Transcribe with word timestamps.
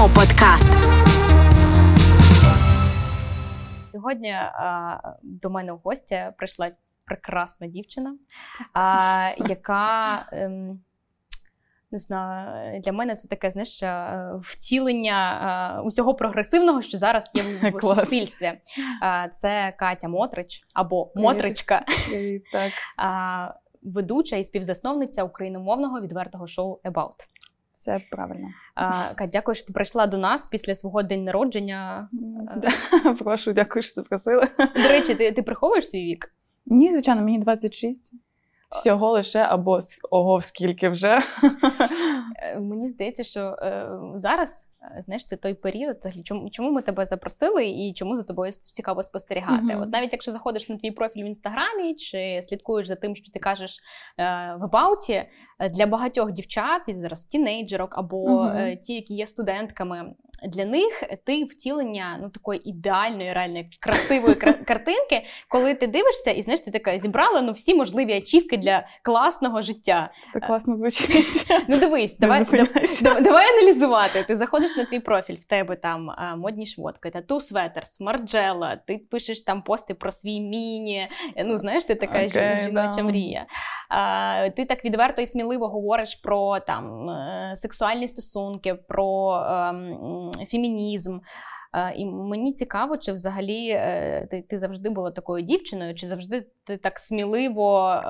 Мамо 0.00 0.14
подкаст. 0.14 0.70
Сьогодні 3.86 4.30
а, 4.30 4.98
до 5.22 5.50
мене 5.50 5.72
в 5.72 5.76
гості 5.76 6.24
прийшла 6.38 6.70
прекрасна 7.04 7.66
дівчина, 7.66 8.16
а, 8.74 9.30
яка. 9.38 10.26
Ем, 10.32 10.80
не 11.90 11.98
знаю, 11.98 12.80
для 12.80 12.92
мене 12.92 13.16
це 13.16 13.28
таке 13.28 13.50
знаєш, 13.50 13.82
е, 13.82 14.30
втілення 14.42 15.78
е, 15.78 15.80
усього 15.80 16.14
прогресивного, 16.14 16.82
що 16.82 16.98
зараз 16.98 17.30
є 17.34 17.42
в 17.42 17.80
суспільстві. 17.80 18.46
Е, 18.46 18.60
Це 19.40 19.74
Катя 19.78 20.08
Мотрич 20.08 20.62
або 20.74 21.12
Мотричка, 21.14 21.84
так, 22.52 22.72
е, 23.00 23.54
ведуча 23.82 24.36
і 24.36 24.44
співзасновниця 24.44 25.24
україномовного 25.24 26.00
відвертого 26.00 26.46
шоу 26.46 26.80
About. 26.84 27.14
Все 27.72 28.00
правильно. 28.10 28.48
Е, 28.76 29.14
Кать, 29.14 29.30
дякую, 29.30 29.54
що 29.54 29.66
ти 29.66 29.72
прийшла 29.72 30.06
до 30.06 30.18
нас 30.18 30.46
після 30.46 30.74
свого 30.74 31.02
день 31.02 31.24
народження. 31.24 32.08
Прошу, 33.18 33.52
дякую, 33.52 33.82
що 33.82 33.92
запросили. 33.92 34.42
До 34.58 34.88
речі, 34.88 35.14
ти, 35.14 35.32
ти 35.32 35.42
приховуєш 35.42 35.90
свій 35.90 36.04
вік? 36.04 36.34
Ні, 36.66 36.92
звичайно, 36.92 37.22
мені 37.22 37.38
26. 37.38 38.12
Всього 38.70 39.10
лише 39.10 39.38
або 39.38 39.80
ого, 40.10 40.40
скільки 40.40 40.88
вже. 40.88 41.18
Е, 42.36 42.60
Мені 42.60 42.88
здається, 42.88 43.24
що 43.24 43.40
е, 43.40 43.88
зараз 44.14 44.68
е, 44.82 45.02
знаєш, 45.04 45.24
це 45.24 45.36
той 45.36 45.54
період. 45.54 45.96
Взагалі, 45.96 46.22
чому, 46.22 46.50
чому 46.50 46.70
ми 46.70 46.82
тебе 46.82 47.04
запросили 47.04 47.66
і 47.66 47.92
чому 47.94 48.16
за 48.16 48.22
тобою 48.22 48.52
цікаво 48.52 49.02
спостерігати? 49.02 49.62
Мгм. 49.62 49.82
От 49.82 49.88
навіть 49.92 50.12
якщо 50.12 50.32
заходиш 50.32 50.68
на 50.68 50.76
твій 50.76 50.90
профіль 50.90 51.22
в 51.22 51.26
інстаграмі 51.26 51.94
чи 51.94 52.42
слідкуєш 52.48 52.88
за 52.88 52.94
тим, 52.96 53.16
що 53.16 53.32
ти 53.32 53.38
кажеш 53.38 53.78
е, 54.18 54.22
в 54.60 54.64
Абауті, 54.64 55.12
е, 55.58 55.68
для 55.68 55.86
багатьох 55.86 56.32
дівчат, 56.32 56.82
і 56.86 56.94
зараз 56.94 57.24
тінейджерок 57.24 57.98
або 57.98 58.42
Мгм. 58.44 58.56
е, 58.56 58.76
ті, 58.76 58.94
які 58.94 59.14
є 59.14 59.26
студентками. 59.26 60.14
Для 60.48 60.64
них 60.64 61.02
ти 61.26 61.44
втілення 61.44 62.18
ну 62.22 62.30
такої 62.30 62.68
ідеальної, 62.70 63.32
реальної 63.32 63.70
красивої 63.80 64.34
кра- 64.34 64.64
картинки, 64.64 65.22
коли 65.48 65.74
ти 65.74 65.86
дивишся, 65.86 66.30
і 66.30 66.42
знаєш, 66.42 66.60
ти 66.60 66.70
така 66.70 66.98
зібрала 66.98 67.40
ну 67.42 67.52
всі 67.52 67.74
можливі 67.74 68.12
ачівки 68.12 68.56
для 68.56 68.86
класного 69.02 69.62
життя. 69.62 70.10
Це 70.32 70.40
так 70.40 70.46
класно 70.48 70.76
звучить. 70.76 71.46
Ну 71.68 71.76
дивись, 71.78 72.16
давай, 72.18 72.38
давай, 73.02 73.22
давай 73.22 73.46
аналізувати. 73.58 74.24
Ти 74.24 74.36
заходиш 74.36 74.76
на 74.76 74.84
твій 74.84 75.00
профіль, 75.00 75.36
в 75.36 75.44
тебе 75.44 75.76
там 75.76 76.10
а, 76.10 76.36
модні 76.36 76.66
шмотки, 76.66 77.10
тату 77.10 77.40
светерс, 77.40 78.00
марджела, 78.00 78.76
ти 78.86 78.98
пишеш 79.10 79.42
там 79.42 79.62
пости 79.62 79.94
про 79.94 80.12
свій 80.12 80.40
міні. 80.40 81.08
е, 81.36 81.44
Ну, 81.44 81.56
знаєш, 81.56 81.86
це 81.86 81.94
така 81.94 82.18
жі- 82.18 82.64
жіноча 82.66 83.02
мрія. 83.02 83.46
А, 83.88 84.48
ти 84.56 84.64
так 84.64 84.84
відверто 84.84 85.22
і 85.22 85.26
сміливо 85.26 85.68
говориш 85.68 86.14
про 86.14 86.60
там 86.60 87.10
е, 87.10 87.54
сексуальні 87.56 88.08
стосунки, 88.08 88.74
про 88.74 89.34
ем, 89.50 90.29
фемінізм. 90.50 91.18
І 91.96 92.06
мені 92.06 92.52
цікаво, 92.52 92.96
чи 92.96 93.12
взагалі 93.12 93.68
е, 93.68 94.26
ти, 94.30 94.42
ти 94.42 94.58
завжди 94.58 94.90
була 94.90 95.10
такою 95.10 95.44
дівчиною, 95.44 95.94
чи 95.94 96.06
завжди 96.08 96.46
ти 96.66 96.76
так 96.76 96.98
сміливо 96.98 97.90
е, 97.90 98.02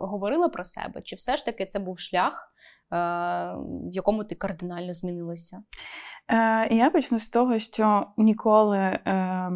говорила 0.00 0.48
про 0.48 0.64
себе? 0.64 1.02
Чи 1.02 1.16
все 1.16 1.36
ж 1.36 1.44
таки 1.44 1.66
це 1.66 1.78
був 1.78 1.98
шлях, 1.98 2.52
е, 2.92 2.96
в 3.90 3.94
якому 3.94 4.24
ти 4.24 4.34
кардинально 4.34 4.94
змінилася? 4.94 5.62
Е, 6.28 6.74
я 6.74 6.90
почну 6.90 7.18
з 7.18 7.28
того, 7.28 7.58
що 7.58 8.06
ніколи 8.16 8.78
е, 8.78 9.50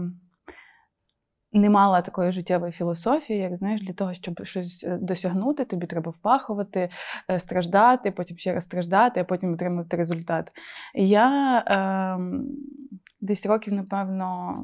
не 1.52 1.70
мала 1.70 2.00
такої 2.00 2.32
життєвої 2.32 2.72
філософії, 2.72 3.38
як 3.38 3.56
знаєш, 3.56 3.82
для 3.82 3.92
того, 3.92 4.14
щоб 4.14 4.46
щось 4.46 4.84
е, 4.84 4.98
досягнути, 5.00 5.64
тобі 5.64 5.86
треба 5.86 6.10
впахувати, 6.10 6.90
е, 7.30 7.40
страждати, 7.40 8.10
потім 8.10 8.38
ще 8.38 8.55
раз 8.55 8.64
страждати, 8.64 9.20
а 9.20 9.24
потім 9.24 9.52
отримати 9.52 9.96
результат. 9.96 10.50
Я 10.94 11.58
е, 11.58 12.18
десь 13.20 13.46
років, 13.46 13.74
напевно. 13.74 14.56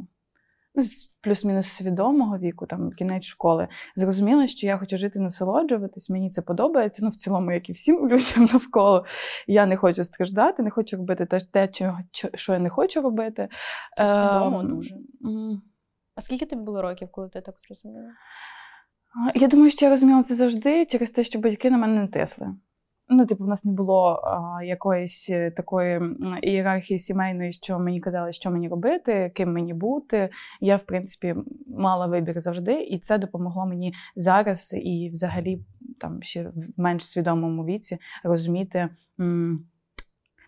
Ну, 0.77 0.83
плюс-мінус 1.21 1.67
свідомого 1.67 2.39
віку, 2.39 2.67
там 2.67 2.91
кінець 2.91 3.25
школи, 3.25 3.69
зрозуміла, 3.97 4.47
що 4.47 4.67
я 4.67 4.79
хочу 4.79 4.97
жити, 4.97 5.21
насолоджуватись, 5.21 6.11
мені 6.11 6.31
це 6.31 6.43
подобається. 6.43 7.03
Ну, 7.03 7.09
в 7.09 7.17
цілому, 7.17 7.53
як 7.53 7.69
і 7.69 7.73
всім 7.73 7.97
людям 8.09 8.49
навколо. 8.53 9.05
Я 9.47 9.67
не 9.67 9.77
хочу 9.77 10.05
страждати, 10.05 10.63
не 10.63 10.71
хочу 10.71 10.97
робити 10.97 11.27
те, 11.27 11.41
те 11.41 11.69
що 12.35 12.53
я 12.53 12.59
не 12.59 12.69
хочу 12.69 13.03
робити. 13.03 13.49
Це 13.97 14.07
свідомо 14.07 14.61
Ем, 14.61 14.69
дуже. 14.69 14.95
А 16.15 16.21
скільки 16.21 16.47
тобі 16.47 16.63
було 16.63 16.83
років, 16.83 17.09
коли 17.11 17.29
ти 17.29 17.41
так 17.41 17.55
зрозуміла? 17.69 18.11
Я 19.35 19.49
думаю, 19.49 19.71
що 19.71 19.87
я 19.87 19.91
розуміла 19.91 20.23
це 20.23 20.35
завжди 20.35 20.87
через 20.87 21.11
те, 21.11 21.25
що 21.25 21.39
батьки 21.39 21.71
на 21.71 21.79
мене 21.79 22.01
не 22.01 22.09
тисли. 22.09 22.55
Ну, 23.09 23.27
типу, 23.27 23.45
в 23.45 23.49
нас 23.49 23.65
не 23.65 23.73
було 23.73 24.23
а, 24.25 24.65
якоїсь 24.65 25.31
е, 25.31 25.51
такої 25.51 26.01
ієрархії 26.43 26.99
сімейної, 26.99 27.53
що 27.53 27.79
мені 27.79 28.01
казали, 28.01 28.33
що 28.33 28.51
мені 28.51 28.69
робити, 28.69 29.33
ким 29.35 29.53
мені 29.53 29.75
бути. 29.75 30.31
Я, 30.61 30.77
в 30.77 30.83
принципі, 30.83 31.35
мала 31.67 32.07
вибір 32.07 32.41
завжди, 32.41 32.73
і 32.83 32.99
це 32.99 33.19
допомогло 33.19 33.67
мені 33.67 33.95
зараз 34.17 34.75
і 34.83 35.11
взагалі 35.13 35.59
там 36.01 36.23
ще 36.23 36.49
в 36.49 36.81
менш 36.81 37.07
свідомому 37.07 37.65
віці 37.65 37.99
розуміти. 38.23 38.89
м, 39.21 39.67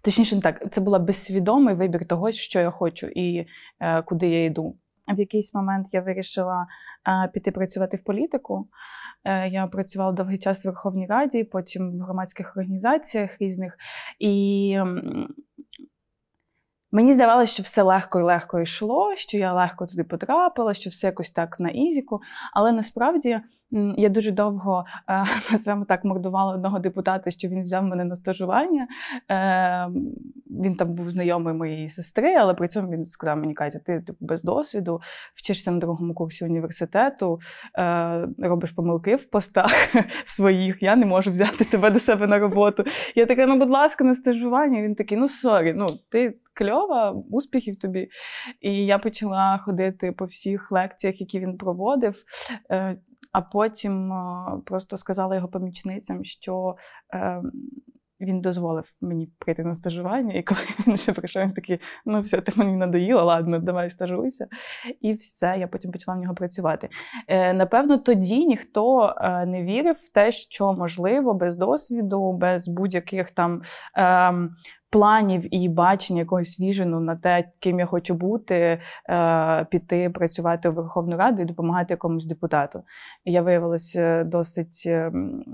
Точніше, 0.03 0.37
не 0.37 0.43
так, 0.43 0.73
це 0.73 0.81
був 0.81 0.99
безсвідомий 1.01 1.75
вибір 1.75 2.07
того, 2.07 2.33
що 2.33 2.61
я 2.61 2.71
хочу 2.71 3.07
і 3.07 3.47
е, 3.81 4.03
куди 4.03 4.29
я 4.29 4.45
йду. 4.45 4.77
В 5.15 5.19
якийсь 5.19 5.55
момент 5.55 5.87
я 5.93 6.01
вирішила 6.01 6.67
е, 7.09 7.29
піти 7.29 7.51
працювати 7.51 7.97
в 7.97 8.05
політику. 8.05 8.69
Е, 9.25 9.49
Я 9.49 9.67
працювала 9.67 10.13
довгий 10.13 10.39
час 10.39 10.65
в 10.65 10.69
Верховній 10.69 11.07
Раді, 11.07 11.45
потім 11.45 11.99
в 11.99 12.03
громадських 12.03 12.57
організаціях 12.57 13.31
різних. 13.41 13.77
І 14.19 14.79
мені 16.93 17.13
здавалося, 17.13 17.53
що 17.53 17.63
все 17.63 17.83
легко 17.83 18.21
і 18.21 18.23
легко 18.23 18.61
йшло, 18.61 19.17
що 19.17 19.39
я 19.39 19.53
легко 19.53 19.87
туди 19.87 20.05
потрапила, 20.05 20.75
що 20.75 20.91
все 20.91 21.07
якось 21.07 21.31
так 21.31 21.61
на 21.61 21.69
ізіку. 21.69 22.21
Але 22.55 22.73
насправді 22.73 23.41
я 23.97 24.09
дуже 24.09 24.31
довго, 24.31 24.85
е, 25.09 25.25
назвемо 25.53 25.85
так, 25.85 26.05
мордувала 26.05 26.55
одного 26.55 26.79
депутата, 26.79 27.31
що 27.31 27.49
він 27.49 27.63
взяв 27.63 27.85
мене 27.85 28.05
на 28.05 28.17
стажування. 28.17 28.89
Е, 29.31 29.89
Він 30.51 30.77
там 30.77 30.95
був 30.95 31.11
знайомий 31.11 31.55
моєї 31.55 31.91
сестри, 31.91 32.35
але 32.35 32.55
при 32.55 32.69
цьому 32.69 32.91
він 32.91 33.05
сказав 33.05 33.39
мені, 33.39 33.55
Катя, 33.55 33.79
ти 33.79 34.01
типу, 34.01 34.19
без 34.21 34.43
досвіду, 34.43 35.01
вчишся 35.35 35.71
на 35.71 35.79
другому 35.79 36.15
курсі 36.15 36.45
університету, 36.45 37.39
е, 37.79 38.29
робиш 38.39 38.71
помилки 38.71 39.17
в 39.17 39.31
постах 39.31 39.73
своїх, 40.25 40.83
я 40.83 40.97
не 40.97 41.07
можу 41.07 41.31
взяти 41.31 41.65
тебе 41.65 41.91
до 41.91 41.99
себе 41.99 42.27
на 42.27 42.39
роботу. 42.39 42.85
Я 43.15 43.27
така, 43.27 43.47
ну, 43.47 43.59
будь 43.59 43.71
ласка, 43.71 44.05
на 44.05 44.15
стажування. 44.15 44.83
Він 44.83 44.95
такий, 44.95 45.19
ну 45.19 45.29
sorry, 45.29 45.75
ну 45.77 45.87
ти 46.11 46.35
кльова, 46.55 47.23
успіхів 47.31 47.79
тобі. 47.79 48.09
І 48.61 48.87
я 48.87 48.99
почала 48.99 49.59
ходити 49.59 50.13
по 50.13 50.25
всіх 50.25 50.73
лекціях, 50.73 51.21
які 51.21 51.41
він 51.41 51.57
проводив. 51.57 52.15
А 53.33 53.41
потім 53.41 54.13
е, 54.13 54.47
просто 54.67 54.97
сказала 54.97 55.35
його 55.35 55.49
помічницям, 55.49 56.25
що 56.25 56.77
е, 57.15 57.43
він 58.21 58.41
дозволив 58.41 58.93
мені 59.01 59.29
прийти 59.39 59.65
на 59.65 59.75
стажування, 59.75 60.35
і 60.35 60.43
коли 60.43 60.61
він 60.87 60.95
вже 60.95 61.13
прийшов, 61.13 61.43
він 61.43 61.53
такий, 61.53 61.81
ну 62.05 62.21
все, 62.21 62.41
ти 62.41 62.53
мені 62.57 62.77
надоїла, 62.77 63.23
ладно, 63.25 63.59
давай 63.59 63.91
стажуйся. 63.91 64.47
І 65.01 65.13
все, 65.13 65.57
я 65.59 65.67
потім 65.69 65.93
почала 65.93 66.17
в 66.17 66.21
нього 66.21 66.35
працювати. 66.35 66.89
Е, 67.29 67.53
Напевно, 67.53 67.99
тоді 67.99 68.47
ніхто 68.47 69.15
е, 69.21 69.47
не 69.47 69.63
вірив 69.63 69.97
в 69.97 70.13
те, 70.13 70.33
що 70.33 70.73
можливо 70.73 71.35
без 71.35 71.57
досвіду, 71.57 72.33
без 72.33 72.69
будь-яких 72.69 73.31
там. 73.31 73.63
ем, 73.95 74.51
Планів 74.91 75.55
і 75.55 75.69
бачення 75.69 76.21
якогось 76.21 76.61
віжену 76.61 77.01
на 77.01 77.17
те, 77.17 77.45
ким 77.59 77.79
я 77.79 77.87
хочу 77.87 78.15
бути, 78.15 78.81
е, 79.09 79.65
піти 79.71 80.11
працювати 80.11 80.69
в 80.69 80.75
Верховну 80.75 81.17
Раду 81.17 81.43
і 81.43 81.45
допомагати 81.45 81.93
якомусь 81.93 82.27
депутату. 82.27 82.83
І 83.25 83.33
я 83.33 83.43
виявилася 83.43 84.25
досить 84.25 84.83
ем, 84.87 85.45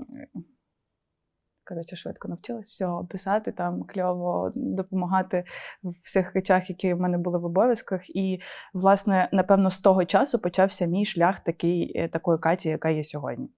коротше, 1.65 1.95
швидко 1.95 2.27
навчилась 2.27 2.65
всього 2.65 3.05
писати, 3.05 3.51
там 3.51 3.83
кльово 3.83 4.51
допомагати 4.55 5.43
в 5.83 5.89
всіх 5.89 6.35
речах, 6.35 6.69
які 6.69 6.93
в 6.93 6.99
мене 6.99 7.17
були 7.17 7.39
в 7.39 7.45
обов'язках. 7.45 8.09
І, 8.09 8.39
власне, 8.73 9.29
напевно, 9.31 9.69
з 9.69 9.79
того 9.79 10.05
часу 10.05 10.39
почався 10.39 10.85
мій 10.85 11.05
шлях 11.05 11.39
такий, 11.39 11.91
е, 11.95 12.07
такої 12.07 12.39
Каті, 12.39 12.69
яка 12.69 12.89
є 12.89 13.03
сьогодні. 13.03 13.49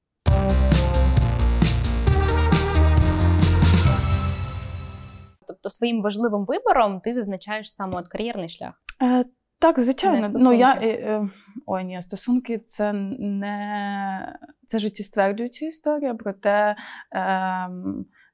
Тобто 5.47 5.69
своїм 5.69 6.01
важливим 6.01 6.45
вибором 6.45 7.00
ти 7.00 7.13
зазначаєш 7.13 7.75
саме 7.75 7.97
от 7.97 8.07
кар'єрний 8.07 8.50
шлях. 8.50 8.74
Е, 9.03 9.25
так, 9.65 9.79
звичайно. 9.79 10.29
Ну, 10.33 10.53
я, 10.53 10.73
е, 10.73 10.88
е, 10.88 11.29
ой, 11.65 11.83
ні, 11.83 12.01
стосунки 12.01 12.57
це 12.67 12.94
не 12.94 14.38
це 14.67 14.79
життєстверджуюча 14.79 15.65
історія, 15.65 16.13
проте 16.13 16.75
е, 17.15 17.69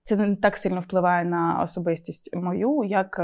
це 0.04 0.16
не 0.16 0.36
так 0.36 0.58
сильно 0.58 0.80
впливає 0.80 1.26
на 1.26 1.62
особистість 1.64 2.36
мою, 2.36 2.84
як 2.84 3.20
е, 3.20 3.24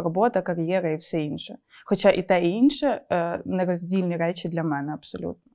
робота, 0.00 0.42
кар'єра 0.42 0.90
і 0.90 0.96
все 0.96 1.20
інше. 1.22 1.58
Хоча 1.84 2.10
і 2.10 2.22
те, 2.22 2.44
і 2.44 2.50
інше 2.50 3.02
е, 3.10 3.42
нероздільні 3.44 4.16
речі 4.16 4.48
для 4.48 4.62
мене 4.62 4.92
абсолютно. 4.92 5.47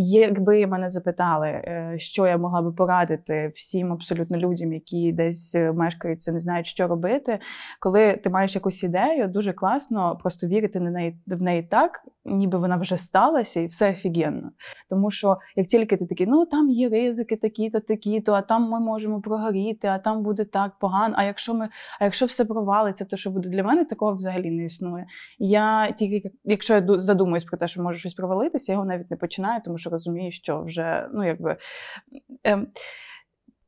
Якби 0.00 0.66
мене 0.66 0.88
запитали, 0.88 1.48
е, 1.48 1.94
що 1.98 2.26
я 2.26 2.38
могла 2.38 2.62
би 2.62 2.72
порадити 2.72 3.52
всім 3.54 3.92
абсолютно 3.92 4.36
людям, 4.36 4.72
які 4.72 5.12
десь 5.12 5.54
мешкаються, 5.74 6.32
не 6.32 6.38
знають, 6.38 6.66
що 6.66 6.86
робити. 6.88 7.38
Коли 7.80 8.16
ти 8.16 8.30
маєш 8.30 8.54
якусь 8.54 8.82
ідею, 8.82 9.28
дуже 9.28 9.52
класно 9.52 10.18
просто 10.22 10.46
вірити 10.46 10.78
в 10.78 10.82
неї 10.82 11.18
в 11.26 11.42
неї 11.42 11.62
так, 11.62 12.00
ніби 12.24 12.58
вона 12.58 12.76
вже 12.76 12.96
сталася, 12.96 13.60
і 13.60 13.66
все 13.66 13.90
офігенно. 13.90 14.50
Тому 14.90 15.10
що 15.10 15.36
як 15.56 15.66
тільки 15.66 15.96
ти 15.96 16.06
такий, 16.06 16.26
ну 16.26 16.46
там 16.46 16.70
є 16.70 16.88
ризики, 16.88 17.36
такі-то, 17.36 17.80
такі-то, 17.80 18.32
а 18.32 18.42
там 18.42 18.62
ми 18.62 18.80
можемо 18.80 19.20
прогоріти, 19.20 19.88
а 19.88 19.98
там 19.98 20.22
буде 20.22 20.44
так 20.44 20.72
погано. 20.80 21.14
А 21.18 21.24
якщо 21.24 21.54
ми, 21.54 21.68
а 22.00 22.04
якщо 22.04 22.26
все 22.26 22.44
провалиться, 22.44 23.04
то 23.04 23.16
що 23.16 23.30
буде 23.30 23.48
для 23.48 23.62
мене 23.62 23.84
такого 23.84 24.14
взагалі 24.14 24.50
не 24.50 24.64
існує. 24.64 25.06
Я 25.38 25.92
тільки, 25.92 26.30
якщо 26.44 26.74
я 26.74 27.00
задумуюсь 27.00 27.44
про 27.44 27.58
те, 27.58 27.68
що 27.68 27.82
може 27.82 27.98
щось 27.98 28.14
провалитися, 28.14 28.72
я 28.72 28.74
його 28.74 28.84
навіть 28.84 29.10
не 29.10 29.16
починаю, 29.16 29.60
тому 29.64 29.78
що 29.78 29.87
розумію, 29.88 30.32
що 30.32 30.62
вже 30.62 31.08
ну 31.14 31.26
якби. 31.26 31.56
Ем, 32.44 32.66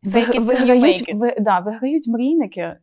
виграють, 0.02 1.14
ви, 1.14 1.37
да, 1.40 1.58
виграють 1.58 2.08
мрійники, 2.08 2.62
а, 2.62 2.76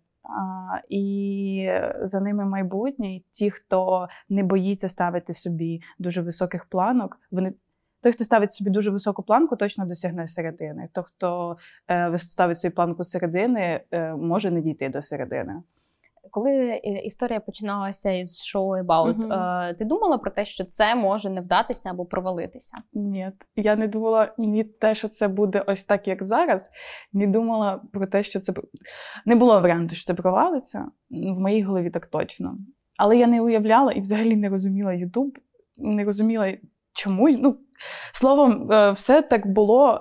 і 0.90 1.72
за 2.02 2.20
ними 2.20 2.46
майбутнє. 2.46 3.16
І 3.16 3.26
ті, 3.32 3.52
хто 3.52 4.08
не 4.30 4.44
боїться 4.44 4.90
ставити 4.90 5.34
собі 5.34 5.82
дуже 6.00 6.22
високих 6.22 6.66
планок, 6.66 7.20
вони. 7.32 7.54
Той, 8.02 8.12
хто 8.12 8.24
ставить 8.24 8.54
собі 8.54 8.70
дуже 8.70 8.92
високу 8.92 9.24
планку, 9.24 9.56
точно 9.56 9.86
досягне 9.86 10.28
середини. 10.28 10.90
Той, 10.94 11.04
хто 11.08 11.58
е, 11.90 12.18
ставить 12.18 12.60
собі 12.60 12.74
планку 12.76 13.04
середини, 13.04 13.82
е, 13.92 14.16
може 14.16 14.52
не 14.52 14.62
дійти 14.62 14.90
до 14.90 15.02
середини. 15.02 15.62
Коли 16.32 16.52
е, 16.52 16.80
історія 17.06 17.40
починалася 17.40 18.12
із 18.12 18.44
шоу 18.44 18.76
About, 18.76 19.16
uh-huh. 19.16 19.76
ти 19.76 19.86
думала 19.86 20.18
про 20.18 20.32
те, 20.32 20.46
що 20.46 20.66
це 20.66 20.96
може 20.96 21.30
не 21.30 21.42
вдатися 21.42 21.90
або 21.90 22.06
провалитися? 22.06 22.78
Ні, 22.94 23.32
я 23.56 23.76
не 23.76 23.88
думала 23.88 24.34
ні 24.38 24.64
те, 24.64 24.96
що 24.96 25.10
це 25.10 25.28
буде 25.28 25.64
ось 25.68 25.84
так, 25.84 26.08
як 26.08 26.24
зараз, 26.24 26.70
ні 27.14 27.28
думала 27.28 27.82
про 27.94 28.08
те, 28.08 28.24
що 28.24 28.40
це 28.40 28.54
не 29.26 29.36
було 29.36 29.62
варіанту, 29.62 29.96
що 29.96 30.06
це 30.06 30.14
провалиться. 30.14 30.86
В 31.10 31.40
моїй 31.40 31.64
голові 31.64 31.90
так 31.90 32.06
точно. 32.06 32.58
Але 32.98 33.18
я 33.18 33.28
не 33.28 33.42
уявляла 33.42 33.92
і 33.92 34.02
взагалі 34.02 34.36
не 34.36 34.50
розуміла 34.50 34.94
Ютуб, 34.94 35.38
не 35.78 36.04
розуміла 36.04 36.54
чому. 36.94 37.30
Ну, 37.30 37.58
Словом, 38.14 38.72
е, 38.72 38.92
все 38.92 39.22
так 39.22 39.48
було. 39.48 40.00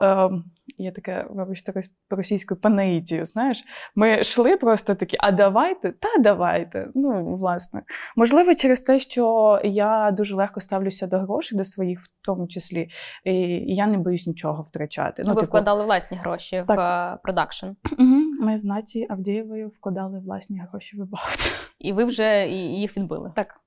Є 0.79 0.93
таке, 0.93 1.27
вибачте, 1.31 1.83
російською 2.11 2.61
панаїтію, 2.61 3.25
знаєш. 3.25 3.65
Ми 3.95 4.21
йшли 4.21 4.57
просто 4.57 4.95
такі, 4.95 5.17
а 5.21 5.33
давайте, 5.33 5.93
та 5.93 6.09
давайте. 6.21 6.89
Ну, 6.95 7.37
власне. 7.37 7.83
Можливо, 8.17 8.55
через 8.55 8.81
те, 8.81 8.99
що 8.99 9.61
я 9.65 10.11
дуже 10.11 10.35
легко 10.35 10.61
ставлюся 10.61 11.07
до 11.07 11.19
грошей, 11.19 11.59
до 11.59 11.65
своїх, 11.65 12.01
в 12.01 12.09
тому 12.25 12.49
числі, 12.49 12.89
і 13.25 13.35
я 13.75 13.87
не 13.87 13.99
боюсь 13.99 14.27
нічого 14.27 14.63
втрачати. 14.63 15.23
Ну, 15.27 15.35
Ви 15.35 15.41
типу... 15.41 15.47
вкладали 15.47 15.85
власні 15.85 16.17
гроші 16.17 16.65
так. 16.67 16.79
в 16.79 16.81
е, 16.81 17.19
продакшн. 17.23 17.67
Угу. 17.67 18.21
Ми 18.41 18.59
з 18.59 18.65
Наті 18.65 19.07
Авдієвою 19.11 19.69
вкладали 19.69 20.19
власні 20.19 20.63
гроші 20.71 20.97
в 20.97 21.11
багато. 21.11 21.43
І 21.79 21.93
ви 21.93 22.05
вже 22.05 22.49
їх 22.49 22.97
відбили? 22.97 23.33
Так. 23.37 23.61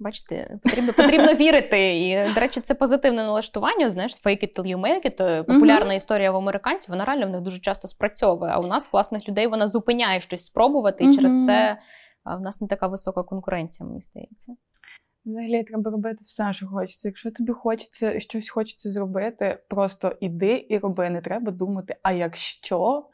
Бачите, 0.00 0.58
потрібно 0.62 0.92
потрібно 0.92 1.34
вірити. 1.34 1.98
І, 1.98 2.34
до 2.34 2.40
речі, 2.40 2.60
це 2.60 2.74
позитивне 2.74 3.24
налаштування. 3.24 3.90
Знаєш, 3.90 4.12
fake 4.24 4.44
it 4.44 4.58
till 4.58 4.76
you 4.76 4.80
make 4.80 5.06
it. 5.06 5.44
Популярна 5.44 5.92
uh-huh. 5.92 5.96
історія 5.96 6.30
в 6.30 6.36
американців, 6.36 6.90
вона 6.90 7.04
реально 7.04 7.26
в 7.26 7.30
них 7.30 7.40
дуже 7.40 7.58
часто 7.58 7.88
спрацьовує. 7.88 8.52
А 8.52 8.58
у 8.58 8.66
нас 8.66 8.88
класних 8.88 9.28
людей 9.28 9.46
вона 9.46 9.68
зупиняє 9.68 10.20
щось 10.20 10.44
спробувати, 10.44 11.04
і 11.04 11.08
uh-huh. 11.08 11.14
через 11.14 11.46
це 11.46 11.78
в 12.24 12.40
нас 12.40 12.60
не 12.60 12.68
така 12.68 12.86
висока 12.86 13.22
конкуренція, 13.22 13.88
мені 13.88 14.00
здається. 14.00 14.56
Взагалі 15.24 15.62
треба 15.62 15.90
робити 15.90 16.18
все, 16.24 16.52
що 16.52 16.66
хочеться. 16.66 17.08
Якщо 17.08 17.30
тобі 17.30 17.52
хочеться 17.52 18.20
щось 18.20 18.50
хочеться 18.50 18.90
зробити, 18.90 19.58
просто 19.68 20.16
іди 20.20 20.66
і 20.68 20.78
роби. 20.78 21.10
Не 21.10 21.20
треба 21.20 21.52
думати, 21.52 21.96
а 22.02 22.12
якщо. 22.12 23.04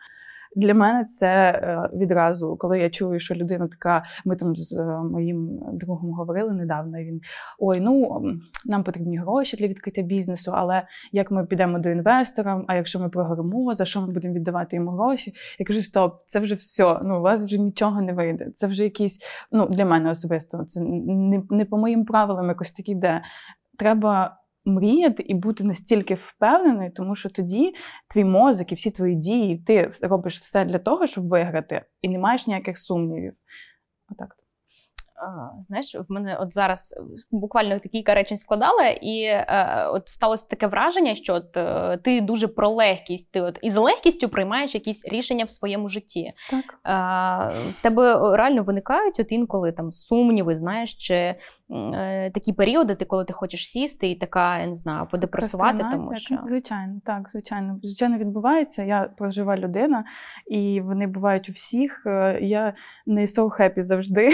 Для 0.57 0.75
мене 0.75 1.05
це 1.05 1.27
е, 1.27 1.89
відразу, 1.97 2.57
коли 2.57 2.79
я 2.79 2.91
чую, 2.91 3.21
що 3.21 3.35
людина 3.35 3.69
така, 3.69 4.05
ми 4.25 4.37
там 4.37 4.57
з 4.57 4.73
е, 4.73 4.85
моїм 5.11 5.61
другом 5.73 6.11
говорили 6.11 6.53
недавно. 6.53 6.99
Він 6.99 7.21
ой, 7.59 7.81
ну 7.81 8.23
нам 8.65 8.85
потрібні 8.85 9.19
гроші 9.19 9.57
для 9.57 9.67
відкриття 9.67 10.03
бізнесу, 10.03 10.53
але 10.55 10.83
як 11.13 11.31
ми 11.31 11.47
підемо 11.47 11.79
до 11.79 11.89
інвестора, 11.89 12.65
а 12.67 12.77
якщо 12.77 13.01
ми 13.01 13.09
прогоримо, 13.09 13.75
за 13.75 13.85
що 13.85 14.01
ми 14.01 14.13
будемо 14.13 14.35
віддавати 14.35 14.77
йому 14.77 14.91
гроші? 14.91 15.35
Я 15.59 15.67
кажу, 15.67 15.83
стоп, 15.83 16.23
це 16.27 16.41
вже 16.41 16.55
все. 16.55 17.01
Ну, 17.05 17.19
у 17.19 17.23
вас 17.23 17.45
вже 17.45 17.59
нічого 17.59 18.03
не 18.03 18.13
вийде. 18.13 18.51
Це 18.57 18.67
вже 18.67 18.85
якісь, 18.85 19.19
ну 19.53 19.67
для 19.67 19.85
мене 19.85 20.11
особисто, 20.11 20.65
це 20.65 20.81
не, 20.81 21.43
не 21.51 21.65
по 21.65 21.79
моїм 21.79 22.05
правилам 22.05 22.49
якось 22.49 22.71
такі 22.71 22.93
йде. 22.93 23.23
Треба 23.79 24.44
мріяти 24.65 25.23
і 25.23 25.35
бути 25.35 25.65
настільки 25.65 26.15
впевненою, 26.15 26.93
тому 26.93 27.15
що 27.15 27.31
тоді 27.31 27.75
твій 28.09 28.25
мозок 28.25 28.73
і 28.73 28.75
всі 28.75 28.91
твої 28.91 29.15
дії, 29.15 29.59
ти 29.59 29.91
робиш 30.03 30.41
все 30.41 30.65
для 30.65 30.79
того, 30.79 31.07
щоб 31.07 31.29
виграти, 31.29 31.83
і 32.03 32.09
не 32.09 32.19
маєш 32.19 32.47
ніяких 32.47 32.79
сумнівів. 32.79 33.33
Отак. 34.11 34.44
Знаєш, 35.61 35.95
в 35.95 36.13
мене 36.13 36.37
от 36.41 36.55
зараз 36.55 36.95
буквально 37.31 37.81
кілька 37.81 38.15
речень 38.15 38.37
складала, 38.37 38.89
і 38.89 39.23
е, 39.23 39.87
от 39.93 40.09
сталося 40.09 40.47
таке 40.47 40.67
враження, 40.67 41.15
що 41.15 41.35
от 41.35 41.57
е, 41.57 41.99
ти 42.03 42.21
дуже 42.21 42.49
про 42.49 42.69
легкість, 42.69 43.33
ти 43.33 43.41
от 43.41 43.59
із 43.63 43.77
легкістю 43.77 44.29
приймаєш 44.29 44.75
якісь 44.75 45.05
рішення 45.05 45.45
в 45.45 45.51
своєму 45.51 45.89
житті. 45.89 46.33
Так. 46.51 46.65
Е, 46.65 47.71
в 47.71 47.83
тебе 47.83 48.37
реально 48.37 48.63
виникають 48.63 49.21
от 49.21 49.33
інколи 49.33 49.73
там 49.73 49.93
сумніви, 49.93 50.57
знаєш, 50.57 50.95
чи 50.95 51.15
е, 51.15 51.37
такі 52.31 52.53
періоди, 52.53 52.95
ти 52.95 53.05
коли 53.05 53.25
ти 53.25 53.33
хочеш 53.33 53.69
сісти 53.69 54.11
і 54.11 54.15
така, 54.15 54.59
я 54.59 54.67
не 54.67 54.75
знаю, 54.75 55.07
подепресувати. 55.11 55.79
тому 55.93 56.17
що... 56.17 56.39
Звичайно, 56.45 57.01
так, 57.05 57.31
звичайно. 57.31 57.79
Звичайно, 57.83 58.19
відбувається. 58.19 58.83
Я 58.83 59.11
прожива 59.17 59.57
людина, 59.57 60.05
і 60.47 60.81
вони 60.81 61.07
бувають 61.07 61.49
у 61.49 61.53
всіх. 61.53 62.03
Е, 62.07 62.39
я 62.43 62.75
не 63.07 63.21
so 63.21 63.61
happy 63.61 63.83
завжди. 63.83 64.31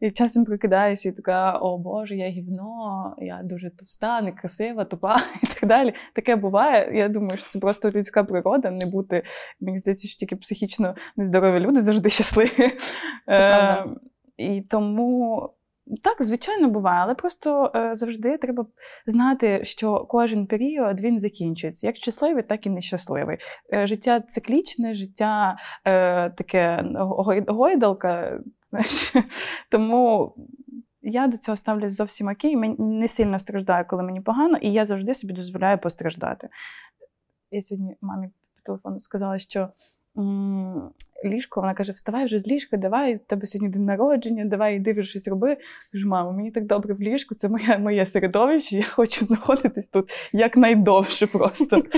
І 0.00 0.10
часом 0.10 0.44
прокидаюся 0.44 1.08
і 1.08 1.12
така, 1.12 1.58
о 1.58 1.78
Боже, 1.78 2.16
я 2.16 2.28
гівно, 2.28 3.14
я 3.18 3.40
дуже 3.44 3.70
товста, 3.70 4.20
некрасива, 4.20 4.84
тупа 4.84 5.16
і 5.42 5.46
так 5.46 5.68
далі. 5.68 5.94
Таке 6.14 6.36
буває. 6.36 6.98
Я 6.98 7.08
думаю, 7.08 7.38
що 7.38 7.48
це 7.48 7.58
просто 7.58 7.90
людська 7.90 8.24
природа, 8.24 8.70
не 8.70 8.86
бути. 8.86 9.22
Мені 9.60 9.78
здається, 9.78 10.08
що 10.08 10.18
тільки 10.18 10.36
психічно 10.36 10.94
нездорові 11.16 11.60
люди 11.60 11.82
завжди 11.82 12.10
щасливі. 12.10 12.50
Це. 13.26 13.34
Е, 13.34 13.84
І 14.36 14.60
тому. 14.60 15.50
Так, 16.02 16.22
звичайно, 16.22 16.70
буває, 16.70 17.00
але 17.02 17.14
просто 17.14 17.72
е, 17.74 17.94
завжди 17.94 18.38
треба 18.38 18.66
знати, 19.06 19.64
що 19.64 20.06
кожен 20.08 20.46
період 20.46 21.00
він 21.00 21.20
закінчується. 21.20 21.86
Як 21.86 21.96
щасливий, 21.96 22.42
так 22.42 22.66
і 22.66 22.70
нещасливий. 22.70 23.38
Е, 23.72 23.86
життя 23.86 24.20
циклічне, 24.20 24.94
життя 24.94 25.56
е, 25.84 26.30
таке 26.30 26.84
гойдалка, 27.48 28.40
Знаєш. 28.70 29.14
Тому 29.70 30.34
я 31.02 31.28
до 31.28 31.36
цього 31.36 31.56
ставлюсь 31.56 31.92
зовсім 31.92 32.28
окей. 32.28 32.56
Мені 32.56 32.76
не 32.78 33.08
сильно 33.08 33.38
страждаю, 33.38 33.84
коли 33.88 34.02
мені 34.02 34.20
погано, 34.20 34.56
і 34.56 34.72
я 34.72 34.84
завжди 34.84 35.14
собі 35.14 35.32
дозволяю 35.32 35.78
постраждати. 35.78 36.48
Я 37.50 37.62
сьогодні 37.62 37.96
мамі 38.00 38.26
по 38.26 38.62
телефону 38.64 39.00
сказала, 39.00 39.38
що 39.38 39.68
ліжко, 41.24 41.60
вона 41.60 41.74
каже: 41.74 41.92
Вставай 41.92 42.24
вже 42.24 42.38
з 42.38 42.46
ліжка, 42.46 42.76
давай, 42.76 43.14
у 43.14 43.18
тебе 43.18 43.46
сьогодні 43.46 43.68
день 43.68 43.84
народження, 43.84 44.44
давай 44.44 44.76
іди 44.76 44.92
вже 44.92 45.02
щось 45.02 45.28
роби. 45.28 45.56
Кажу, 45.92 46.08
мамо, 46.08 46.32
мені 46.32 46.50
так 46.50 46.66
добре 46.66 46.94
в 46.94 47.00
ліжку, 47.00 47.34
це 47.34 47.48
моє 47.48 47.78
моє 47.78 48.06
середовище, 48.06 48.76
я 48.76 48.84
хочу 48.84 49.24
знаходитись 49.24 49.88
тут 49.88 50.10
якнайдовше 50.32 51.26
просто. 51.26 51.82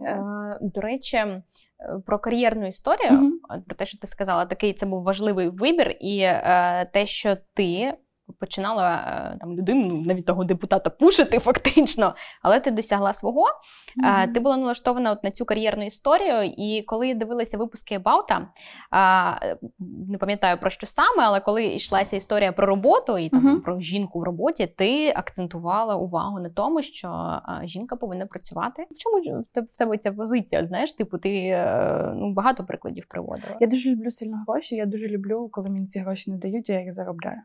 Е, 0.00 0.58
до 0.60 0.80
речі, 0.80 1.16
про 2.06 2.18
кар'єрну 2.18 2.66
історію, 2.66 3.10
mm-hmm. 3.10 3.62
про 3.66 3.74
те, 3.76 3.86
що 3.86 3.98
ти 3.98 4.06
сказала, 4.06 4.46
такий 4.46 4.72
це 4.72 4.86
був 4.86 5.02
важливий 5.02 5.48
вибір, 5.48 5.96
і 6.00 6.18
е, 6.20 6.90
те, 6.92 7.06
що 7.06 7.36
ти 7.54 7.94
починала 8.38 8.94
е, 9.34 9.38
там 9.40 9.56
людину, 9.56 10.02
навіть 10.06 10.26
того 10.26 10.44
депутата, 10.44 10.90
пушити 10.90 11.38
фактично, 11.38 12.14
але 12.42 12.60
ти 12.60 12.70
досягла 12.70 13.12
свого. 13.12 13.44
Mm-hmm. 14.04 14.32
Ти 14.32 14.40
була 14.40 14.56
налаштована 14.56 15.12
от 15.12 15.24
на 15.24 15.30
цю 15.30 15.44
кар'єрну 15.44 15.86
історію. 15.86 16.54
І 16.56 16.82
коли 16.82 17.08
я 17.08 17.14
дивилася 17.14 17.58
випуски 17.58 17.98
Баута, 17.98 18.48
не 20.08 20.18
пам'ятаю 20.18 20.58
про 20.58 20.70
що 20.70 20.86
саме, 20.86 21.22
але 21.22 21.40
коли 21.40 21.66
йшлася 21.66 22.16
історія 22.16 22.52
про 22.52 22.66
роботу 22.66 23.18
і 23.18 23.28
там 23.28 23.48
mm-hmm. 23.48 23.60
про 23.60 23.80
жінку 23.80 24.20
в 24.20 24.22
роботі, 24.22 24.66
ти 24.66 25.12
акцентувала 25.16 25.96
увагу 25.96 26.40
на 26.40 26.50
тому, 26.50 26.82
що 26.82 27.40
жінка 27.64 27.96
повинна 27.96 28.26
працювати. 28.26 28.86
В 28.90 28.98
чому 28.98 29.42
в 29.54 29.78
тебе 29.78 29.98
ця 29.98 30.12
позиція? 30.12 30.66
Знаєш, 30.66 30.92
типу, 30.92 31.18
ти 31.18 31.46
е, 31.46 32.12
ну, 32.16 32.32
багато 32.32 32.64
прикладів 32.64 33.06
приводила. 33.08 33.56
Я 33.60 33.66
дуже 33.66 33.90
люблю 33.90 34.10
сильно 34.10 34.44
гроші. 34.48 34.76
Я 34.76 34.86
дуже 34.86 35.08
люблю, 35.08 35.48
коли 35.52 35.70
мені 35.70 35.86
ці 35.86 35.98
гроші 35.98 36.30
не 36.30 36.36
дають, 36.36 36.68
я 36.68 36.80
їх 36.80 36.94
заробляю 36.94 37.38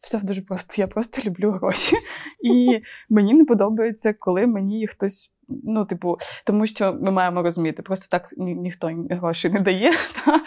все 0.00 0.18
дуже 0.18 0.42
просто. 0.42 0.74
Я 0.76 0.86
просто 0.86 1.22
люблю 1.26 1.50
гроші. 1.50 1.96
І 2.40 2.82
мені 3.08 3.34
не 3.34 3.44
подобається, 3.44 4.12
коли 4.12 4.46
мені 4.46 4.86
хтось 4.86 5.30
ну, 5.64 5.84
типу, 5.84 6.18
тому 6.44 6.66
що 6.66 6.98
ми 7.00 7.10
маємо 7.10 7.42
розуміти, 7.42 7.82
просто 7.82 8.06
так 8.10 8.34
ні, 8.36 8.54
ніхто 8.54 8.90
гроші 9.10 9.48
не 9.48 9.60
дає. 9.60 9.90
Та? 10.24 10.40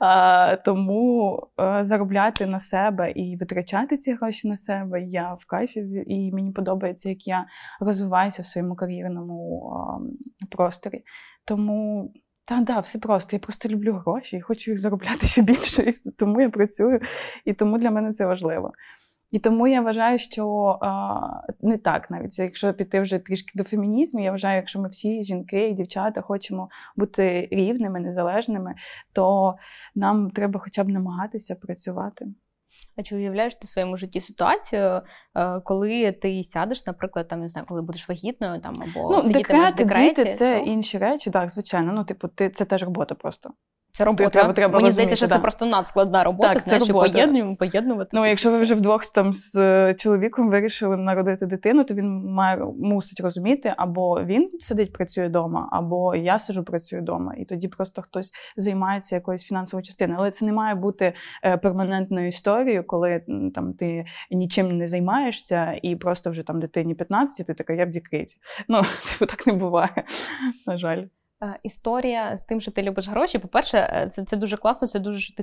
А, 0.00 0.56
Тому 0.56 1.42
а, 1.56 1.84
заробляти 1.84 2.46
на 2.46 2.60
себе 2.60 3.10
і 3.10 3.36
витрачати 3.36 3.96
ці 3.96 4.12
гроші 4.14 4.48
на 4.48 4.56
себе 4.56 5.02
я 5.02 5.34
в 5.34 5.44
кайфі, 5.44 5.80
і 6.06 6.32
мені 6.32 6.52
подобається, 6.52 7.08
як 7.08 7.26
я 7.26 7.46
розвиваюся 7.80 8.42
в 8.42 8.46
своєму 8.46 8.76
кар'єрному 8.76 9.70
а, 9.72 9.98
просторі. 10.56 11.04
Тому. 11.44 12.12
Та 12.44 12.60
да, 12.60 12.80
все 12.80 12.98
просто. 12.98 13.36
Я 13.36 13.40
просто 13.40 13.68
люблю 13.68 13.92
гроші 13.92 14.36
і 14.36 14.40
хочу 14.40 14.70
їх 14.70 14.80
заробляти 14.80 15.26
ще 15.26 15.42
більше, 15.52 15.82
і 15.82 15.92
тому 16.18 16.40
я 16.40 16.50
працюю, 16.50 17.00
і 17.44 17.52
тому 17.52 17.78
для 17.78 17.90
мене 17.90 18.12
це 18.12 18.26
важливо. 18.26 18.72
І 19.30 19.38
тому 19.38 19.68
я 19.68 19.80
вважаю, 19.80 20.18
що 20.18 20.78
не 21.60 21.78
так 21.78 22.10
навіть, 22.10 22.38
якщо 22.38 22.74
піти 22.74 23.00
вже 23.00 23.18
трішки 23.18 23.52
до 23.54 23.64
фемінізму, 23.64 24.20
я 24.20 24.30
вважаю, 24.30 24.56
якщо 24.56 24.80
ми 24.80 24.88
всі 24.88 25.24
жінки 25.24 25.68
і 25.68 25.74
дівчата 25.74 26.20
хочемо 26.20 26.68
бути 26.96 27.48
рівними, 27.50 28.00
незалежними, 28.00 28.74
то 29.12 29.54
нам 29.94 30.30
треба 30.30 30.60
хоча 30.60 30.84
б 30.84 30.88
намагатися 30.88 31.54
працювати. 31.54 32.26
А 32.96 33.02
чи 33.02 33.16
уявляєш 33.16 33.54
ти 33.54 33.66
в 33.66 33.68
своєму 33.68 33.96
житті 33.96 34.20
ситуацію, 34.20 35.02
е, 35.34 35.60
коли 35.60 36.12
ти 36.12 36.42
сядеш, 36.42 36.86
наприклад, 36.86 37.28
там 37.28 37.40
не 37.40 37.48
знаю, 37.48 37.66
коли 37.68 37.82
будеш 37.82 38.08
вагітною 38.08 38.60
там 38.60 38.74
або 38.82 39.16
ну, 39.16 39.32
декрет, 39.32 39.74
в 39.74 39.76
декреті, 39.76 40.08
діти 40.08 40.34
це 40.34 40.58
то... 40.58 40.64
інші 40.64 40.98
речі, 40.98 41.30
так, 41.30 41.50
звичайно. 41.50 41.92
Ну, 41.92 42.04
типу, 42.04 42.28
ти 42.28 42.50
це 42.50 42.64
теж 42.64 42.82
робота 42.82 43.14
просто. 43.14 43.50
Це 43.92 44.04
робота. 44.04 44.30
Треба, 44.30 44.52
треба 44.52 44.78
Мені 44.78 44.90
здається, 44.90 45.16
що 45.16 45.26
да. 45.26 45.34
це 45.34 45.40
просто 45.40 45.66
надскладна 45.66 46.24
робота. 46.24 46.54
Так, 46.54 46.64
це 46.64 46.78
робота. 46.78 47.12
Поєднуємо, 47.12 47.56
поєднувати. 47.56 48.10
Ну, 48.12 48.26
якщо 48.26 48.50
ви 48.50 48.60
вже 48.60 48.74
вдвох 48.74 49.06
там 49.06 49.32
з 49.32 49.94
чоловіком 49.94 50.50
вирішили 50.50 50.96
народити 50.96 51.46
дитину, 51.46 51.84
то 51.84 51.94
він 51.94 52.34
має 52.34 52.64
мусить 52.78 53.20
розуміти, 53.20 53.74
або 53.76 54.24
він 54.24 54.50
сидить, 54.60 54.92
працює 54.92 55.28
вдома, 55.28 55.68
або 55.72 56.14
я 56.14 56.38
сижу, 56.38 56.64
працюю 56.64 57.02
вдома. 57.02 57.34
І 57.34 57.44
тоді 57.44 57.68
просто 57.68 58.02
хтось 58.02 58.32
займається 58.56 59.14
якоюсь 59.14 59.42
фінансовою 59.42 59.84
частиною. 59.84 60.18
Але 60.20 60.30
це 60.30 60.44
не 60.44 60.52
має 60.52 60.74
бути 60.74 61.12
е, 61.44 61.56
перманентною 61.56 62.28
історією, 62.28 62.84
коли 62.86 63.22
там 63.54 63.72
ти 63.72 64.04
нічим 64.30 64.78
не 64.78 64.86
займаєшся, 64.86 65.78
і 65.82 65.96
просто 65.96 66.30
вже 66.30 66.42
там 66.42 66.60
дитині 66.60 66.94
15, 66.94 67.46
ти 67.46 67.54
така, 67.54 67.72
я 67.72 67.86
в 67.86 67.90
декреті. 67.90 68.36
Ну, 68.68 68.82
типу, 69.12 69.30
так 69.30 69.46
не 69.46 69.52
буває. 69.52 70.04
На 70.66 70.78
жаль. 70.78 71.04
Е, 71.42 71.58
історія 71.62 72.36
з 72.36 72.42
тим, 72.42 72.60
що 72.60 72.70
ти 72.70 72.82
любиш 72.82 73.08
гроші. 73.08 73.38
По-перше, 73.38 73.78
е, 73.78 74.08
це 74.08 74.24
це 74.24 74.36
дуже 74.36 74.56
класно, 74.56 74.88
це 74.88 74.98
дуже 74.98 75.36
ти 75.36 75.42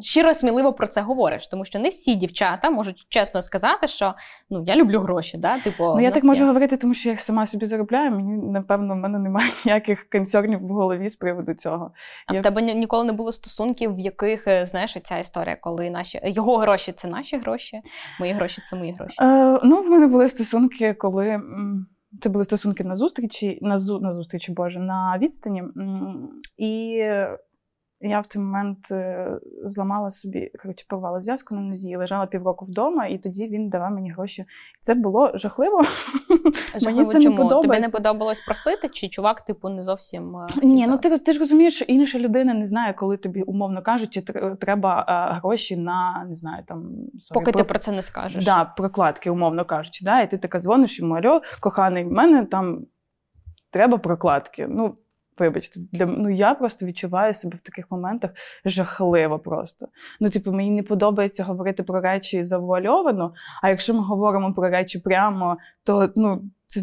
щиро 0.00 0.34
сміливо 0.34 0.72
про 0.72 0.86
це 0.86 1.00
говориш, 1.00 1.48
тому 1.48 1.64
що 1.64 1.78
не 1.78 1.88
всі 1.88 2.14
дівчата 2.14 2.70
можуть 2.70 3.06
чесно 3.08 3.42
сказати, 3.42 3.88
що 3.88 4.14
ну 4.50 4.64
я 4.66 4.76
люблю 4.76 5.00
гроші. 5.00 5.38
Да? 5.38 5.58
Типу, 5.58 5.84
ну 5.84 6.00
я 6.00 6.10
так 6.10 6.24
є. 6.24 6.28
можу 6.28 6.46
говорити, 6.46 6.76
тому 6.76 6.94
що 6.94 7.08
я 7.08 7.16
сама 7.16 7.46
собі 7.46 7.66
заробляю. 7.66 8.10
Мені 8.10 8.36
напевно 8.36 8.94
в 8.94 8.96
мене 8.96 9.18
немає 9.18 9.50
ніяких 9.64 10.08
концернів 10.08 10.66
в 10.66 10.68
голові 10.68 11.08
з 11.08 11.16
приводу 11.16 11.54
цього. 11.54 11.90
А 12.26 12.34
я... 12.34 12.40
в 12.40 12.42
тебе 12.42 12.62
ніколи 12.62 13.04
не 13.04 13.12
було 13.12 13.32
стосунків, 13.32 13.94
в 13.94 13.98
яких 13.98 14.48
е, 14.48 14.66
знаєш 14.66 14.96
ця 15.04 15.18
історія, 15.18 15.56
коли 15.56 15.90
наші 15.90 16.20
його 16.24 16.56
гроші 16.56 16.92
це 16.92 17.08
наші 17.08 17.36
гроші, 17.36 17.80
мої 18.20 18.32
гроші 18.32 18.62
це 18.70 18.76
мої 18.76 18.92
гроші. 18.92 19.16
Е, 19.22 19.60
Ну 19.64 19.80
в 19.80 19.90
мене 19.90 20.06
були 20.06 20.28
стосунки, 20.28 20.94
коли. 20.94 21.40
Це 22.22 22.28
були 22.28 22.44
стосунки 22.44 22.84
на 22.84 22.96
зустрічі, 22.96 23.58
на 23.62 23.78
зу, 23.78 24.00
на 24.00 24.12
зустрічі 24.12 24.52
Боже, 24.52 24.80
на 24.80 25.18
відстані. 25.18 25.64
І 26.56 27.02
я 28.00 28.20
в 28.20 28.26
той 28.26 28.42
момент 28.42 28.90
е, 28.90 29.30
зламала 29.64 30.10
собі, 30.10 30.50
коротше, 30.62 30.86
порвала 30.88 31.20
зв'язку 31.20 31.54
на 31.54 31.60
нозі, 31.60 31.96
лежала 31.96 32.26
півроку 32.26 32.64
вдома, 32.64 33.06
і 33.06 33.18
тоді 33.18 33.48
він 33.48 33.68
давав 33.68 33.90
мені 33.90 34.10
гроші. 34.10 34.44
Це 34.80 34.94
було 34.94 35.30
жахливо. 35.34 35.82
Мені 36.84 37.04
це 37.04 37.22
чому? 37.22 37.36
не 37.36 37.42
подобається. 37.42 37.68
Тобі 37.68 37.80
не 37.80 37.88
подобалось 37.88 38.40
просити, 38.40 38.88
чи 38.88 39.08
чувак, 39.08 39.40
типу, 39.40 39.68
не 39.68 39.82
зовсім. 39.82 40.36
Е, 40.36 40.46
Ні, 40.62 40.86
ну 40.86 40.98
ти 40.98 41.18
ти 41.18 41.32
ж 41.32 41.38
розумієш, 41.38 41.74
що 41.74 41.84
інша 41.84 42.18
людина 42.18 42.54
не 42.54 42.66
знає, 42.66 42.92
коли 42.92 43.16
тобі, 43.16 43.42
умовно 43.42 43.82
кажучи, 43.82 44.22
треба 44.60 45.04
гроші 45.42 45.76
на 45.76 46.26
не 46.28 46.34
знаю, 46.34 46.64
там 46.68 46.82
sorry, 47.14 47.34
поки 47.34 47.52
про... 47.52 47.62
ти 47.62 47.64
про 47.64 47.78
це 47.78 47.92
не 47.92 48.02
скажеш. 48.02 48.44
Да, 48.44 48.64
прокладки, 48.64 49.30
умовно 49.30 49.64
кажучи. 49.64 50.04
Да, 50.04 50.20
І 50.20 50.30
ти 50.30 50.38
така 50.38 50.60
дзвониш 50.60 51.00
йому, 51.00 51.14
альо, 51.14 51.42
коханий, 51.60 52.04
в 52.04 52.12
мене 52.12 52.44
там 52.44 52.86
треба 53.70 53.98
прокладки. 53.98 54.66
Ну, 54.70 54.96
Вибачте, 55.38 55.80
для 55.92 56.06
ну 56.06 56.28
я 56.28 56.54
просто 56.54 56.86
відчуваю 56.86 57.34
себе 57.34 57.56
в 57.56 57.60
таких 57.60 57.90
моментах 57.90 58.30
жахливо 58.64 59.38
просто. 59.38 59.88
Ну, 60.20 60.30
типу, 60.30 60.52
мені 60.52 60.70
не 60.70 60.82
подобається 60.82 61.44
говорити 61.44 61.82
про 61.82 62.00
речі 62.00 62.44
завуальовано, 62.44 63.34
а 63.62 63.68
якщо 63.68 63.94
ми 63.94 64.00
говоримо 64.00 64.54
про 64.54 64.70
речі 64.70 64.98
прямо, 64.98 65.58
то 65.84 66.12
ну 66.16 66.42
це. 66.66 66.82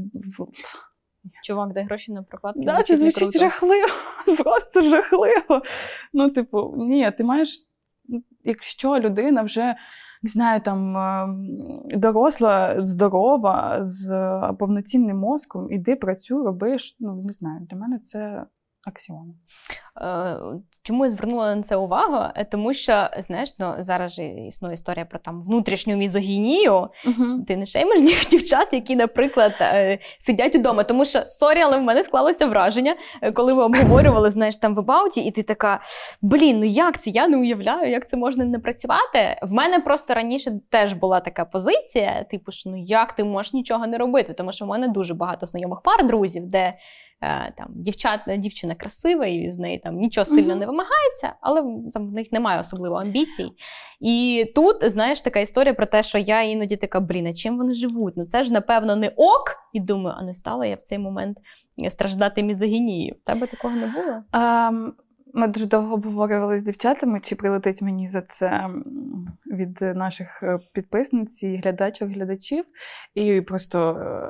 Чувак, 1.43 1.73
дай 1.73 1.83
гроші 1.83 2.11
на 2.11 2.23
прокладки. 2.23 2.61
Да, 2.65 2.83
це 2.83 2.97
звучить 2.97 3.19
круто. 3.19 3.39
жахливо, 3.39 3.87
просто 4.43 4.81
жахливо. 4.81 5.61
Ну, 6.13 6.29
типу, 6.29 6.73
ні, 6.77 7.11
ти 7.17 7.23
маєш, 7.23 7.67
якщо 8.43 8.99
людина 8.99 9.41
вже 9.41 9.75
не 10.23 10.29
знаю, 10.29 10.61
там 10.61 10.97
ем, 10.97 11.47
доросла, 11.95 12.85
здорова, 12.85 13.77
з 13.81 14.07
повноцінним 14.59 15.17
мозком, 15.17 15.71
іди 15.71 15.95
працюй, 15.95 16.43
робиш. 16.45 16.95
Ну, 16.99 17.23
не 17.23 17.33
знаю, 17.33 17.67
для 17.69 17.77
мене 17.77 17.99
це 17.99 18.45
аксіома. 18.85 19.33
Е, 20.01 20.37
чому 20.83 21.05
я 21.05 21.09
звернула 21.09 21.55
на 21.55 21.63
це 21.63 21.75
увагу? 21.75 22.31
Е, 22.35 22.45
тому 22.45 22.73
що, 22.73 23.09
знаєш, 23.27 23.55
ну, 23.59 23.75
зараз 23.79 24.13
же 24.13 24.23
існує 24.23 24.73
історія 24.73 25.05
про 25.05 25.19
там 25.19 25.41
внутрішню 25.41 25.95
мізогінію. 25.95 26.71
Uh-huh. 26.71 27.45
Ти 27.47 27.57
не 27.57 27.65
shame 27.65 27.88
иш 27.88 28.01
дівчат, 28.31 28.67
які, 28.71 28.95
наприклад, 28.95 29.53
е, 29.61 29.99
сидять 30.19 30.55
удома. 30.55 30.83
Тому 30.83 31.05
що, 31.05 31.21
sorry, 31.21 31.59
але 31.59 31.77
в 31.77 31.83
мене 31.83 32.03
склалося 32.03 32.45
враження, 32.45 32.95
коли 33.33 33.53
ви 33.53 33.63
обговорювали, 33.63 34.31
знаєш, 34.31 34.57
там 34.57 34.75
в 34.75 34.79
Абауті, 34.79 35.21
і 35.21 35.31
ти 35.31 35.43
така: 35.43 35.79
блін, 36.21 36.59
ну 36.59 36.65
як 36.65 37.01
це? 37.01 37.09
Я 37.09 37.27
не 37.27 37.37
уявляю, 37.37 37.91
як 37.91 38.09
це 38.09 38.17
можна 38.17 38.45
не 38.45 38.59
працювати. 38.59 39.39
В 39.41 39.51
мене 39.51 39.79
просто 39.79 40.13
раніше 40.13 40.51
теж 40.69 40.93
була 40.93 41.19
така 41.19 41.45
позиція: 41.45 42.23
типу, 42.23 42.51
що 42.51 42.69
ну 42.69 42.77
як 42.77 43.13
ти 43.13 43.23
можеш 43.23 43.53
нічого 43.53 43.87
не 43.87 43.97
робити? 43.97 44.33
Тому 44.33 44.51
що 44.51 44.65
в 44.65 44.67
мене 44.67 44.87
дуже 44.87 45.13
багато 45.13 45.45
знайомих 45.45 45.81
пар 45.81 46.07
друзів, 46.07 46.45
де 46.45 46.73
там 47.57 47.67
дівчата, 47.69 48.35
дівчина 48.35 48.75
красива, 48.75 49.25
і 49.25 49.51
з 49.51 49.57
неї 49.57 49.79
там 49.79 49.95
нічого 49.95 50.25
сильно 50.25 50.55
не 50.55 50.65
вимагається, 50.65 51.35
але 51.41 51.61
там 51.93 52.09
в 52.09 52.11
них 52.11 52.31
немає 52.31 52.59
особливо 52.59 52.95
амбіцій. 52.95 53.51
І 53.99 54.45
тут, 54.55 54.91
знаєш, 54.91 55.21
така 55.21 55.39
історія 55.39 55.73
про 55.73 55.85
те, 55.85 56.03
що 56.03 56.17
я 56.17 56.41
іноді 56.41 56.75
така, 56.75 56.99
блін, 56.99 57.27
а 57.27 57.33
чим 57.33 57.57
вони 57.57 57.73
живуть? 57.73 58.13
Ну 58.17 58.25
це 58.25 58.43
ж, 58.43 58.53
напевно, 58.53 58.95
не 58.95 59.07
ок. 59.07 59.55
І 59.73 59.79
думаю, 59.79 60.15
а 60.19 60.23
не 60.23 60.33
стала 60.33 60.65
я 60.65 60.75
в 60.75 60.81
цей 60.81 60.99
момент 60.99 61.37
страждати 61.89 62.43
мізогінією. 62.43 63.15
В 63.23 63.25
тебе 63.25 63.47
такого 63.47 63.75
не 63.75 63.87
було? 63.87 64.23
Um... 64.31 64.91
Ми 65.35 65.47
дуже 65.47 65.65
довго 65.65 65.93
обговорювали 65.93 66.59
з 66.59 66.63
дівчатами, 66.63 67.19
чи 67.19 67.35
прилетить 67.35 67.81
мені 67.81 68.07
за 68.07 68.21
це 68.21 68.69
від 69.45 69.81
наших 69.81 70.43
е, 70.43 70.59
підписниць 70.73 71.43
і 71.43 71.57
глядачів, 71.57 72.07
глядачів. 72.07 72.65
І 73.15 73.41
просто 73.41 73.89
е, 73.89 74.29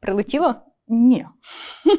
прилетіло? 0.00 0.54
Ні. 0.94 1.26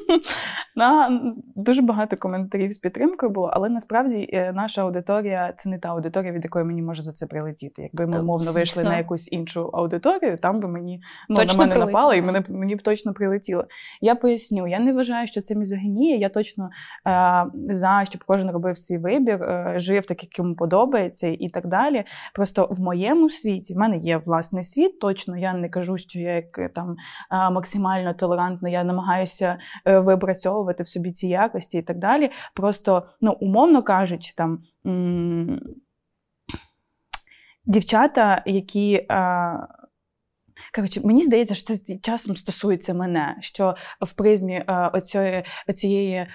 На 0.76 1.22
Дуже 1.56 1.82
багато 1.82 2.18
коментарів 2.18 2.72
з 2.72 2.78
підтримкою 2.78 3.32
було, 3.32 3.50
але 3.54 3.70
насправді 3.70 4.30
е, 4.34 4.54
наша 4.54 4.82
аудиторія 4.82 5.54
це 5.58 5.70
не 5.70 5.80
та 5.80 5.90
аудиторія, 5.90 6.32
від 6.32 6.44
якої 6.44 6.66
мені 6.66 6.82
може 6.82 7.02
за 7.02 7.14
це 7.14 7.26
прилетіти. 7.26 7.82
Якби 7.82 8.08
ми 8.08 8.20
умовно 8.20 8.52
вийшли 8.52 8.84
на 8.84 8.98
якусь 8.98 9.32
іншу 9.32 9.70
аудиторію, 9.74 10.38
там 10.38 10.60
би 10.60 10.68
мені 10.68 11.02
ну, 11.30 11.44
на 11.44 11.54
мене 11.54 11.76
напали 11.76 12.18
і 12.18 12.22
мене, 12.22 12.44
мені 12.50 12.76
б 12.76 12.82
точно 12.82 13.14
прилетіло. 13.14 13.66
Я 14.02 14.16
поясню, 14.16 14.68
я 14.68 14.80
не 14.80 14.94
вважаю, 14.94 15.28
що 15.28 15.42
це 15.42 15.56
мізогінія. 15.56 16.18
Я 16.18 16.30
точно 16.30 16.70
е, 17.08 17.46
за 17.70 18.06
щоб 18.06 18.24
кожен 18.24 18.52
робив 18.52 18.78
свій 18.78 18.98
вибір, 18.98 19.44
е, 19.44 19.74
жив 19.78 20.06
так, 20.06 20.24
як 20.24 20.40
йому 20.40 20.56
подобається, 20.56 21.28
і 21.28 21.50
так 21.50 21.68
далі. 21.68 22.04
Просто 22.34 22.68
в 22.72 22.80
моєму 22.80 23.30
світі 23.30 23.74
в 23.74 23.78
мене 23.78 23.98
є 23.98 24.18
власний 24.18 24.64
світ. 24.64 25.00
Точно 25.00 25.38
я 25.38 25.54
не 25.54 25.70
кажу, 25.70 25.98
що 25.98 26.20
я 26.20 26.36
як 26.36 26.60
е, 26.60 26.70
там 26.76 26.96
е, 27.32 27.50
максимально 27.50 28.14
толерантна 28.14 28.70
я 28.70 28.83
намагаюся 28.84 29.60
е, 29.86 30.00
випрацьовувати 30.00 30.84
в 30.84 30.88
собі 30.88 31.12
ці 31.12 31.28
якості 31.28 31.78
і 31.78 31.82
так 31.82 31.98
далі. 31.98 32.32
Просто, 32.54 33.08
ну, 33.22 33.32
умовно 33.32 33.84
кажучи, 33.84 34.34
там. 34.38 34.64
Дівчата, 37.66 38.44
які. 38.46 39.08
Коротше, 40.76 41.02
мені 41.04 41.22
здається, 41.22 41.56
що 41.56 41.78
це 41.78 41.98
часом 41.98 42.36
стосується 42.36 42.94
мене, 42.94 43.38
що 43.42 43.76
в 44.02 44.14
призмі 44.14 44.66
оцієї, 44.94 45.44
оцієї 45.68 46.28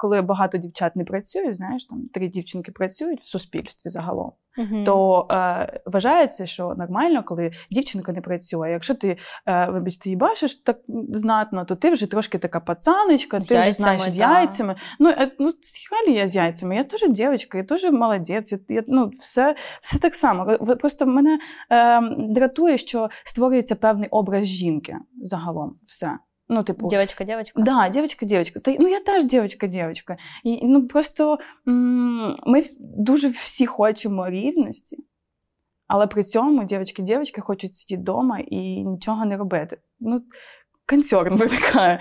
коли 0.00 0.22
багато 0.22 0.58
дівчат 0.58 0.96
не 0.96 1.04
працюють, 1.04 1.56
знаєш, 1.56 1.86
там 1.86 2.08
три 2.14 2.28
дівчинки 2.28 2.72
працюють 2.72 3.20
в 3.20 3.26
суспільстві 3.26 3.90
загалом, 3.90 4.32
uh 4.58 4.84
то 4.84 5.26
е, 5.30 5.80
вважається, 5.86 6.46
що 6.46 6.74
нормально, 6.74 7.22
коли 7.22 7.50
дівчинка 7.70 8.12
не 8.12 8.20
працює. 8.20 8.68
А 8.68 8.70
якщо 8.70 8.94
ти 8.94 9.16
е, 9.46 9.70
вибачте, 9.70 10.08
її 10.08 10.16
бачиш 10.16 10.56
так 10.56 10.78
знатно, 11.12 11.64
то 11.64 11.76
ти 11.76 11.90
вже 11.90 12.06
трошки 12.06 12.38
така 12.38 12.60
пацаночка, 12.60 13.40
ти 13.40 13.60
вже 13.60 13.72
знаєш 13.72 14.02
з 14.02 14.16
яйцями. 14.16 14.76
Ну, 14.98 15.10
е, 15.10 15.32
ну 15.38 15.52
халі 15.90 16.14
я 16.14 16.28
з 16.28 16.34
яйцями, 16.34 16.76
я 16.76 16.84
теж 16.84 17.00
дівчинка, 17.08 17.58
я 17.58 17.64
теж 17.64 17.84
молодець. 17.84 18.52
Я, 18.68 18.84
ну, 18.88 19.08
все 19.08 19.54
все 19.82 19.98
так 19.98 20.14
само. 20.14 20.58
Просто 20.80 21.06
мене 21.06 21.38
е, 21.70 22.00
дратує, 22.18 22.78
що 22.78 23.08
створюється 23.24 23.76
певний 23.76 24.08
образ 24.08 24.46
жінки 24.46 24.96
загалом. 25.22 25.78
все. 25.86 26.18
Ну, 26.52 26.62
типу, 26.62 26.88
Дівчинка, 26.88 27.24
дівчинка? 27.24 27.62
Да, 27.62 27.88
дівчинка, 27.88 28.26
дівчинка. 28.26 28.60
Та, 28.60 28.76
ну, 28.80 28.88
я 28.88 29.00
теж 29.00 29.24
дівчинка, 29.24 29.66
дівчинка. 29.66 30.16
І, 30.44 30.66
ну, 30.66 30.86
просто 30.86 31.38
м- 31.68 32.36
ми 32.46 32.62
дуже 32.80 33.28
всі 33.28 33.66
хочемо 33.66 34.28
рівності, 34.30 34.96
але 35.86 36.06
при 36.06 36.24
цьому 36.24 36.64
дівчатки 36.64 37.40
хочуть 37.40 37.76
сидіти 37.76 38.00
вдома 38.00 38.38
і 38.38 38.84
нічого 38.84 39.24
не 39.24 39.36
робити. 39.36 39.78
Ну, 40.00 40.20
консерн 40.86 41.36
виникає. 41.36 42.00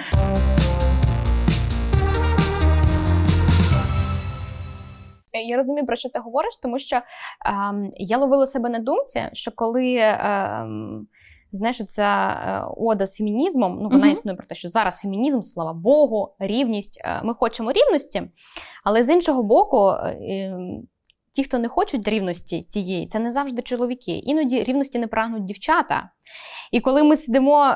Я 5.47 5.57
розумію, 5.57 5.85
про 5.85 5.95
що 5.95 6.09
ти 6.09 6.19
говориш, 6.19 6.57
тому 6.61 6.79
що 6.79 7.01
ем, 7.45 7.91
я 7.95 8.17
ловила 8.17 8.45
себе 8.45 8.69
на 8.69 8.79
думці, 8.79 9.29
що 9.33 9.51
коли. 9.55 9.95
Ем, 9.97 11.07
знаєш, 11.51 11.85
ця 11.85 12.41
е, 12.45 12.73
ода 12.77 13.05
з 13.05 13.15
фемінізмом, 13.15 13.79
ну 13.81 13.89
вона 13.89 14.07
uh-huh. 14.07 14.11
існує 14.11 14.37
про 14.37 14.47
те, 14.47 14.55
що 14.55 14.67
зараз 14.67 14.99
фемінізм, 14.99 15.41
слава 15.41 15.73
Богу, 15.73 16.35
рівність. 16.39 17.01
Е, 17.05 17.21
ми 17.23 17.33
хочемо 17.33 17.71
рівності, 17.71 18.23
але 18.83 19.03
з 19.03 19.09
іншого 19.09 19.43
боку, 19.43 19.89
е, 19.89 20.59
ті, 21.33 21.43
хто 21.43 21.59
не 21.59 21.67
хочуть 21.67 22.07
рівності 22.07 22.63
цієї, 22.63 23.07
це 23.07 23.19
не 23.19 23.31
завжди 23.31 23.61
чоловіки. 23.61 24.11
Іноді 24.11 24.63
рівності 24.63 24.99
не 24.99 25.07
прагнуть 25.07 25.43
дівчата. 25.43 26.09
І 26.71 26.79
коли 26.79 27.03
ми 27.03 27.15
сидимо 27.15 27.65
е, 27.65 27.75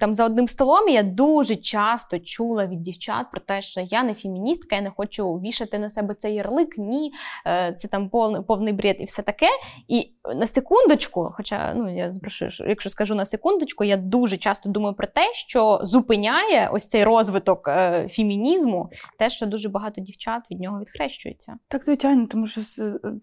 там 0.00 0.14
за 0.14 0.24
одним 0.24 0.48
столом, 0.48 0.88
я 0.88 1.02
дуже 1.02 1.56
часто 1.56 2.18
чула 2.18 2.66
від 2.66 2.82
дівчат 2.82 3.26
про 3.30 3.40
те, 3.40 3.62
що 3.62 3.80
я 3.80 4.02
не 4.02 4.14
феміністка, 4.14 4.76
я 4.76 4.82
не 4.82 4.90
хочу 4.90 5.34
вішати 5.34 5.78
на 5.78 5.88
себе 5.88 6.14
цей 6.14 6.34
ярлик, 6.34 6.78
ні, 6.78 7.12
е, 7.46 7.76
це 7.78 7.88
там 7.88 8.08
повний, 8.08 8.42
повний 8.42 8.72
бред 8.72 8.96
і 8.98 9.04
все 9.04 9.22
таке. 9.22 9.48
І 9.88 10.10
на 10.34 10.46
секундочку, 10.46 11.32
хоча 11.36 11.74
ну 11.74 11.96
я 11.96 12.10
зброшу, 12.10 12.46
якщо 12.68 12.90
скажу 12.90 13.14
на 13.14 13.24
секундочку, 13.24 13.84
я 13.84 13.96
дуже 13.96 14.36
часто 14.36 14.68
думаю 14.68 14.94
про 14.94 15.06
те, 15.06 15.32
що 15.34 15.80
зупиняє 15.82 16.70
ось 16.72 16.88
цей 16.88 17.04
розвиток 17.04 17.68
е, 17.68 18.08
фемінізму, 18.12 18.90
те, 19.18 19.30
що 19.30 19.46
дуже 19.46 19.68
багато 19.68 20.00
дівчат 20.00 20.50
від 20.50 20.60
нього 20.60 20.80
відхрещується. 20.80 21.56
Так, 21.68 21.84
звичайно, 21.84 22.26
тому 22.26 22.46
що 22.46 22.60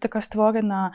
така 0.00 0.20
створена 0.20 0.92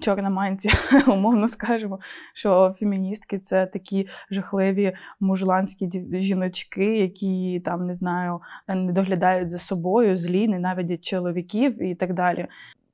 чорна 0.00 0.30
мантія, 0.30 0.74
умовно 1.06 1.48
скажемо, 1.48 2.00
що 2.34 2.74
феміністки 2.78 3.38
це 3.38 3.66
такі 3.66 4.08
жахливі 4.30 4.96
мужланські 5.20 5.90
жіночки, 6.12 6.98
які 6.98 7.62
там 7.64 7.86
не 7.86 7.94
знаю, 7.94 8.40
не 8.68 8.92
доглядають 8.92 9.48
за 9.48 9.58
собою, 9.58 10.16
злі, 10.16 10.48
ненавидять 10.48 11.04
чоловіків 11.04 11.82
і 11.82 11.94
так 11.94 12.14
далі. 12.14 12.46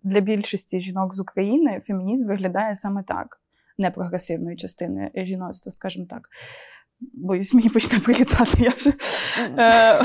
Для 0.03 0.21
більшості 0.21 0.81
жінок 0.81 1.15
з 1.15 1.21
України 1.21 1.81
фемінізм 1.85 2.29
виглядає 2.29 2.77
саме 2.77 3.03
так, 3.03 3.41
непрогресивної 3.79 4.57
частини 4.57 5.11
жіноцтва, 5.15 5.73
скажімо 5.73 6.07
так. 6.11 6.29
Боюсь, 7.01 7.55
мені 7.55 7.69
почне 7.69 7.99
прилітати. 7.99 8.63
Я 8.63 8.71
вже... 8.71 8.93
Е... 9.59 10.05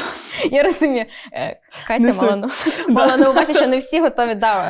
Я 0.51 0.63
розумію. 0.63 1.05
Е, 1.33 1.59
Катя 1.87 2.03
мала, 2.89 3.17
на... 3.17 3.29
увазі, 3.29 3.53
що 3.53 3.67
не 3.67 3.77
всі 3.77 3.99
готові 3.99 4.35
да, 4.35 4.63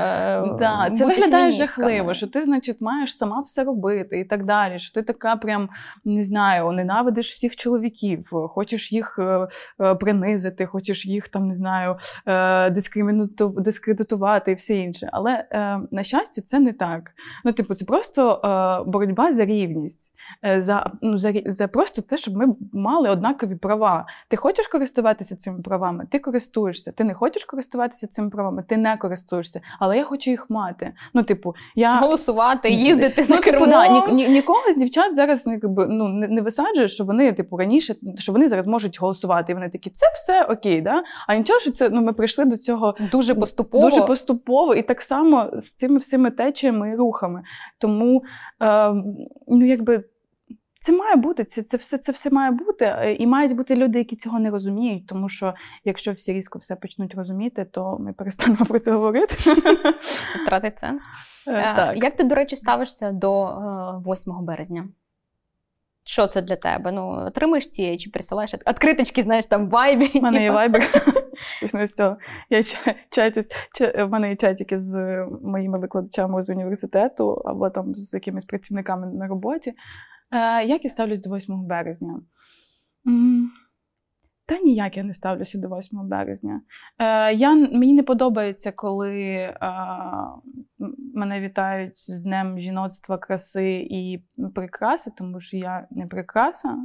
е, 0.43 0.55
да, 0.59 0.89
Це 0.97 1.05
виглядає 1.05 1.51
жахливо, 1.51 2.13
що 2.13 2.27
ти, 2.27 2.43
значить, 2.43 2.81
маєш 2.81 3.17
сама 3.17 3.41
все 3.41 3.63
робити 3.63 4.19
і 4.19 4.25
так 4.25 4.45
далі. 4.45 4.79
Що 4.79 4.93
ти 4.93 5.03
така 5.03 5.35
прям 5.35 5.69
не 6.05 6.23
знаю, 6.23 6.71
ненавидиш 6.71 7.33
всіх 7.33 7.55
чоловіків, 7.55 8.29
хочеш 8.31 8.91
їх 8.91 9.19
принизити, 9.99 10.65
хочеш 10.65 11.05
їх 11.05 11.29
там 11.29 11.47
не 11.47 11.55
знаю, 11.55 11.95
дискредитувати 13.57 14.51
і 14.51 14.55
все 14.55 14.73
інше. 14.73 15.09
Але 15.11 15.45
на 15.91 16.03
щастя, 16.03 16.41
це 16.41 16.59
не 16.59 16.73
так. 16.73 17.11
Ну, 17.45 17.51
типу, 17.51 17.75
це 17.75 17.85
просто 17.85 18.39
боротьба 18.87 19.33
за 19.33 19.45
рівність, 19.45 20.13
за 20.57 20.91
ну, 21.01 21.17
за, 21.17 21.33
за 21.45 21.67
просто 21.67 22.01
те, 22.13 22.17
щоб 22.17 22.35
ми 22.35 22.55
мали 22.73 23.09
однакові 23.09 23.55
права. 23.55 24.05
Ти 24.27 24.37
хочеш 24.37 24.67
користуватися 24.67 25.35
цими 25.35 25.61
правами? 25.61 26.07
Ти 26.11 26.19
користуєшся. 26.19 26.91
Ти 26.91 27.03
не 27.03 27.13
хочеш 27.13 27.45
користуватися 27.45 28.07
цими 28.07 28.29
правами, 28.29 28.63
ти 28.67 28.77
не 28.77 28.97
користуєшся. 28.97 29.61
Але 29.79 29.97
я 29.97 30.03
хочу 30.03 30.29
їх 30.29 30.49
мати. 30.49 30.93
Ну, 31.13 31.23
типу, 31.23 31.55
я 31.75 31.99
голосувати, 31.99 32.69
їздити 32.69 33.25
ну, 33.29 33.35
за 33.35 33.41
типу, 33.41 33.65
да, 33.65 33.87
ні, 33.87 34.13
ні, 34.13 34.29
нікого 34.29 34.73
з 34.73 34.77
дівчат 34.77 35.15
зараз 35.15 35.45
ну, 35.45 36.07
не, 36.07 36.27
не 36.27 36.41
висаджує, 36.41 36.87
що 36.87 37.03
вони, 37.03 37.33
типу, 37.33 37.57
раніше, 37.57 37.95
що 38.17 38.31
вони 38.31 38.49
зараз 38.49 38.67
можуть 38.67 38.99
голосувати. 38.99 39.51
І 39.51 39.55
вони 39.55 39.69
такі, 39.69 39.89
це 39.89 40.05
все 40.15 40.43
окей, 40.43 40.81
да? 40.81 41.03
А 41.27 41.35
нічого, 41.35 41.59
що 41.59 41.71
це 41.71 41.89
ну, 41.89 42.01
ми 42.01 42.13
прийшли 42.13 42.45
до 42.45 42.57
цього 42.57 42.95
дуже 43.11 43.35
поступово. 43.35 43.83
Дуже 43.83 44.01
поступово, 44.01 44.75
і 44.75 44.81
так 44.81 45.01
само 45.01 45.49
з 45.53 45.75
цими 45.75 45.97
всіми 45.97 46.31
течіями 46.31 46.89
і 46.89 46.95
рухами. 46.95 47.43
Тому 47.79 48.23
е, 48.61 48.93
ну, 49.47 49.65
якби. 49.65 50.03
Це 50.83 50.91
має 50.91 51.15
бути, 51.15 51.43
це 51.43 51.61
це, 51.61 51.77
все 51.77 51.97
це 51.97 52.11
все 52.11 52.29
має 52.29 52.51
бути. 52.51 52.85
Е, 52.85 53.13
і 53.13 53.27
мають 53.27 53.55
бути 53.55 53.75
люди, 53.75 53.97
які 53.97 54.15
цього 54.15 54.39
не 54.39 54.49
розуміють. 54.49 55.07
Тому 55.07 55.29
що 55.29 55.53
якщо 55.83 56.11
всі 56.11 56.33
різко 56.33 56.59
все 56.59 56.75
почнуть 56.75 57.15
розуміти, 57.15 57.65
то 57.71 57.97
ми 57.99 58.13
перестанемо 58.13 58.65
про 58.65 58.79
це 58.79 58.91
говорити. 58.91 59.35
Втратить 60.43 60.79
сенс. 60.79 61.03
Е, 61.47 61.75
так. 61.75 62.03
Як 62.03 62.15
ти, 62.15 62.23
до 62.23 62.35
речі, 62.35 62.55
ставишся 62.55 63.11
до 63.11 63.45
8 64.07 64.33
е, 64.33 64.35
березня? 64.41 64.87
Що 66.03 66.27
це 66.27 66.41
для 66.41 66.55
тебе? 66.55 66.91
Ну, 66.91 67.09
отримуєш 67.27 67.69
ці 67.69 67.97
чи 67.97 68.09
присилаєш 68.09 68.53
відкриточки, 68.53 69.23
знаєш, 69.23 69.45
там 69.45 69.69
вайбі. 69.69 70.11
У 70.15 70.21
мене 70.21 70.43
є 70.43 70.51
вайбер. 70.51 70.83
Я 72.49 72.63
чатюсь, 73.09 73.49
в 73.79 74.07
мене 74.07 74.29
є 74.29 74.35
чатики 74.35 74.77
з 74.77 75.25
моїми 75.43 75.79
викладачами 75.79 76.41
з 76.41 76.49
університету 76.49 77.41
або 77.45 77.69
там 77.69 77.95
з 77.95 78.13
якимись 78.13 78.45
працівниками 78.45 79.07
на 79.07 79.27
роботі. 79.27 79.73
Е, 80.33 80.65
як 80.65 80.83
я 80.83 80.89
ставлюсь 80.89 81.19
до 81.19 81.35
8 81.35 81.65
березня? 81.65 82.21
Та 84.45 84.59
ніяк 84.59 84.97
я 84.97 85.03
не 85.03 85.13
ставлюся 85.13 85.57
до 85.57 85.67
8 85.67 86.07
березня. 86.07 86.61
Е, 86.99 87.33
я, 87.33 87.55
Мені 87.55 87.93
не 87.93 88.03
подобається, 88.03 88.71
коли 88.71 89.21
е, 89.21 89.57
мене 91.13 91.41
вітають 91.41 91.97
з 91.97 92.19
Днем 92.19 92.59
жіноцтва, 92.59 93.17
краси 93.17 93.87
і 93.89 94.23
прикраси, 94.55 95.11
тому 95.17 95.39
що 95.39 95.57
я 95.57 95.87
не 95.91 96.07
прикраса. 96.07 96.77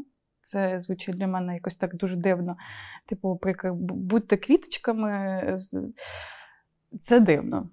Це 0.42 0.80
звучить 0.80 1.16
для 1.16 1.26
мене 1.26 1.54
якось 1.54 1.76
так 1.76 1.96
дуже 1.96 2.16
дивно. 2.16 2.56
Типу, 3.06 3.40
будьте 3.80 4.37
квіточками. 4.37 5.56
Це 7.00 7.20
дивно. 7.20 7.70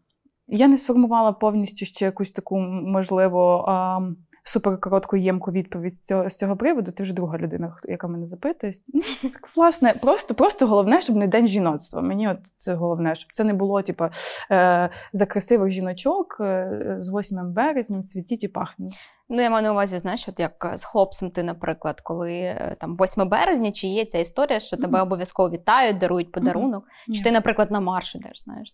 Я 0.47 0.67
не 0.67 0.77
сформувала 0.77 1.31
повністю 1.31 1.85
ще 1.85 2.05
якусь 2.05 2.31
таку 2.31 2.59
можливо 2.59 3.65
суперкоротку 4.47 5.17
ємку 5.17 5.51
відповідь 5.51 5.93
з 5.93 5.99
цього 5.99 6.29
з 6.29 6.36
цього 6.36 6.58
приводу. 6.58 6.91
Ти 6.91 7.03
вже 7.03 7.13
друга 7.13 7.38
людина, 7.38 7.77
яка 7.84 8.08
мене 8.08 8.25
запитує. 8.25 8.73
Так, 9.21 9.49
Власне, 9.55 9.93
просто 10.01 10.34
просто 10.34 10.67
головне, 10.67 11.01
щоб 11.01 11.15
не 11.15 11.27
день 11.27 11.47
жіноцтва. 11.47 12.01
Мені 12.01 12.29
от 12.29 12.38
це 12.58 12.73
головне, 12.73 13.15
щоб 13.15 13.31
це 13.31 13.43
не 13.43 13.53
було, 13.53 13.81
типу, 13.81 14.05
е, 14.51 14.89
за 15.13 15.25
красивих 15.25 15.71
жіночок 15.71 16.38
е, 16.39 16.95
з 16.97 17.19
8 17.19 17.53
березня, 17.53 18.03
цвітіть 18.03 18.43
і 18.43 18.47
пахнуть. 18.47 18.95
Ну, 19.29 19.41
я 19.41 19.49
маю 19.49 19.63
на 19.63 19.71
увазі, 19.71 19.97
знаєш, 19.97 20.27
от 20.27 20.39
як 20.39 20.73
з 20.75 20.84
хлопцем 20.84 21.31
ти, 21.31 21.43
наприклад, 21.43 22.01
коли 22.01 22.31
е, 22.31 22.75
там 22.79 22.95
8 22.99 23.29
березня, 23.29 23.71
чи 23.71 23.88
є 23.88 24.05
ця 24.05 24.17
історія, 24.17 24.60
що 24.60 24.77
тебе 24.77 24.99
mm-hmm. 24.99 25.03
обов'язково 25.03 25.49
вітають, 25.49 25.97
дарують 25.97 26.31
подарунок. 26.31 26.84
Mm-hmm. 26.84 27.13
Чи 27.13 27.23
ти, 27.23 27.31
наприклад, 27.31 27.71
на 27.71 27.79
марш 27.79 28.15
ідеш, 28.15 28.43
знаєш? 28.43 28.69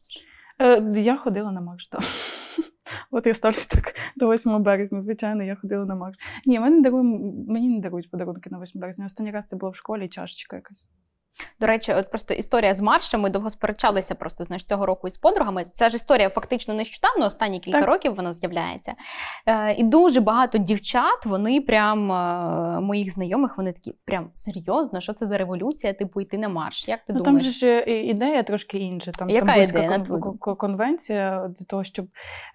Е, 0.62 1.02
Я 1.02 1.18
ходила 1.18 1.52
на 1.52 1.62
марш, 1.62 1.88
так. 1.88 2.02
От 3.12 3.26
я 3.26 3.34
ставлюсь 3.34 3.68
так 3.68 3.96
до 4.16 4.34
8 4.34 4.64
березня. 4.64 5.02
Звичайно, 5.02 5.44
я 5.44 5.56
ходила 5.56 5.86
на 5.86 5.96
марш. 5.96 6.18
Ні, 6.46 6.60
мені 6.60 7.70
не 7.70 7.80
дарують 7.80 8.12
подарунки 8.12 8.50
на 8.50 8.60
8 8.60 8.82
березня. 8.82 9.06
Останній 9.06 9.32
раз 9.32 9.46
це 9.46 9.56
було 9.56 9.72
в 9.72 9.76
школі 9.76 10.08
чашечка 10.08 10.56
якась. 10.56 10.88
До 11.60 11.68
речі, 11.68 11.94
от 11.94 12.10
просто 12.10 12.34
історія 12.34 12.74
з 12.74 12.82
маршем, 12.82 13.22
ми 13.22 13.30
довго 13.30 13.50
сперечалися 13.50 14.16
просто 14.16 14.44
знаєш, 14.44 14.64
цього 14.64 14.86
року 14.86 15.08
із 15.08 15.18
подругами. 15.18 15.64
Ця 15.64 15.90
ж 15.90 15.96
історія 15.96 16.30
фактично 16.30 16.74
нещодавно, 16.74 17.26
останні 17.26 17.60
кілька 17.60 17.80
так. 17.80 17.88
років 17.88 18.16
вона 18.16 18.34
з'являється. 18.34 18.94
Е, 19.46 19.74
І 19.74 19.84
дуже 19.84 20.22
багато 20.22 20.58
дівчат, 20.58 21.26
вони 21.26 21.62
прям 21.62 22.12
е, 22.12 22.80
моїх 22.80 23.12
знайомих, 23.14 23.58
вони 23.58 23.74
такі 23.74 23.94
прям 24.06 24.30
серйозно, 24.34 25.02
що 25.02 25.14
це 25.14 25.26
за 25.26 25.38
революція, 25.38 25.94
типу 25.94 26.22
йти 26.22 26.38
на 26.38 26.50
марш. 26.50 26.88
Як 26.88 27.06
ти 27.06 27.14
ну, 27.14 27.22
думаєш? 27.22 27.44
Там 27.44 27.54
же 27.54 27.60
ж 27.60 27.80
ідея 28.02 28.44
трошки 28.44 28.78
інша. 28.78 29.12
Там 29.12 29.30
Яка 29.30 29.56
ідея? 29.56 30.06
Кон- 30.10 30.56
конвенція 30.56 31.52
для 31.60 31.66
того, 31.66 31.84
щоб 31.84 32.08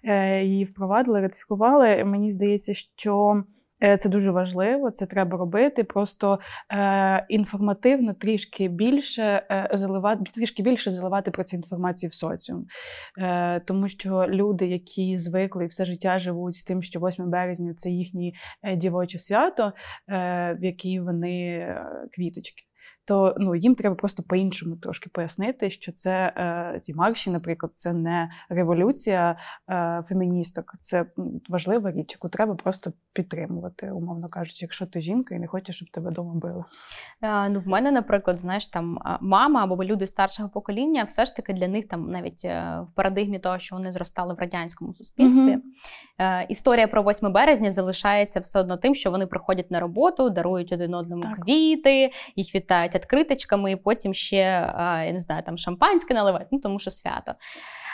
е, 0.03 0.43
її 0.43 0.63
впровадили, 0.63 1.21
ратифікували. 1.21 2.03
Мені 2.03 2.31
здається, 2.31 2.73
що 2.73 3.17
Е, 3.37 3.43
це 3.99 4.09
дуже 4.09 4.31
важливо, 4.31 4.91
це 4.91 5.05
треба 5.05 5.37
робити. 5.37 5.83
Просто 5.83 6.39
е, 6.71 7.25
інформативно 7.29 8.13
трішки 8.13 8.67
більше 8.67 9.23
е, 9.23 9.69
заливати, 9.73 10.23
трішки 10.33 10.63
більше 10.63 10.91
заливати 10.91 11.31
про 11.31 11.43
цю 11.43 11.55
інформацію 11.55 12.09
в 12.09 12.13
соціум. 12.13 12.65
Е, 13.19 13.59
Тому 13.59 13.89
що 13.89 14.25
люди, 14.29 14.67
які 14.67 15.17
звикли 15.17 15.65
все 15.65 15.85
життя 15.85 16.19
живуть 16.19 16.55
з 16.55 16.63
тим, 16.63 16.83
що 16.83 16.99
8 16.99 17.29
березня 17.29 17.73
це 17.77 17.89
їхнє 17.89 18.31
е, 18.63 18.75
дівоче 18.75 19.19
свято, 19.19 19.73
е, 20.09 20.57
в 20.59 20.63
якій 20.63 20.99
вони 20.99 21.47
е, 21.47 21.85
квіточки 22.11 22.66
то 23.07 23.35
ну, 23.37 23.55
їм 23.55 23.75
треба 23.75 23.95
просто 23.95 24.23
по-іншому 24.23 24.75
трошки 24.75 25.09
пояснити, 25.13 25.69
що 25.69 25.91
це 25.91 26.33
е, 26.35 26.79
ті 26.83 26.93
марші, 26.93 27.29
наприклад, 27.29 27.71
це 27.75 27.93
не 27.93 28.29
революція 28.49 29.37
е, 29.69 30.03
феміністок, 30.09 30.75
це 30.81 31.05
важлива 31.49 31.91
річ, 31.91 32.11
яку 32.13 32.29
треба 32.29 32.55
просто 32.55 32.93
підтримувати, 33.13 33.91
умовно 33.91 34.29
кажучи, 34.29 34.57
якщо 34.61 34.85
ти 34.85 35.01
жінка 35.01 35.35
і 35.35 35.39
не 35.39 35.47
хочеш, 35.47 35.75
щоб 35.75 35.89
тебе 35.89 36.09
вдома 36.09 36.33
били. 36.33 36.63
Е, 37.21 37.49
ну, 37.49 37.59
в 37.59 37.67
мене, 37.67 37.91
наприклад, 37.91 38.39
знаєш, 38.39 38.67
там 38.67 38.99
мама 39.21 39.63
або 39.63 39.83
люди 39.83 40.07
старшого 40.07 40.49
покоління, 40.49 41.03
все 41.03 41.25
ж 41.25 41.35
таки 41.35 41.53
для 41.53 41.67
них 41.67 41.87
там 41.87 42.11
навіть 42.11 42.45
е, 42.45 42.79
в 42.87 42.95
парадигмі 42.95 43.39
того, 43.39 43.59
що 43.59 43.75
вони 43.75 43.91
зростали 43.91 44.33
в 44.33 44.39
радянському 44.39 44.93
суспільстві. 44.93 45.41
Mm-hmm. 45.41 45.61
Е, 46.19 46.45
історія 46.49 46.87
про 46.87 47.03
8 47.03 47.31
березня 47.31 47.71
залишається 47.71 48.39
все 48.39 48.59
одно 48.59 48.77
тим, 48.77 48.95
що 48.95 49.11
вони 49.11 49.27
приходять 49.27 49.71
на 49.71 49.79
роботу, 49.79 50.29
дарують 50.29 50.71
один 50.71 50.93
одному 50.93 51.23
так. 51.23 51.35
квіти, 51.35 52.11
їх 52.35 52.55
вітають 52.55 52.95
відкриточками, 52.97 53.71
і 53.71 53.75
потім 53.75 54.13
ще 54.13 54.35
я 55.05 55.11
не 55.13 55.19
знаю, 55.19 55.43
там 55.43 55.57
шампанське 55.57 56.13
наливати, 56.13 56.45
ну 56.51 56.59
тому 56.59 56.79
що 56.79 56.91
свято. 56.91 57.33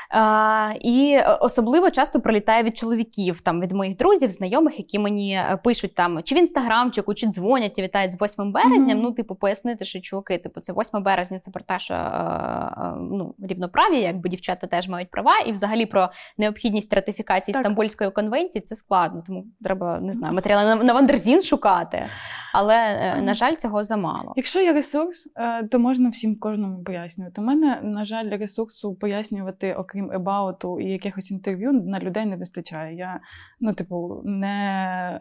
А, 0.09 0.73
І 0.81 1.19
особливо 1.41 1.91
часто 1.91 2.21
прилітає 2.21 2.63
від 2.63 2.77
чоловіків, 2.77 3.41
там 3.41 3.61
від 3.61 3.71
моїх 3.71 3.97
друзів, 3.97 4.31
знайомих, 4.31 4.79
які 4.79 4.99
мені 4.99 5.33
е, 5.33 5.59
пишуть 5.63 5.95
там 5.95 6.23
чи 6.23 6.35
в 6.35 6.37
інстаграмчику, 6.37 7.13
чи 7.13 7.27
дзвонять 7.27 7.73
і 7.77 7.81
вітають 7.81 8.11
з 8.11 8.21
8 8.21 8.51
березня. 8.51 8.95
Mm-hmm. 8.95 9.01
Ну, 9.01 9.11
типу, 9.11 9.35
пояснити, 9.35 9.85
що 9.85 10.01
чуваки, 10.01 10.37
типу, 10.37 10.61
це 10.61 10.73
8 10.73 11.03
березня, 11.03 11.39
це 11.39 11.51
про 11.51 11.63
те, 11.63 11.79
що 11.79 11.93
е, 11.93 11.97
е, 11.97 12.93
ну, 12.97 13.35
рівноправі, 13.39 13.99
якби 13.99 14.29
дівчата 14.29 14.67
теж 14.67 14.89
мають 14.89 15.11
права, 15.11 15.39
і 15.39 15.51
взагалі 15.51 15.85
про 15.85 16.09
необхідність 16.37 16.93
ратифікації 16.93 17.53
так. 17.53 17.61
Стамбульської 17.61 18.11
конвенції 18.11 18.61
це 18.61 18.75
складно, 18.75 19.23
тому 19.27 19.45
треба 19.63 19.99
не 19.99 20.13
знаю, 20.13 20.33
матеріали 20.33 20.75
на, 20.75 20.83
на 20.83 20.93
Вандерзін 20.93 21.41
шукати. 21.41 22.05
Але 22.53 22.75
на 23.21 23.33
жаль, 23.33 23.55
цього 23.55 23.83
замало. 23.83 24.33
Якщо 24.35 24.59
є 24.59 24.73
ресурс, 24.73 25.29
то 25.71 25.79
можна 25.79 26.09
всім 26.09 26.39
кожному 26.39 26.83
пояснювати. 26.83 27.41
У 27.41 27.43
мене 27.43 27.79
на 27.83 28.05
жаль, 28.05 28.29
ресурсу 28.29 28.95
пояснювати 28.95 29.73
окрім 29.73 29.92
крім 29.93 30.11
ебауту 30.11 30.79
і 30.79 30.91
якихось 30.91 31.31
інтерв'ю, 31.31 31.71
на 31.73 31.99
людей 31.99 32.25
не 32.25 32.35
вистачає. 32.35 32.95
Я, 32.95 33.19
ну, 33.59 33.73
типу, 33.73 34.21
не 34.25 34.57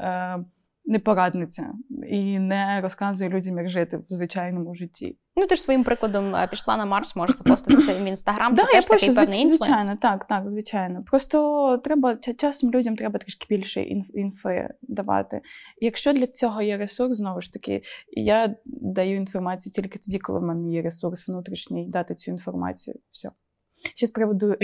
е, 0.01 0.45
не 0.85 0.99
порадниця 0.99 1.73
і 2.09 2.39
не 2.39 2.81
розказую 2.81 3.31
людям, 3.31 3.59
як 3.59 3.69
жити 3.69 3.97
в 3.97 4.05
звичайному 4.09 4.75
житті. 4.75 5.19
Ну, 5.37 5.47
ти 5.47 5.57
ж 5.57 5.63
своїм 5.63 5.85
прикладом 5.85 6.37
е, 6.37 6.49
пішла 6.49 6.77
на 6.77 6.85
марш, 6.85 7.17
можеш 7.17 7.37
запостити 7.37 7.83
це 7.83 8.03
в 8.03 8.05
інстаграм. 8.05 8.55
Так, 8.55 8.75
я 8.75 8.83
пишу, 8.83 9.13
звичайно, 9.13 9.99
так, 10.03 10.25
так, 10.29 10.51
звичайно. 10.51 11.05
Просто 11.05 11.79
треба 11.79 12.17
часом 12.17 12.71
людям 12.71 12.97
треба 12.97 13.19
трішки 13.19 13.47
більше 13.57 13.83
інфи 14.15 14.69
давати. 14.83 15.41
Якщо 15.81 16.13
для 16.13 16.27
цього 16.27 16.63
є 16.63 16.77
ресурс, 16.77 17.17
знову 17.17 17.41
ж 17.41 17.53
таки, 17.53 17.83
я 18.11 18.57
даю 18.65 19.17
інформацію 19.17 19.73
тільки 19.73 19.99
тоді, 19.99 20.19
коли 20.19 20.39
в 20.39 20.43
мене 20.43 20.71
є 20.71 20.83
ресурс 20.83 21.29
внутрішній 21.29 21.89
дати 21.89 22.15
цю 22.15 22.31
інформацію. 22.31 22.97
Все. 23.11 23.31
Ще 23.97 24.07
з 24.07 24.13
приводу 24.13 24.57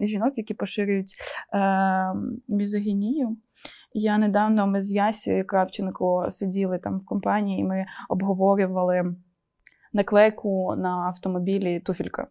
жінок, 0.00 0.32
які 0.36 0.54
поширюють 0.54 1.14
е, 1.54 1.58
мізогінію. 2.48 3.36
Я 3.92 4.18
недавно 4.18 4.66
ми 4.66 4.80
з 4.80 4.92
Ясією 4.92 5.46
Кравченко 5.46 6.26
сиділи 6.30 6.78
там 6.78 6.98
в 6.98 7.06
компанії, 7.06 7.60
і 7.60 7.64
ми 7.64 7.86
обговорювали 8.08 9.14
наклейку 9.92 10.74
на 10.76 10.88
автомобілі 10.88 11.80
туфілька. 11.80 12.26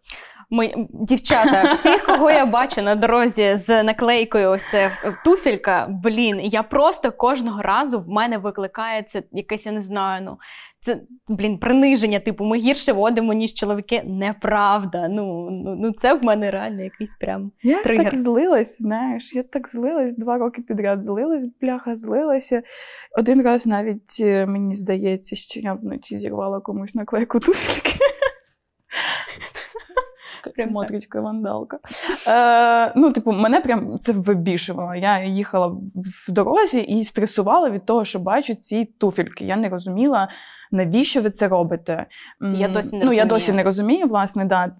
Ми, 0.50 0.88
Дівчата, 0.90 1.64
всіх, 1.64 2.06
кого 2.06 2.32
я 2.32 2.46
бачу 2.46 2.82
на 2.82 2.96
дорозі 2.96 3.56
з 3.56 3.84
наклейкою, 3.84 4.50
ось 4.50 4.70
це 4.72 4.92
туфелька, 5.26 5.88
блін, 6.04 6.40
я 6.44 6.64
просто 6.64 7.12
кожного 7.12 7.62
разу 7.62 8.00
в 8.00 8.10
мене 8.10 8.38
викликає 8.38 9.04
це 9.04 9.24
якесь, 9.32 9.66
я 9.66 9.72
не 9.72 9.82
знаю, 9.82 10.26
ну 10.26 10.38
це 10.88 11.02
блін, 11.28 11.58
приниження, 11.58 12.20
типу, 12.20 12.46
ми 12.46 12.58
гірше 12.58 12.94
водимо, 12.94 13.34
ніж 13.34 13.54
чоловіки. 13.54 14.04
Неправда. 14.06 15.08
Ну 15.08 15.50
ну, 15.52 15.76
ну 15.76 15.92
це 15.92 16.14
в 16.14 16.26
мене 16.26 16.52
реально 16.52 16.84
якийсь 16.84 17.16
прям. 17.20 17.52
Я 17.64 17.84
тригер. 17.84 18.06
так 18.06 18.16
злилась, 18.16 18.82
знаєш, 18.82 19.36
я 19.36 19.44
так 19.44 19.68
злилась, 19.68 20.18
два 20.18 20.38
роки 20.38 20.62
підряд 20.62 21.04
злилась, 21.04 21.46
бляха, 21.62 21.96
злилася. 21.96 22.64
Один 23.18 23.42
раз 23.42 23.66
навіть 23.66 24.18
е, 24.20 24.46
мені 24.46 24.74
здається, 24.74 25.36
що 25.36 25.60
я 25.60 25.74
вночі 25.74 26.18
зірвала 26.18 26.60
комусь 26.60 26.96
наклейку 26.96 27.40
туфельки. 27.40 27.92
Прям 30.48 30.72
мотрічка 30.72 31.22
вандалка. 31.22 31.80
Е, 32.28 32.94
Ну, 32.96 33.12
типу, 33.12 33.32
мене 33.32 33.62
прям 33.62 34.00
це 34.00 34.12
вибішувало. 34.12 34.96
Я 34.96 35.24
їхала 35.24 35.68
в 36.28 36.32
дорозі 36.32 36.80
і 36.82 37.04
стресувала 37.04 37.70
від 37.70 37.86
того, 37.86 38.06
що 38.06 38.20
бачу 38.20 38.56
ці 38.56 38.86
туфельки. 38.86 39.46
Я 39.46 39.56
не 39.56 39.70
розуміла, 39.70 40.30
навіщо 40.72 41.22
ви 41.22 41.30
це 41.30 41.48
робите? 41.48 42.06
Я 42.42 42.68
досі 42.68 42.88
не 42.92 42.98
ну, 42.98 43.04
розумію. 43.04 43.14
я 43.14 43.26
досі 43.26 43.54
не 43.54 43.64
розумію, 43.64 44.08
власне, 44.08 44.46
да. 44.46 44.76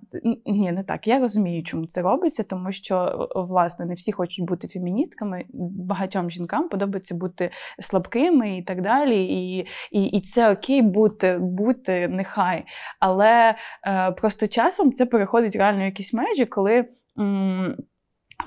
Ні, 0.46 0.72
не 0.72 0.84
так. 0.84 1.08
Я 1.08 1.20
розумію, 1.20 1.64
чому 1.64 1.86
це 1.86 2.02
робиться, 2.02 2.44
тому 2.44 2.72
що, 2.72 3.28
власне, 3.36 3.86
не 3.86 3.94
всі 3.94 4.12
хочуть 4.12 4.46
бути 4.46 4.68
феміністками. 4.68 5.46
Багатьом 5.88 6.30
жінкам 6.30 6.70
подобається 6.70 7.16
бути 7.16 7.52
слабкими 7.80 8.58
і 8.58 8.64
так 8.64 8.82
далі. 8.82 9.26
І 9.26 9.68
і, 9.92 10.04
і 10.04 10.22
це 10.22 10.52
окей 10.52 10.82
бути, 10.82 11.38
бути 11.38 12.08
нехай. 12.08 12.66
Але 13.00 13.56
е, 13.88 14.12
просто 14.12 14.48
часом 14.48 14.94
це 14.94 15.06
переходить 15.06 15.56
реально 15.56 15.86
якісь 15.86 16.14
межі, 16.14 16.46
коли 16.46 16.86
м, 17.20 17.76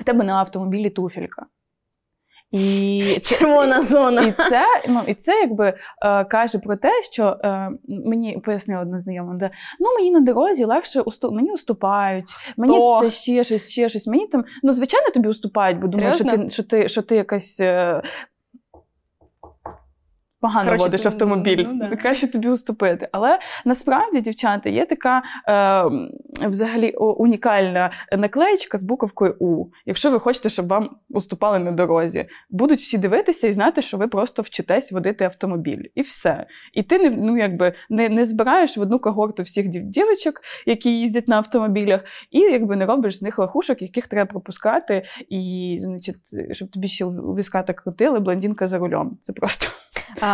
в 0.00 0.04
тебе 0.04 0.24
на 0.24 0.34
автомобілі 0.34 0.90
туфелька. 0.90 1.46
І 2.52 3.18
червона 3.22 3.82
зона. 3.82 4.22
І 4.22 4.32
це 4.32 4.64
ну, 4.88 5.02
і 5.06 5.14
це 5.14 5.32
якби 5.32 5.74
е, 6.02 6.24
каже 6.24 6.58
про 6.58 6.76
те, 6.76 6.90
що 7.12 7.36
е, 7.44 7.70
мені 7.88 8.38
пояснила 8.44 8.82
одна 8.82 8.98
знайома, 8.98 9.34
де 9.34 9.50
ну 9.80 9.86
мені 9.98 10.10
на 10.10 10.20
дорозі 10.20 10.64
легше 10.64 11.00
уступ, 11.00 11.32
мені 11.34 11.52
уступають, 11.52 12.30
мені 12.56 12.78
То. 12.78 13.00
це 13.02 13.10
ще 13.10 13.44
щось, 13.44 13.70
ще 13.70 13.88
щось. 13.88 14.06
Мені 14.06 14.26
там, 14.26 14.44
ну 14.62 14.72
звичайно, 14.72 15.10
тобі 15.10 15.28
уступають, 15.28 15.80
бо 15.80 15.88
думають, 15.88 16.14
що 16.16 16.24
ти 16.24 16.50
що 16.50 16.62
ти, 16.62 16.88
що 16.88 17.02
ти 17.02 17.16
якась 17.16 17.60
е, 17.60 18.02
погано 20.40 20.64
Короче, 20.64 20.84
водиш 20.84 21.06
автомобіль, 21.06 21.66
ну, 21.68 21.88
да. 21.90 21.96
краще 21.96 22.32
тобі 22.32 22.48
уступити. 22.48 23.08
Але 23.12 23.38
насправді, 23.64 24.20
дівчата, 24.20 24.68
є 24.68 24.86
така 24.86 25.22
е, 25.48 26.48
взагалі 26.48 26.90
унікальна 26.92 27.90
наклеєчка 28.18 28.78
з 28.78 28.82
буковкою 28.82 29.36
У. 29.40 29.66
Якщо 29.86 30.10
ви 30.10 30.20
хочете, 30.20 30.48
щоб 30.48 30.68
вам 30.68 30.90
уступали 31.08 31.58
на 31.58 31.72
дорозі, 31.72 32.26
будуть 32.50 32.78
всі 32.78 32.98
дивитися 32.98 33.46
і 33.46 33.52
знати, 33.52 33.82
що 33.82 33.96
ви 33.96 34.08
просто 34.08 34.42
вчитесь 34.42 34.92
водити 34.92 35.24
автомобіль. 35.24 35.82
І 35.94 36.02
все. 36.02 36.46
І 36.72 36.82
ти 36.82 36.98
не 36.98 37.10
ну, 37.10 37.38
якби, 37.38 37.72
не 37.90 38.08
не 38.08 38.24
збираєш 38.24 38.76
в 38.76 38.80
одну 38.80 38.98
когорту 38.98 39.42
всіх 39.42 39.68
дівчаток, 39.68 40.40
які 40.66 41.00
їздять 41.00 41.28
на 41.28 41.36
автомобілях, 41.36 42.04
і 42.30 42.38
якби 42.38 42.76
не 42.76 42.86
робиш 42.86 43.18
з 43.18 43.22
них 43.22 43.38
лахушок, 43.38 43.82
яких 43.82 44.06
треба 44.06 44.30
пропускати, 44.30 45.02
і 45.28 45.76
значить, 45.80 46.16
щоб 46.52 46.70
тобі 46.70 46.88
ще 46.88 47.06
так 47.52 47.76
крутили, 47.76 48.20
блондинка 48.20 48.66
за 48.66 48.78
рулем. 48.78 49.18
Це 49.22 49.32
просто. 49.32 49.66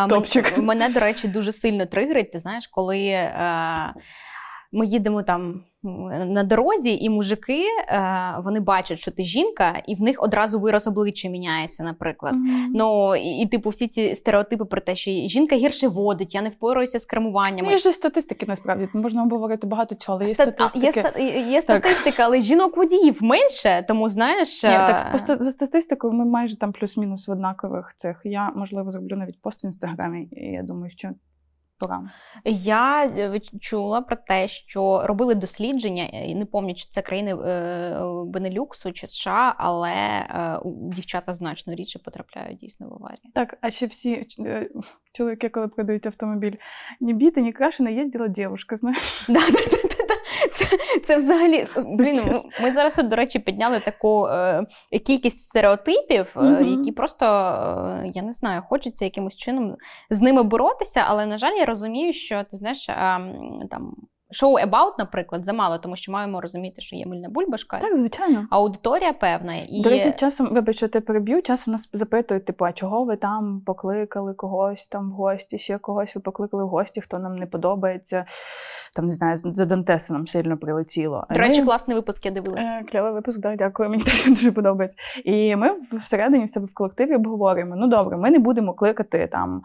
Топчик. 0.09 0.59
Мене, 0.59 0.89
до 0.89 1.01
речі, 1.01 1.29
дуже 1.29 1.53
сильно 1.53 1.87
тригерить, 1.87 2.33
ти 2.33 2.39
знаєш, 2.39 2.67
коли 2.67 2.99
е, 3.07 3.95
ми 4.77 4.87
їдемо 4.87 5.23
там 5.23 5.63
на 6.27 6.45
дорозі, 6.45 6.99
і 7.01 7.11
мужики 7.11 7.63
е, 7.89 8.35
вони 8.45 8.61
бачать, 8.61 8.99
що 8.99 9.11
ти 9.11 9.25
жінка, 9.25 9.83
і 9.87 9.95
в 9.95 10.03
них 10.03 10.23
одразу 10.23 10.59
вираз 10.59 10.87
обличчя 10.87 11.29
міняється, 11.29 11.83
наприклад. 11.83 12.35
Mm-hmm. 12.35 12.67
Ну 12.75 13.17
і, 13.17 13.29
і, 13.29 13.47
типу, 13.47 13.71
всі 13.71 13.89
ці 13.89 14.15
стереотипи 14.15 14.65
про 14.65 14.81
те, 14.81 14.97
що 14.97 15.11
жінка 15.11 15.57
гірше 15.57 15.89
водить, 15.89 16.35
я 16.35 16.43
не 16.43 16.49
впораюся 16.49 16.99
з 16.99 17.05
кермуванням. 17.05 17.67
Ну, 17.67 17.73
є 17.73 17.79
ж 17.79 17.93
статистики 17.93 18.47
насправді 18.49 18.89
можна 18.95 19.23
обговорити 19.23 19.67
багато 19.67 19.95
чого. 19.95 20.19
але 20.19 20.29
Є 20.29 20.35
Стат... 20.35 20.55
статистики. 20.55 21.23
Є, 21.23 21.41
є 21.41 21.63
статистика, 21.63 22.23
але 22.23 22.43
жінок 22.43 22.77
водіїв 22.77 23.23
менше, 23.23 23.85
тому 23.89 24.09
знаєш. 24.09 24.63
Ні, 24.63 24.71
так 24.71 25.21
е, 25.29 25.37
за 25.41 25.51
статистикою 25.51 26.13
ми 26.13 26.25
майже 26.25 26.59
там 26.59 26.73
плюс-мінус 26.73 27.29
в 27.29 27.31
однакових 27.31 27.95
цих. 27.99 28.21
Я 28.25 28.53
можливо 28.57 28.91
зроблю 28.91 29.17
навіть 29.17 29.41
пост 29.43 29.65
в 29.65 29.67
інстаграмі. 29.67 30.29
і 30.33 30.45
Я 30.45 30.63
думаю, 30.63 30.91
що 30.91 31.09
програм? 31.79 32.11
Я 32.45 33.07
е, 33.07 33.41
чула 33.61 34.01
про 34.01 34.17
те, 34.17 34.49
що 34.49 35.07
робили 35.07 35.35
дослідження, 35.35 36.05
і 36.05 36.35
не 36.35 36.45
пам'ятаю, 36.45 36.75
чи 36.75 36.87
це 36.91 37.03
країни 37.03 37.35
е, 37.35 38.01
Бенелюксу 38.27 38.93
чи 38.93 39.07
США, 39.07 39.55
але 39.59 39.91
е, 39.91 40.61
дівчата 40.65 41.35
значно 41.35 41.75
рідше 41.75 41.99
потрапляють 41.99 42.59
дійсно 42.59 42.89
в 42.89 42.95
аварії. 42.95 43.31
Так, 43.35 43.59
а 43.61 43.71
ще 43.71 43.87
всі 43.87 44.27
чоловіки, 45.13 45.49
коли 45.49 45.69
продають 45.69 46.07
автомобіль, 46.07 46.55
ні 47.01 47.15
біти, 47.15 47.43
ні 47.43 47.53
крашена, 47.53 47.91
їздила 47.91 48.29
дівчинка, 48.29 48.77
знаєш? 48.77 49.29
Це 50.55 50.65
це 51.07 51.17
взагалі 51.17 51.67
блін. 51.77 52.43
Ми 52.63 52.73
зараз, 52.73 52.97
до 52.97 53.17
речі, 53.17 53.39
підняли 53.39 53.81
таку 53.81 54.27
е, 54.27 54.67
кількість 55.07 55.41
стереотипів, 55.41 56.37
е, 56.37 56.65
які 56.65 56.93
просто 56.93 57.25
е, 57.25 58.11
я 58.15 58.23
не 58.23 58.33
знаю, 58.33 58.63
хочеться 58.69 59.05
якимось 59.05 59.37
чином 59.37 59.77
з 60.11 60.21
ними 60.21 60.43
боротися, 60.43 61.05
але 61.07 61.27
на 61.27 61.39
жаль, 61.39 61.53
я 61.53 61.65
розумію, 61.65 62.13
що 62.13 62.45
ти 62.45 62.57
знаєш, 62.57 62.89
е, 62.89 62.95
там. 63.71 63.97
Шоу 64.31 64.59
About, 64.59 64.93
наприклад, 64.99 65.45
замало, 65.45 65.79
тому 65.79 65.97
що 65.97 66.13
маємо 66.13 66.41
розуміти, 66.41 66.83
що 66.83 66.97
є 66.97 67.07
мильна 67.07 67.29
бульбашка. 67.29 67.79
Так, 67.79 67.97
звичайно. 67.97 68.47
Аудиторія 68.51 69.13
певна. 69.13 69.55
І... 69.69 69.83
До 69.83 69.91
речі, 69.91 70.13
часом, 70.17 70.55
вибач, 70.55 70.77
що 70.77 70.89
ти 70.89 71.01
переб'ю, 71.01 71.43
часом 71.43 71.73
нас 71.73 71.91
запитують, 71.93 72.45
типу, 72.45 72.65
а 72.65 72.73
чого 72.73 73.05
ви 73.05 73.17
там 73.17 73.63
покликали 73.67 74.35
когось 74.35 74.87
там 74.87 75.11
в 75.11 75.13
гості, 75.13 75.59
ще 75.59 75.79
когось 75.79 76.15
ви 76.15 76.21
покликали 76.21 76.65
в 76.65 76.69
гості, 76.69 77.01
хто 77.01 77.19
нам 77.19 77.37
не 77.37 77.47
подобається. 77.47 78.25
Там, 78.97 79.07
не 79.07 79.13
знаю, 79.13 79.37
за 79.37 79.65
Дантеса 79.65 80.13
нам 80.13 80.27
сильно 80.27 80.59
прилетіло. 80.59 81.27
До 81.31 81.39
речі, 81.39 81.61
ми... 81.61 81.67
класний 81.67 81.97
випуск, 81.97 82.27
я 82.27 82.31
дивилася. 82.31 82.81
Е, 82.83 82.85
кльовий 82.85 83.13
випуск, 83.13 83.41
да, 83.41 83.57
дякую, 83.57 83.91
мені 83.91 84.03
теж 84.05 84.27
дуже 84.27 84.53
подобається. 84.53 84.97
І 85.25 85.57
ми 85.57 85.71
всередині 85.93 86.45
в 86.45 86.51
себе 86.51 86.67
в 86.67 86.75
колективі 86.75 87.15
обговорюємо: 87.15 87.77
ну 87.77 87.87
добре, 87.87 88.17
ми 88.17 88.31
не 88.31 88.39
будемо 88.39 88.75
кликати 88.75 89.29
там 89.33 89.63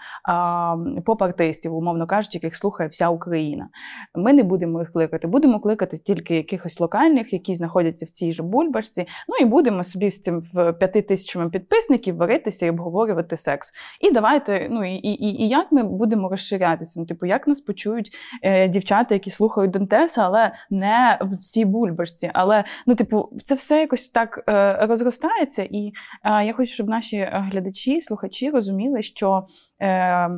поп-артистів, 1.06 1.74
умовно 1.74 2.08
кажучи, 2.08 2.38
яких 2.38 2.58
слухає 2.58 2.90
вся 2.90 3.10
Україна. 3.10 3.70
Ми 4.16 4.34
не 4.34 4.44
будемо 4.52 4.80
їх 4.80 4.92
кликати. 4.92 5.28
Будемо 5.28 5.60
кликати 5.60 5.98
тільки 5.98 6.36
якихось 6.36 6.80
локальних, 6.80 7.34
які 7.34 7.56
знаходяться 7.56 8.06
в 8.06 8.10
цій 8.10 8.34
же 8.34 8.44
бульбашці. 8.44 9.06
Ну 9.28 9.36
і 9.42 9.46
будемо 9.46 9.84
собі 9.84 10.12
з 10.12 10.22
цим 10.22 10.42
в 10.54 10.74
п'яти 10.74 11.02
тисячами 11.02 11.50
підписників 11.50 12.16
варитися 12.16 12.66
і 12.66 12.70
обговорювати 12.70 13.38
секс. 13.38 13.72
І 14.02 14.12
давайте, 14.12 14.68
ну 14.72 14.96
і 14.96 14.96
і, 14.96 15.44
і 15.44 15.50
як 15.50 15.72
ми 15.72 15.84
будемо 15.84 16.30
розширятися? 16.30 17.00
Ну, 17.00 17.06
типу, 17.06 17.26
як 17.26 17.48
нас 17.48 17.62
почують 17.62 18.12
е, 18.44 18.68
дівчата, 18.68 19.16
які 19.16 19.30
слухають 19.30 19.72
Донтеса, 19.72 20.22
але 20.22 20.52
не 20.70 21.20
в 21.22 21.38
цій 21.38 21.66
бульбашці. 21.66 22.32
Але 22.34 22.64
ну, 22.88 22.96
типу, 22.96 23.30
це 23.44 23.56
все 23.56 23.80
якось 23.80 24.10
так 24.10 24.44
е, 24.50 24.78
розростається. 24.86 25.64
І 25.64 25.92
е, 26.24 26.46
я 26.46 26.54
хочу, 26.54 26.74
щоб 26.74 26.90
наші 26.90 27.30
глядачі, 27.32 28.02
слухачі 28.02 28.50
розуміли, 28.50 29.02
що 29.02 29.48
е, 29.82 30.30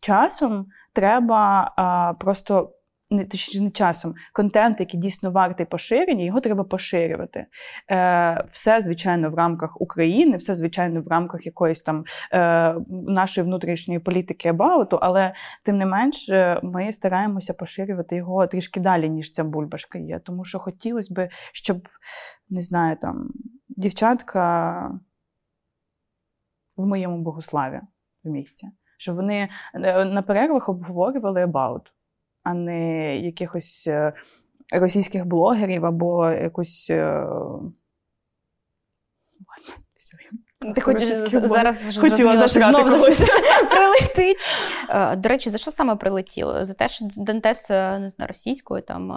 часом 0.00 0.66
треба 0.94 1.74
е, 1.78 2.16
просто 2.20 2.73
не 3.10 3.24
точніше 3.24 3.62
не 3.62 3.70
часом, 3.70 4.14
контент, 4.32 4.80
який 4.80 5.00
дійсно 5.00 5.30
вартий 5.30 5.66
поширення, 5.66 6.24
його 6.24 6.40
треба 6.40 6.64
поширювати. 6.64 7.46
Е, 7.90 8.44
Все, 8.48 8.82
звичайно, 8.82 9.30
в 9.30 9.34
рамках 9.34 9.80
України, 9.80 10.36
все, 10.36 10.54
звичайно, 10.54 11.02
в 11.02 11.08
рамках 11.08 11.46
якоїсь 11.46 11.82
там 11.82 12.04
е, 12.32 12.74
нашої 12.90 13.44
внутрішньої 13.46 14.00
політики 14.00 14.48
абауту, 14.48 14.98
але 15.02 15.34
тим 15.62 15.78
не 15.78 15.86
менш 15.86 16.28
е, 16.28 16.60
ми 16.62 16.92
стараємося 16.92 17.54
поширювати 17.54 18.16
його 18.16 18.46
трішки 18.46 18.80
далі, 18.80 19.10
ніж 19.10 19.32
ця 19.32 19.44
бульбашка 19.44 19.98
є. 19.98 20.18
Тому 20.18 20.44
що 20.44 20.58
хотілося 20.58 21.14
б, 21.14 21.28
щоб 21.52 21.88
не 22.48 22.60
знаю, 22.60 22.96
там 23.00 23.30
дівчатка 23.68 25.00
в 26.76 26.86
моєму 26.86 27.18
богославі 27.18 27.80
в 28.24 28.28
місті. 28.28 28.66
Щоб 28.98 29.16
вони 29.16 29.48
е, 29.74 30.04
на 30.04 30.22
перервах 30.22 30.68
обговорювали 30.68 31.42
абаут 31.42 31.92
а 32.44 32.54
не 32.54 33.16
якихось 33.16 33.86
е, 33.86 34.12
російських 34.72 35.26
блогерів 35.26 35.86
або 35.86 36.30
якусь. 36.30 36.86
Е, 36.90 37.26
ти 40.74 40.80
хочеш 40.80 41.08
зараз 41.30 41.84
вже 41.86 42.00
знову 42.58 43.02
щось 43.02 43.18
прилетить. 43.70 44.36
Е, 44.88 45.16
до 45.16 45.28
речі, 45.28 45.50
за 45.50 45.58
що 45.58 45.70
саме 45.70 45.96
прилетіло? 45.96 46.64
За 46.64 46.74
те, 46.74 46.88
що 46.88 47.06
Дантес 47.16 47.70
не 47.70 48.10
знаю, 48.10 48.28
російською 48.28 48.82
там 48.82 49.12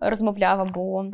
розмовляв 0.00 0.60
або. 0.60 1.04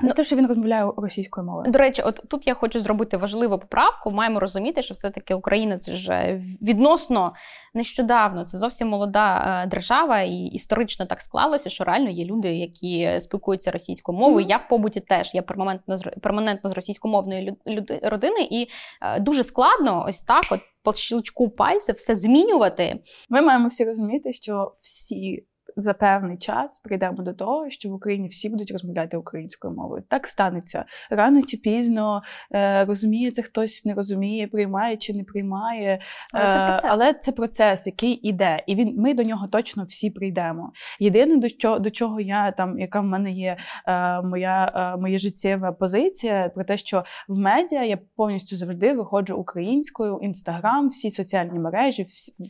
За 0.00 0.12
те, 0.12 0.24
що 0.24 0.36
він 0.36 0.46
розмовляє 0.46 0.90
російською 0.96 1.46
мовою. 1.46 1.72
До 1.72 1.78
речі, 1.78 2.02
от 2.02 2.22
тут 2.28 2.46
я 2.46 2.54
хочу 2.54 2.80
зробити 2.80 3.16
важливу 3.16 3.58
поправку. 3.58 4.10
Маємо 4.10 4.40
розуміти, 4.40 4.82
що 4.82 4.94
все-таки 4.94 5.34
Україна 5.34 5.78
це 5.78 5.92
ж 5.92 6.40
відносно 6.62 7.34
нещодавно. 7.74 8.44
Це 8.44 8.58
зовсім 8.58 8.88
молода 8.88 9.62
е, 9.64 9.68
держава, 9.68 10.20
і 10.20 10.36
історично 10.36 11.06
так 11.06 11.20
склалося, 11.20 11.70
що 11.70 11.84
реально 11.84 12.10
є 12.10 12.24
люди, 12.24 12.54
які 12.54 13.20
спілкуються 13.20 13.70
російською 13.70 14.18
мовою. 14.18 14.46
Mm-hmm. 14.46 14.50
Я 14.50 14.56
в 14.56 14.68
побуті 14.68 15.00
теж 15.00 15.34
я 15.34 15.42
перманентно 15.42 15.98
перманентно 16.22 16.70
з 16.70 16.72
російськомовної 16.72 17.56
люди, 17.66 18.00
родини, 18.02 18.48
і 18.50 18.68
е, 19.02 19.20
дуже 19.20 19.44
складно 19.44 20.04
ось 20.08 20.20
так, 20.20 20.44
от 20.50 20.60
по 20.82 20.92
щелчку 20.92 21.50
пальця 21.50 21.92
все 21.92 22.16
змінювати. 22.16 23.00
Ми 23.30 23.42
маємо 23.42 23.68
всі 23.68 23.84
розуміти, 23.84 24.32
що 24.32 24.72
всі 24.82 25.44
за 25.76 25.94
певний 25.94 26.38
час 26.38 26.80
прийдемо 26.84 27.22
до 27.22 27.32
того, 27.32 27.70
що 27.70 27.88
в 27.88 27.92
Україні 27.92 28.28
всі 28.28 28.48
будуть 28.48 28.70
розмовляти 28.70 29.16
українською 29.16 29.74
мовою. 29.74 30.02
Так 30.08 30.26
станеться 30.26 30.84
рано 31.10 31.42
чи 31.42 31.56
пізно. 31.56 32.22
Е, 32.54 32.84
розуміє 32.84 33.30
це 33.30 33.42
хтось 33.42 33.84
не 33.84 33.94
розуміє, 33.94 34.46
приймає 34.46 34.96
чи 34.96 35.14
не 35.14 35.24
приймає. 35.24 36.00
Але 36.32 36.52
це 36.52 36.66
процес, 36.66 36.90
але 36.90 37.14
це 37.14 37.32
процес 37.32 37.86
який 37.86 38.12
іде, 38.12 38.64
і 38.66 38.74
він 38.74 38.94
ми 38.96 39.14
до 39.14 39.22
нього 39.22 39.48
точно 39.48 39.84
всі 39.84 40.10
прийдемо. 40.10 40.72
Єдине 41.00 41.36
до 41.36 41.50
чого 41.50 41.78
до 41.78 41.90
чого 41.90 42.20
я 42.20 42.52
там, 42.52 42.78
яка 42.78 43.00
в 43.00 43.04
мене 43.04 43.32
є 43.32 43.56
е, 43.86 44.22
моя 44.22 44.72
е, 44.74 45.00
моя 45.00 45.18
життєва 45.18 45.72
позиція, 45.72 46.50
про 46.54 46.64
те, 46.64 46.76
що 46.76 47.04
в 47.28 47.38
медіа 47.38 47.84
я 47.84 47.98
повністю 48.16 48.56
завжди 48.56 48.92
виходжу 48.92 49.34
українською, 49.34 50.18
інстаграм, 50.22 50.88
всі 50.88 51.10
соціальні 51.10 51.58
мережі, 51.58 52.06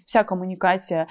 вся 0.06 0.24
комунікація, 0.24 1.06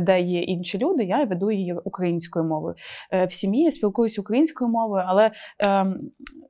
де 0.00 0.20
є 0.20 0.42
інші 0.42 0.78
люди, 0.78 1.04
я 1.04 1.24
веду 1.24 1.45
веду 1.46 1.50
її 1.50 1.74
українською 1.84 2.44
мовою. 2.44 2.74
Е, 3.12 3.26
в 3.26 3.32
сім'ї 3.32 3.64
я 3.64 3.70
спілкуюся 3.70 4.20
українською 4.20 4.70
мовою, 4.70 5.04
але 5.06 5.30
е, 5.62 5.86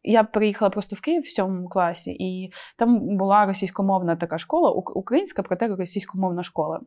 я 0.02 0.24
приїхала 0.24 0.70
просто 0.70 0.96
в 0.96 1.00
Київ 1.00 1.22
в 1.22 1.26
сьомому 1.26 1.68
класі, 1.68 2.10
і 2.10 2.52
там 2.76 3.16
була 3.16 3.46
російськомовна 3.46 4.16
така 4.16 4.38
школа, 4.38 4.70
українська, 4.70 5.42
проте 5.42 5.66
російськомовна 5.66 6.42
школа. 6.42 6.80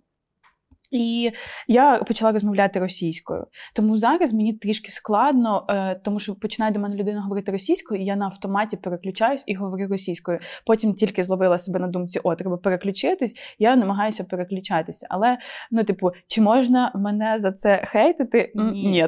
І 0.92 1.32
я 1.68 1.98
почала 1.98 2.32
розмовляти 2.32 2.80
російською. 2.80 3.46
Тому 3.76 3.98
зараз 3.98 4.34
мені 4.34 4.54
трішки 4.54 4.92
складно, 4.92 5.66
е, 5.70 5.96
тому 6.04 6.20
що 6.20 6.36
починає 6.36 6.74
до 6.74 6.80
мене 6.80 6.96
людина 6.96 7.22
говорити 7.22 7.52
російською, 7.52 8.02
і 8.02 8.06
я 8.06 8.16
на 8.16 8.26
автоматі 8.26 8.78
переключаюсь 8.78 9.44
і 9.48 9.56
говорю 9.56 9.88
російською. 9.88 10.40
Потім 10.66 10.94
тільки 10.94 11.24
зловила 11.24 11.58
себе 11.58 11.80
на 11.80 11.88
думці, 11.88 12.20
о, 12.24 12.36
треба 12.36 12.58
переключитись. 12.58 13.36
Я 13.60 13.76
намагаюся 13.76 14.24
переключатися. 14.24 15.08
Але 15.10 15.38
ну, 15.72 15.84
типу, 15.84 16.12
чи 16.28 16.42
можна 16.42 16.92
мене 16.96 17.40
за 17.40 17.52
це 17.52 17.86
хейтити? 17.88 18.52
Ні, 18.56 18.90
Ні. 18.90 19.08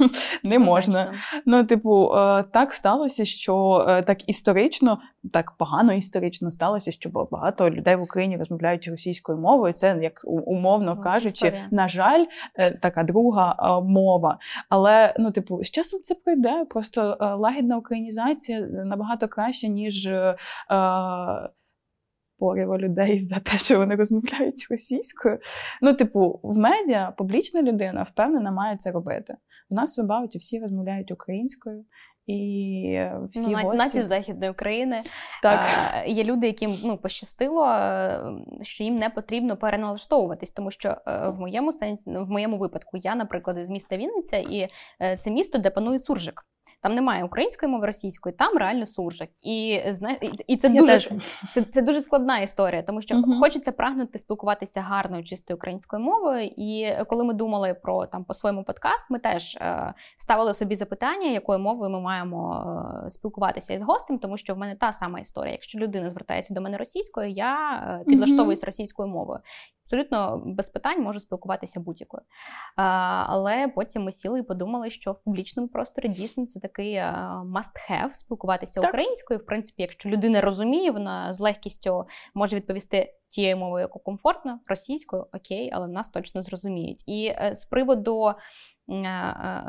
не 0.42 0.58
можна. 0.58 1.14
Ну, 1.46 1.64
типу, 1.64 2.14
е, 2.14 2.44
так 2.52 2.72
сталося, 2.72 3.24
що 3.24 3.86
е, 3.88 4.02
так 4.02 4.28
історично, 4.28 4.98
так 5.30 5.52
погано 5.58 5.92
історично 5.92 6.50
сталося, 6.50 6.92
що 6.92 7.10
багато 7.30 7.70
людей 7.70 7.96
в 7.96 8.02
Україні 8.02 8.36
розмовляють 8.36 8.88
російською 8.88 9.38
мовою. 9.38 9.72
Це 9.72 9.98
як 10.02 10.20
умовно 10.24 11.00
кажучи, 11.00 11.46
історія. 11.46 11.68
на 11.70 11.88
жаль, 11.88 12.24
е, 12.54 12.70
така 12.70 13.02
друга 13.02 13.56
е, 13.58 13.84
мова. 13.90 14.38
Але 14.68 15.14
ну, 15.18 15.32
типу, 15.32 15.64
з 15.64 15.70
часом 15.70 16.00
це 16.02 16.14
пройде. 16.14 16.64
Просто 16.70 17.18
е, 17.20 17.34
лагідна 17.34 17.76
українізація 17.76 18.60
набагато 18.60 19.28
краще, 19.28 19.68
ніж. 19.68 20.10
Порива 22.38 22.78
людей 22.78 23.18
за 23.18 23.38
те, 23.38 23.58
що 23.58 23.78
вони 23.78 23.94
розмовляють 23.94 24.66
російською. 24.70 25.38
Ну, 25.82 25.92
типу, 25.94 26.40
в 26.42 26.58
медіа 26.58 27.14
публічна 27.18 27.62
людина 27.62 28.02
впевнена 28.02 28.50
має 28.50 28.76
це 28.76 28.90
робити. 28.90 29.36
У 29.70 29.74
нас 29.74 29.98
в 29.98 30.02
Бауті 30.02 30.38
всі 30.38 30.58
розмовляють 30.58 31.10
українською, 31.10 31.84
і 32.26 33.00
всі 33.30 33.48
ну, 33.48 33.58
гості... 33.62 33.78
нації 33.78 34.02
західної 34.04 34.52
України 34.52 35.02
так. 35.42 35.64
Е, 35.94 36.10
є 36.10 36.24
люди, 36.24 36.46
яким 36.46 36.76
ну 36.84 36.96
пощастило, 36.96 37.66
е, 37.66 38.20
що 38.62 38.84
їм 38.84 38.96
не 38.96 39.10
потрібно 39.10 39.56
переналаштовуватись, 39.56 40.50
тому 40.50 40.70
що 40.70 40.88
е, 40.88 41.28
в 41.28 41.40
моєму 41.40 41.72
сенсі, 41.72 42.10
в 42.10 42.30
моєму 42.30 42.58
випадку, 42.58 42.96
я, 42.96 43.14
наприклад, 43.14 43.66
з 43.66 43.70
міста 43.70 43.96
Вінниця, 43.96 44.36
і 44.36 44.68
е, 45.02 45.16
це 45.16 45.30
місто, 45.30 45.58
де 45.58 45.70
панує 45.70 45.98
суржик. 45.98 46.42
Там 46.82 46.94
немає 46.94 47.24
української 47.24 47.72
мови 47.72 47.86
російської, 47.86 48.34
там 48.34 48.58
реально 48.58 48.86
суржик. 48.86 49.30
І 49.42 49.80
і 50.46 50.56
це 50.56 50.68
дуже 50.68 50.98
це, 51.54 51.62
це 51.62 51.82
дуже 51.82 52.00
складна 52.00 52.38
історія, 52.38 52.82
тому 52.82 53.02
що 53.02 53.14
uh 53.14 53.38
хочеться 53.40 53.72
прагнути 53.72 54.18
спілкуватися 54.18 54.80
гарною 54.80 55.24
чистою 55.24 55.56
українською 55.56 56.02
мовою. 56.02 56.50
І 56.56 56.96
коли 57.08 57.24
ми 57.24 57.34
думали 57.34 57.74
про 57.74 58.06
там 58.06 58.24
по 58.24 58.34
своєму 58.34 58.64
подкаст, 58.64 59.04
ми 59.10 59.18
теж 59.18 59.56
е, 59.56 59.94
ставили 60.18 60.54
собі 60.54 60.76
запитання, 60.76 61.26
якою 61.26 61.58
мовою 61.58 61.90
ми 61.90 62.00
маємо 62.00 62.66
е, 63.06 63.10
спілкуватися 63.10 63.74
із 63.74 63.82
гостем, 63.82 64.18
тому 64.18 64.36
що 64.36 64.54
в 64.54 64.58
мене 64.58 64.74
та 64.74 64.92
сама 64.92 65.20
історія. 65.20 65.52
Якщо 65.52 65.78
людина 65.78 66.10
звертається 66.10 66.54
до 66.54 66.60
мене 66.60 66.76
російською, 66.78 67.30
я 67.30 67.72
е, 68.00 68.04
підлаштовуюсь 68.04 68.62
uh 68.62 68.66
російською 68.66 69.08
мовою 69.08 69.40
абсолютно 69.92 70.42
без 70.46 70.70
питань 70.70 71.02
можу 71.02 71.20
спілкуватися 71.20 71.80
будь-якою. 71.80 72.22
Але 72.76 73.68
потім 73.68 74.02
ми 74.02 74.12
сіли 74.12 74.38
і 74.38 74.42
подумали, 74.42 74.90
що 74.90 75.12
в 75.12 75.18
публічному 75.18 75.68
просторі 75.68 76.08
дійсно 76.08 76.46
це 76.46 76.60
такий 76.72 76.94
must-have 76.94 78.12
спілкуватися 78.12 78.80
так. 78.80 78.90
українською. 78.90 79.40
В 79.40 79.46
принципі, 79.46 79.82
якщо 79.82 80.08
людина 80.08 80.40
розуміє, 80.40 80.90
вона 80.90 81.32
з 81.32 81.40
легкістю 81.40 82.04
може 82.34 82.56
відповісти 82.56 83.14
тією 83.28 83.56
мовою, 83.56 83.82
яку 83.82 83.98
комфортно, 83.98 84.60
російською, 84.66 85.26
окей, 85.32 85.70
але 85.72 85.88
нас 85.88 86.08
точно 86.08 86.42
зрозуміють. 86.42 87.02
І 87.06 87.26
е, 87.26 87.54
з 87.56 87.64
приводу 87.64 88.24
Е, 88.24 88.34
е, 88.34 88.36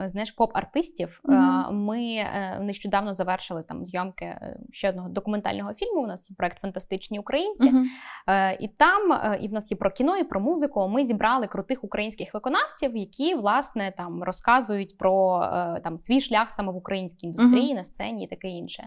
знаєш, 0.06 0.32
поп-артистів. 0.32 1.22
Mm-hmm. 1.24 1.72
Ми 1.72 2.26
нещодавно 2.60 3.14
завершили 3.14 3.64
там 3.64 3.86
зйомки 3.86 4.38
ще 4.72 4.90
одного 4.90 5.10
документального 5.10 5.74
фільму. 5.74 6.02
У 6.02 6.08
нас 6.08 6.30
є 6.30 6.36
проект 6.38 6.60
Фантастичні 6.60 7.20
українці, 7.20 7.72
mm-hmm. 7.72 8.58
і 8.60 8.68
там 8.68 9.02
і 9.42 9.48
в 9.48 9.54
нас 9.54 9.72
є 9.72 9.78
про 9.78 9.92
кіно, 9.92 10.18
і 10.18 10.24
про 10.24 10.40
музику. 10.40 10.88
Ми 10.88 11.06
зібрали 11.06 11.48
крутих 11.48 11.84
українських 11.84 12.34
виконавців, 12.34 12.96
які 12.96 13.36
власне 13.36 13.94
там 13.98 14.24
розказують 14.24 14.98
про 14.98 15.48
там 15.84 15.98
свій 15.98 16.22
шлях 16.22 16.52
саме 16.52 16.72
в 16.72 16.76
українській 16.76 17.28
індустрії, 17.28 17.74
mm-hmm. 17.74 17.78
на 17.78 17.84
сцені 17.84 18.24
і 18.24 18.28
таке 18.28 18.48
інше. 18.48 18.84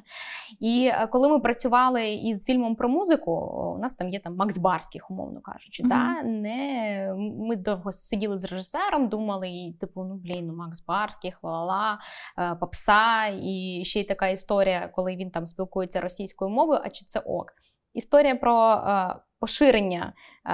І 0.60 0.92
коли 1.10 1.28
ми 1.28 1.40
працювали 1.40 2.14
із 2.14 2.44
фільмом 2.44 2.76
про 2.76 2.88
музику, 2.88 3.32
у 3.76 3.78
нас 3.78 3.94
там 3.94 4.08
є 4.08 4.20
там 4.20 4.36
Макс 4.36 4.58
Барських, 4.58 5.10
умовно 5.10 5.40
кажучи. 5.40 5.82
Та 5.82 6.22
не 6.22 7.14
ми 7.38 7.56
довго 7.56 7.92
сиділи 7.92 8.38
з 8.38 8.44
режисером, 8.44 9.08
думали, 9.08 9.48
і 9.48 9.76
типу, 9.80 10.04
ну 10.04 10.20
блін, 10.26 10.46
ну, 10.46 10.54
Макс 10.54 10.84
Барських, 10.84 11.38
ла-ла-ла, 11.42 11.98
е, 12.38 12.54
Попса, 12.54 13.26
і 13.26 13.82
ще 13.84 14.00
й 14.00 14.04
така 14.04 14.28
історія, 14.28 14.88
коли 14.88 15.16
він 15.16 15.30
там 15.30 15.46
спілкується 15.46 16.00
російською 16.00 16.50
мовою, 16.50 16.80
а 16.84 16.90
чи 16.90 17.04
це 17.04 17.20
ок. 17.20 17.52
Історія 17.96 18.36
про 18.36 18.72
е, 18.72 19.16
поширення 19.40 20.12
е, 20.46 20.50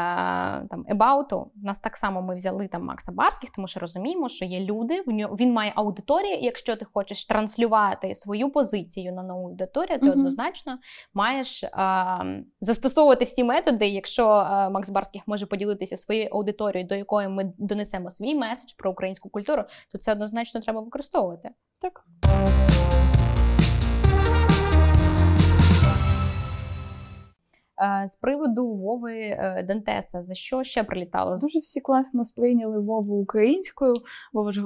там 0.70 0.84
ебауту. 0.88 1.50
Нас 1.56 1.78
так 1.78 1.96
само 1.96 2.22
ми 2.22 2.36
взяли 2.36 2.68
там 2.68 2.84
Макса 2.84 3.12
Барських, 3.12 3.50
тому 3.50 3.66
що 3.66 3.80
розуміємо, 3.80 4.28
що 4.28 4.44
є 4.44 4.60
люди, 4.60 5.04
він 5.06 5.52
має 5.52 5.72
аудиторію, 5.74 6.34
і 6.34 6.44
якщо 6.44 6.76
ти 6.76 6.84
хочеш 6.84 7.24
транслювати 7.24 8.14
свою 8.14 8.50
позицію 8.50 9.12
на 9.12 9.22
нову 9.22 9.48
аудиторію, 9.48 9.98
то 9.98 10.06
mm-hmm. 10.06 10.10
однозначно 10.10 10.78
маєш 11.14 11.64
е, 11.64 11.70
застосовувати 12.60 13.24
всі 13.24 13.44
методи. 13.44 13.88
Якщо 13.88 14.28
е, 14.28 14.70
Макс 14.70 14.90
Барських 14.90 15.22
може 15.26 15.46
поділитися 15.46 15.96
своєю 15.96 16.28
аудиторією, 16.32 16.88
до 16.88 16.94
якої 16.94 17.28
ми 17.28 17.52
донесемо 17.58 18.10
свій 18.10 18.34
меседж 18.34 18.72
про 18.72 18.90
українську 18.90 19.28
культуру, 19.28 19.64
то 19.92 19.98
це 19.98 20.12
однозначно 20.12 20.60
треба 20.60 20.80
використовувати. 20.80 21.50
Так. 21.80 22.04
З 28.08 28.16
приводу 28.16 28.66
Вови 28.66 29.18
е, 29.18 29.64
Дантеса, 29.68 30.22
за 30.22 30.34
що 30.34 30.62
ще 30.62 30.84
прилітало? 30.84 31.36
Дуже 31.36 31.58
всі 31.58 31.80
класно 31.80 32.24
сприйняли 32.24 32.80
Вову 32.80 33.16
українською. 33.16 33.94
Вова 34.32 34.52
ж 34.52 34.62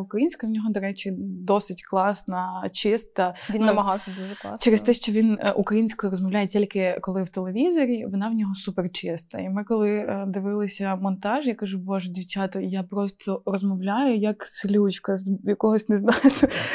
українською. 0.00 0.52
В 0.52 0.54
нього, 0.54 0.70
до 0.70 0.80
речі, 0.80 1.14
досить 1.18 1.82
класна, 1.82 2.68
чиста. 2.72 3.34
Він 3.50 3.60
ну, 3.60 3.66
намагався 3.66 4.10
дуже 4.20 4.34
класно. 4.34 4.58
Через 4.60 4.80
те, 4.80 4.92
що 4.92 5.12
він 5.12 5.38
е, 5.40 5.52
українською 5.52 6.10
розмовляє 6.10 6.46
тільки 6.46 6.98
коли 7.02 7.22
в 7.22 7.28
телевізорі, 7.28 8.06
вона 8.06 8.28
в 8.28 8.34
нього 8.34 8.54
супер 8.54 8.90
чиста. 8.92 9.38
І 9.38 9.48
ми, 9.48 9.64
коли 9.64 10.24
дивилися 10.28 10.96
монтаж, 10.96 11.46
я 11.46 11.54
кажу, 11.54 11.78
боже, 11.78 12.10
дівчата, 12.10 12.60
я 12.60 12.82
просто 12.82 13.42
розмовляю 13.46 14.16
як 14.16 14.42
слючка 14.42 15.16
з 15.16 15.38
якогось 15.44 15.88
не 15.88 15.96
знаю. 15.96 16.20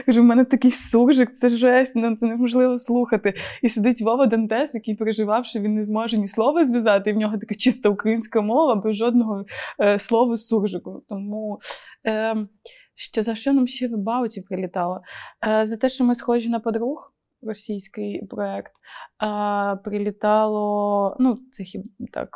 Кажу, 0.05 0.21
в 0.21 0.25
мене 0.25 0.45
такий 0.45 0.71
суржик, 0.71 1.31
це 1.31 1.49
жесть, 1.49 1.91
ну 1.95 2.15
це 2.15 2.27
неможливо 2.27 2.77
слухати. 2.77 3.33
І 3.61 3.69
сидить 3.69 4.01
Вова 4.01 4.25
Дантес, 4.25 4.75
який 4.75 4.95
переживав, 4.95 5.45
що 5.45 5.59
він 5.59 5.75
не 5.75 5.82
зможе 5.83 6.17
ні 6.17 6.27
слова 6.27 6.63
зв'язати, 6.63 7.09
і 7.09 7.13
в 7.13 7.17
нього 7.17 7.37
така 7.37 7.55
чиста 7.55 7.89
українська 7.89 8.41
мова, 8.41 8.75
без 8.75 8.95
жодного 8.95 9.45
е, 9.79 9.99
слова 9.99 10.37
суржику. 10.37 11.03
Тому 11.09 11.59
е, 12.05 12.35
що 12.95 13.23
за 13.23 13.35
що 13.35 13.53
нам 13.53 13.67
ще 13.67 13.87
в 13.87 13.97
Бауті 13.97 14.41
прилітало? 14.41 15.01
Е, 15.47 15.65
За 15.65 15.77
те, 15.77 15.89
що 15.89 16.03
ми 16.03 16.15
схожі 16.15 16.49
на 16.49 16.59
подруг. 16.59 17.09
Російський 17.45 18.25
проект 18.29 18.71
а, 19.17 19.75
прилітало, 19.83 21.17
ну, 21.19 21.39
це 21.51 21.63
хіба 21.63 21.85
так, 22.13 22.29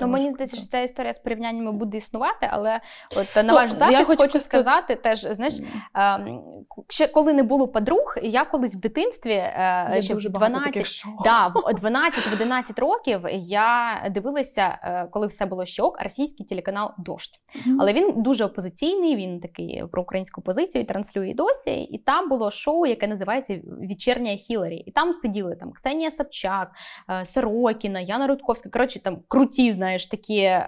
Ну, 0.00 0.08
мені 0.08 0.30
здається, 0.30 0.56
що 0.56 0.66
ця 0.66 0.80
історія 0.80 1.12
з 1.12 1.18
порівняннями 1.18 1.72
буде 1.72 1.96
існувати, 1.96 2.48
але 2.50 2.80
от 3.16 3.36
на 3.36 3.42
ну, 3.42 3.54
ваш 3.54 3.70
захист 3.70 3.98
я 3.98 4.04
хочу, 4.04 4.22
хочу 4.22 4.40
сказати, 4.40 4.94
теж 4.94 5.20
знаєш, 5.20 5.54
ем, 5.94 6.42
ще 6.88 7.06
коли 7.06 7.32
не 7.32 7.42
було 7.42 7.68
подруг, 7.68 8.16
я 8.22 8.44
колись 8.44 8.74
в 8.74 8.80
дитинстві 8.80 9.32
е, 9.32 9.98
ще 10.02 10.14
в 10.14 10.18
12, 10.18 11.04
да, 11.24 11.46
в 11.46 11.84
12-11 11.84 12.80
років 12.80 13.20
я 13.32 14.00
дивилася, 14.10 14.78
е, 14.82 15.08
коли 15.10 15.26
все 15.26 15.46
було 15.46 15.64
щок, 15.64 16.02
російський 16.02 16.46
телеканал 16.46 16.90
Дождь. 16.98 17.40
Mm-hmm. 17.54 17.76
Але 17.80 17.92
він 17.92 18.22
дуже 18.22 18.44
опозиційний, 18.44 19.16
він 19.16 19.40
такий 19.40 19.84
про 19.92 20.02
українську 20.02 20.42
позицію 20.42 20.84
транслює 20.84 21.34
досі. 21.34 21.82
І 21.82 21.98
там 21.98 22.28
було 22.28 22.50
шоу, 22.50 22.86
яке 22.86 23.06
називається 23.06 23.60
Вечірня 23.64 24.36
Хіларі. 24.36 24.76
І 24.76 24.90
там 24.90 25.12
сиділи 25.12 25.56
там 25.56 25.72
Ксенія 25.72 26.10
Собчак, 26.10 26.70
е, 27.10 27.24
Сорокіна, 27.24 28.00
Яна 28.00 28.26
Рудковська. 28.26 28.70
Коротше, 28.70 29.02
там 29.02 29.18
круті 29.28 29.72
знаєш, 29.72 29.80
такі 29.98 30.36
е, 30.36 30.66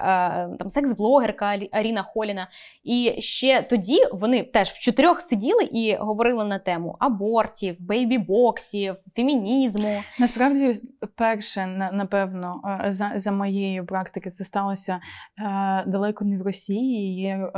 там 0.58 0.68
секс-блогерка 0.68 1.68
Аріна 1.72 2.02
Холіна. 2.02 2.48
І 2.84 3.14
ще 3.18 3.62
тоді 3.62 3.98
вони 4.12 4.42
теж 4.42 4.68
в 4.68 4.78
чотирьох 4.78 5.20
сиділи 5.20 5.64
і 5.64 5.96
говорили 5.96 6.44
на 6.44 6.58
тему 6.58 6.96
абортів, 6.98 7.76
бейбі-боксів, 7.80 8.96
фемінізму. 9.16 10.02
Насправді, 10.18 10.74
перше, 11.14 11.66
напевно, 11.92 12.80
е, 12.86 12.92
за 12.92 13.12
за 13.16 13.32
моєю 13.32 13.86
практики, 13.86 14.30
це 14.30 14.44
сталося 14.44 15.00
е, 15.38 15.84
далеко 15.86 16.24
не 16.24 16.38
в 16.38 16.42
Росії. 16.42 17.14
Є 17.14 17.50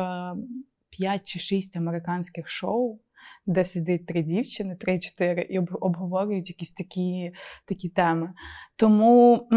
е, 1.00 1.20
чи 1.24 1.38
6 1.38 1.76
американських 1.76 2.48
шоу. 2.48 3.00
Де 3.46 3.64
сидить 3.64 4.06
три 4.06 4.22
дівчини, 4.22 4.76
три-чотири, 4.76 5.42
і 5.42 5.58
обговорюють 5.58 6.48
якісь 6.48 6.72
такі 6.72 7.32
такі 7.64 7.88
теми. 7.88 8.32
Тому 8.76 9.48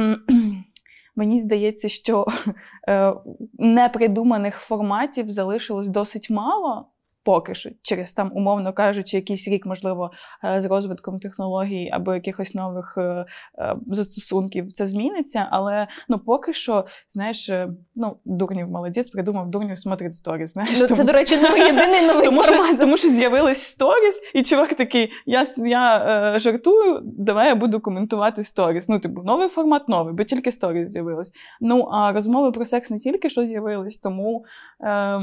Мені 1.18 1.40
здається, 1.40 1.90
що 1.90 2.26
е, 2.90 3.14
непридуманих 3.54 4.56
форматів 4.56 5.30
залишилось 5.30 5.88
досить 5.88 6.30
мало 6.30 6.92
поки 7.28 7.56
що, 7.56 7.70
через 7.82 8.14
там, 8.14 8.32
умовно 8.34 8.74
кажучи, 8.74 9.18
якийсь 9.18 9.48
рік, 9.48 9.66
можливо, 9.66 10.12
е, 10.44 10.62
з 10.62 10.66
розвитком 10.66 11.20
технологій 11.20 11.90
або 11.94 12.14
якихось 12.14 12.56
нових 12.56 12.94
е, 12.98 13.26
е, 13.60 13.76
застосунків 13.88 14.74
це 14.74 14.88
зміниться. 14.88 15.48
Але 15.52 15.88
ну 16.10 16.20
поки 16.20 16.54
що, 16.54 16.86
знаєш, 17.10 17.52
ну 17.96 18.18
дурнів 18.26 18.70
молодець, 18.70 19.10
придумав 19.10 19.50
дурнів 19.50 19.80
смотрить 19.80 20.14
сторіс. 20.14 20.54
Знаєш, 20.54 20.82
ну, 20.82 20.88
тому... 20.88 20.98
Це, 20.98 21.04
до 21.04 21.12
речі, 21.14 21.38
ну, 21.42 21.58
єдиний 21.58 22.08
новий 22.08 22.26
тому, 22.26 22.44
формат. 22.44 22.68
Що, 22.68 22.78
тому 22.78 22.98
що 22.98 23.08
з'явились 23.08 23.62
сторіс, 23.62 24.22
і 24.34 24.44
чувак 24.44 24.74
такий: 24.74 25.12
я 25.26 25.46
я 25.58 25.98
е, 26.36 26.40
жартую, 26.40 27.02
давай 27.04 27.48
я 27.48 27.56
буду 27.56 27.80
коментувати 27.80 28.44
сторіс. 28.44 28.90
Ну, 28.90 29.00
типу, 29.00 29.24
новий 29.24 29.48
формат 29.48 29.90
новий, 29.90 30.14
бо 30.14 30.24
тільки 30.24 30.52
сторіс 30.52 30.88
з'явилось. 30.88 31.32
Ну 31.62 31.82
а 31.82 32.12
розмови 32.12 32.52
про 32.52 32.66
секс 32.66 32.90
не 32.90 32.98
тільки 32.98 33.30
що 33.30 33.46
з'явились, 33.46 33.98
тому. 33.98 34.46
Е, 34.84 35.22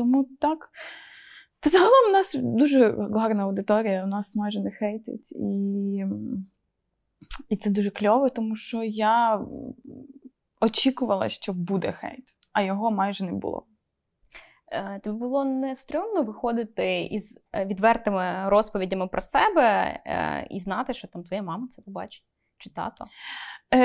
тому 0.00 0.24
так. 0.40 0.70
Та 1.60 1.70
загалом 1.70 2.08
у 2.08 2.12
нас 2.12 2.34
дуже 2.34 2.90
гарна 2.90 3.42
аудиторія, 3.42 4.04
у 4.04 4.06
нас 4.06 4.36
майже 4.36 4.60
не 4.60 4.70
хейтить. 4.70 5.32
І 5.32 6.04
і 7.48 7.56
це 7.56 7.70
дуже 7.70 7.90
кльово, 7.90 8.28
тому 8.28 8.56
що 8.56 8.82
я 8.82 9.40
очікувала, 10.60 11.28
що 11.28 11.52
буде 11.52 11.92
хейт, 11.92 12.24
а 12.52 12.62
його 12.62 12.90
майже 12.90 13.24
не 13.24 13.32
було. 13.32 13.66
Е, 14.72 15.00
тобі 15.04 15.18
було 15.18 15.44
не 15.44 15.76
стрьомно 15.76 16.22
виходити 16.22 17.02
із 17.02 17.40
е, 17.52 17.64
відвертими 17.64 18.48
розповідями 18.48 19.06
про 19.06 19.20
себе 19.20 20.00
е, 20.06 20.46
і 20.50 20.60
знати, 20.60 20.94
що 20.94 21.08
там 21.08 21.22
твоя 21.22 21.42
мама 21.42 21.68
це 21.68 21.82
побачить 21.82 22.24
чи 22.58 22.70
тато? 22.70 23.04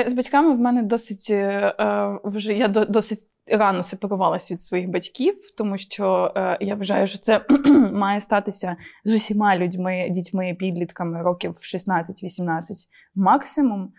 З 0.06 0.12
батьками 0.12 0.54
в 0.54 0.58
мене 0.58 0.82
досить 0.82 1.30
вже 2.24 2.52
я 2.52 2.68
досить 2.68 3.28
рано 3.46 3.82
сепарувалась 3.82 4.50
від 4.50 4.60
своїх 4.60 4.88
батьків, 4.88 5.34
тому 5.58 5.78
що 5.78 6.32
е, 6.36 6.58
я 6.60 6.74
вважаю, 6.74 7.06
що 7.06 7.18
це 7.18 7.40
має 7.92 8.20
статися 8.20 8.76
з 9.04 9.14
усіма 9.14 9.56
людьми, 9.56 10.08
дітьми, 10.10 10.56
підлітками 10.58 11.22
років 11.22 11.50
16-18 11.50 12.62
максимум, 13.14 13.92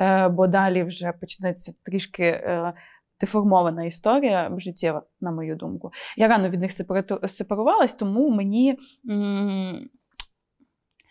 е, 0.00 0.28
бо 0.28 0.46
далі 0.46 0.84
вже 0.84 1.12
почнеться 1.12 1.72
трішки. 1.82 2.24
Е, 2.24 2.72
Деформована 3.20 3.84
історія 3.84 4.52
життєва, 4.56 5.02
на 5.20 5.30
мою 5.30 5.56
думку. 5.56 5.90
Я 6.16 6.28
рано 6.28 6.48
від 6.48 6.60
них 6.60 6.72
сепарувалась, 7.26 7.94
тому 7.94 8.30
мені 8.30 8.78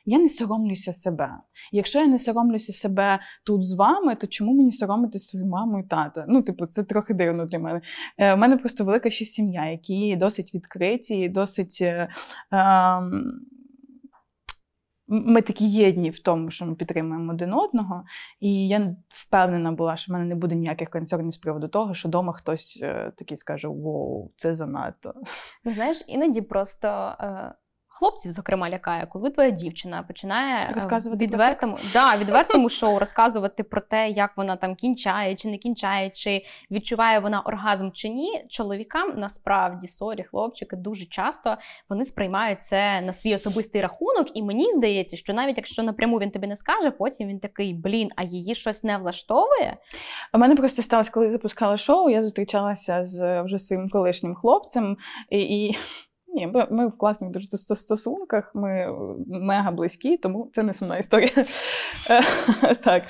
я 0.05 0.19
не 0.19 0.29
соромлюся 0.29 0.93
себе. 0.93 1.29
Якщо 1.71 1.99
я 1.99 2.07
не 2.07 2.19
соромлюся 2.19 2.73
себе 2.73 3.19
тут 3.45 3.65
з 3.65 3.73
вами, 3.73 4.15
то 4.15 4.27
чому 4.27 4.53
мені 4.53 4.71
соромитися 4.71 5.29
свою 5.29 5.45
маму 5.45 5.79
і 5.79 5.83
тата? 5.83 6.25
Ну, 6.27 6.41
типу, 6.41 6.65
це 6.65 6.83
трохи 6.83 7.13
дивно 7.13 7.45
для 7.45 7.59
мене. 7.59 7.81
Е, 8.17 8.33
У 8.33 8.37
мене 8.37 8.57
просто 8.57 8.85
велика 8.85 9.09
ще 9.09 9.25
сім'я, 9.25 9.65
які 9.65 10.15
досить 10.15 10.53
відкриті, 10.53 11.29
досить. 11.29 11.77
Е, 11.81 12.09
е, 12.53 13.01
ми 15.13 15.41
такі 15.41 15.65
єдні 15.65 16.09
в 16.09 16.19
тому, 16.19 16.51
що 16.51 16.65
ми 16.65 16.75
підтримуємо 16.75 17.33
один 17.33 17.53
одного. 17.53 18.03
І 18.39 18.67
я 18.67 18.95
впевнена 19.09 19.71
була, 19.71 19.95
що 19.95 20.11
в 20.11 20.13
мене 20.13 20.25
не 20.25 20.35
буде 20.35 20.55
ніяких 20.55 20.89
концернів 20.89 21.33
з 21.33 21.37
приводу 21.37 21.67
того, 21.67 21.93
що 21.93 22.09
вдома 22.09 22.33
хтось 22.33 22.79
е, 22.83 23.11
такий 23.17 23.37
скаже: 23.37 23.67
Воу, 23.67 24.31
це 24.37 24.55
занадто. 24.55 25.13
Ну, 25.65 25.71
знаєш, 25.71 26.03
іноді 26.07 26.41
просто. 26.41 26.87
Е 27.19 27.53
хлопців, 27.93 28.31
зокрема, 28.31 28.69
лякає, 28.69 29.05
коли 29.05 29.29
твоя 29.29 29.49
дівчина 29.49 30.03
починає 30.03 30.67
е, 30.69 30.73
розказувати 30.73 31.25
відвертому 31.25 31.77
да, 31.93 32.17
відвертому 32.17 32.69
шоу 32.69 32.99
розказувати 32.99 33.63
про 33.63 33.81
те, 33.81 34.09
як 34.09 34.37
вона 34.37 34.55
там 34.55 34.75
кінчає 34.75 35.35
чи 35.35 35.49
не 35.49 35.57
кінчає, 35.57 36.09
чи 36.09 36.45
відчуває 36.71 37.19
вона 37.19 37.41
оргазм 37.41 37.91
чи 37.91 38.09
ні. 38.09 38.45
Чоловікам 38.49 39.13
насправді 39.19 39.87
sorry, 39.87 40.23
хлопчики 40.23 40.75
дуже 40.75 41.05
часто 41.05 41.57
вони 41.89 42.05
сприймають 42.05 42.61
це 42.61 43.01
на 43.01 43.13
свій 43.13 43.35
особистий 43.35 43.81
рахунок, 43.81 44.27
і 44.33 44.43
мені 44.43 44.73
здається, 44.73 45.17
що 45.17 45.33
навіть 45.33 45.57
якщо 45.57 45.83
напряму 45.83 46.17
він 46.17 46.31
тобі 46.31 46.47
не 46.47 46.55
скаже, 46.55 46.91
потім 46.91 47.27
він 47.27 47.39
такий 47.39 47.73
блін, 47.73 48.09
а 48.15 48.23
її 48.23 48.55
щось 48.55 48.83
не 48.83 48.97
влаштовує. 48.97 49.77
У 50.33 50.37
мене 50.37 50.55
просто 50.55 50.81
сталося, 50.81 51.11
коли 51.11 51.31
запускала 51.31 51.77
шоу, 51.77 52.09
я 52.09 52.21
зустрічалася 52.21 53.03
з 53.03 53.41
вже 53.41 53.59
своїм 53.59 53.89
колишнім 53.89 54.35
хлопцем 54.35 54.97
і. 55.29 55.39
і... 55.39 55.77
Ні, 56.33 56.47
ми, 56.71 56.87
в 56.87 56.97
класних 56.97 57.31
дуже 57.31 57.47
стосунках, 57.57 58.51
ми 58.55 58.87
мега 59.27 59.71
близькі, 59.71 60.17
тому 60.17 60.49
це 60.53 60.63
не 60.63 60.73
сумна 60.73 60.97
історія. 60.97 61.31
Так. 62.83 63.03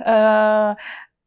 Е, 0.00 0.76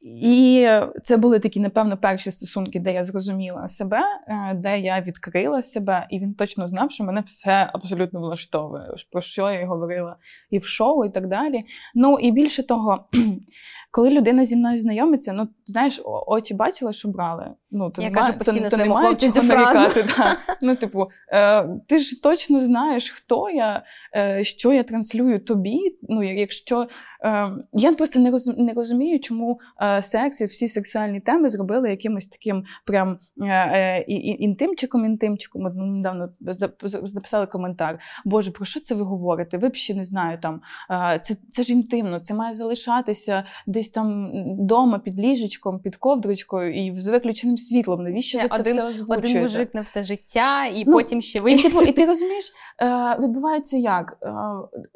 і 0.01 0.67
це 1.03 1.17
були 1.17 1.39
такі, 1.39 1.59
напевно, 1.59 1.97
перші 1.97 2.31
стосунки, 2.31 2.79
де 2.79 2.93
я 2.93 3.03
зрозуміла 3.03 3.67
себе, 3.67 4.01
е, 4.27 4.53
де 4.53 4.79
я 4.79 5.01
відкрила 5.01 5.61
себе, 5.61 6.07
і 6.09 6.19
він 6.19 6.33
точно 6.33 6.67
знав, 6.67 6.91
що 6.91 7.03
мене 7.03 7.21
все 7.21 7.69
абсолютно 7.73 8.19
влаштовує, 8.19 8.95
про 9.11 9.21
що 9.21 9.51
я 9.51 9.65
говорила 9.65 10.15
і 10.49 10.59
в 10.59 10.65
шоу, 10.65 11.05
і 11.05 11.09
так 11.09 11.27
далі. 11.27 11.61
Ну 11.95 12.19
і 12.19 12.31
більше 12.31 12.63
того, 12.63 13.05
коли 13.91 14.09
людина 14.09 14.45
зі 14.45 14.55
мною 14.55 14.77
знайомиться, 14.77 15.33
ну 15.33 15.47
знаєш, 15.65 16.01
очі 16.27 16.53
бачила, 16.53 16.93
що 16.93 17.07
брали. 17.07 17.51
Ну 17.71 17.89
то 17.89 18.01
я 18.01 18.09
немає, 18.09 18.27
кажу 18.27 18.37
постійно 18.37 18.69
то, 18.69 18.77
то 18.77 18.83
немає 18.83 19.15
чого 19.15 19.43
нарікати. 19.43 20.05
Да. 20.17 20.37
Ну, 20.61 20.75
типу, 20.75 21.07
е, 21.33 21.63
ти 21.87 21.99
ж 21.99 22.23
точно 22.23 22.59
знаєш, 22.59 23.11
хто 23.11 23.49
я, 23.49 23.83
е, 24.15 24.43
що 24.43 24.73
я 24.73 24.83
транслюю 24.83 25.39
тобі. 25.39 25.79
Ну, 26.01 26.39
якщо 26.39 26.87
е, 27.23 27.51
я 27.73 27.93
просто 27.93 28.19
не 28.19 28.31
розумію, 28.31 28.65
не 28.65 28.73
розумію, 28.73 29.19
чому 29.19 29.59
е, 29.81 30.01
секс 30.01 30.41
і 30.41 30.45
всі 30.45 30.67
сексуальні 30.67 31.19
теми 31.19 31.49
зробили 31.49 31.89
якимось 31.89 32.27
таким 32.27 32.63
прям 32.85 33.19
е, 33.41 33.49
е, 33.49 34.01
інтимчиком, 34.17 35.05
інтимчиком. 35.05 35.61
Ми 35.61 35.71
недавно 35.73 36.29
записали 37.03 37.45
коментар. 37.45 37.99
Боже, 38.25 38.51
про 38.51 38.65
що 38.65 38.79
це 38.79 38.95
ви 38.95 39.03
говорите? 39.03 39.57
Ви 39.57 39.69
б 39.69 39.75
ще 39.75 39.95
не 39.95 40.03
знаю 40.03 40.37
там. 40.41 40.61
Е, 40.91 41.19
це 41.19 41.35
це 41.51 41.63
ж 41.63 41.73
інтимно, 41.73 42.19
це 42.19 42.33
має 42.33 42.53
залишатися 42.53 43.43
десь 43.77 43.89
там 43.89 44.31
вдома 44.59 44.99
під 44.99 45.19
ліжечком, 45.19 45.79
під 45.79 45.95
ковдрочкою 45.95 46.85
і 46.85 46.99
з 46.99 47.07
виключеним 47.07 47.57
світлом. 47.57 48.03
Навіщо 48.03 48.39
ви 48.39 48.49
це 48.49 48.59
один, 48.59 48.73
все 48.73 48.83
озвучуєте? 48.83 49.29
Один 49.29 49.41
мужик 49.41 49.73
на 49.73 49.81
все 49.81 50.03
життя, 50.03 50.65
і 50.65 50.83
ну, 50.85 50.93
потім 50.93 51.21
ще 51.21 51.41
ви. 51.41 51.51
І, 51.53 51.63
типу, 51.63 51.81
і 51.81 51.91
ти 51.91 52.05
розумієш, 52.05 52.51
е, 52.81 53.17
відбувається 53.19 53.77
як? 53.77 54.17
Е, 54.23 54.33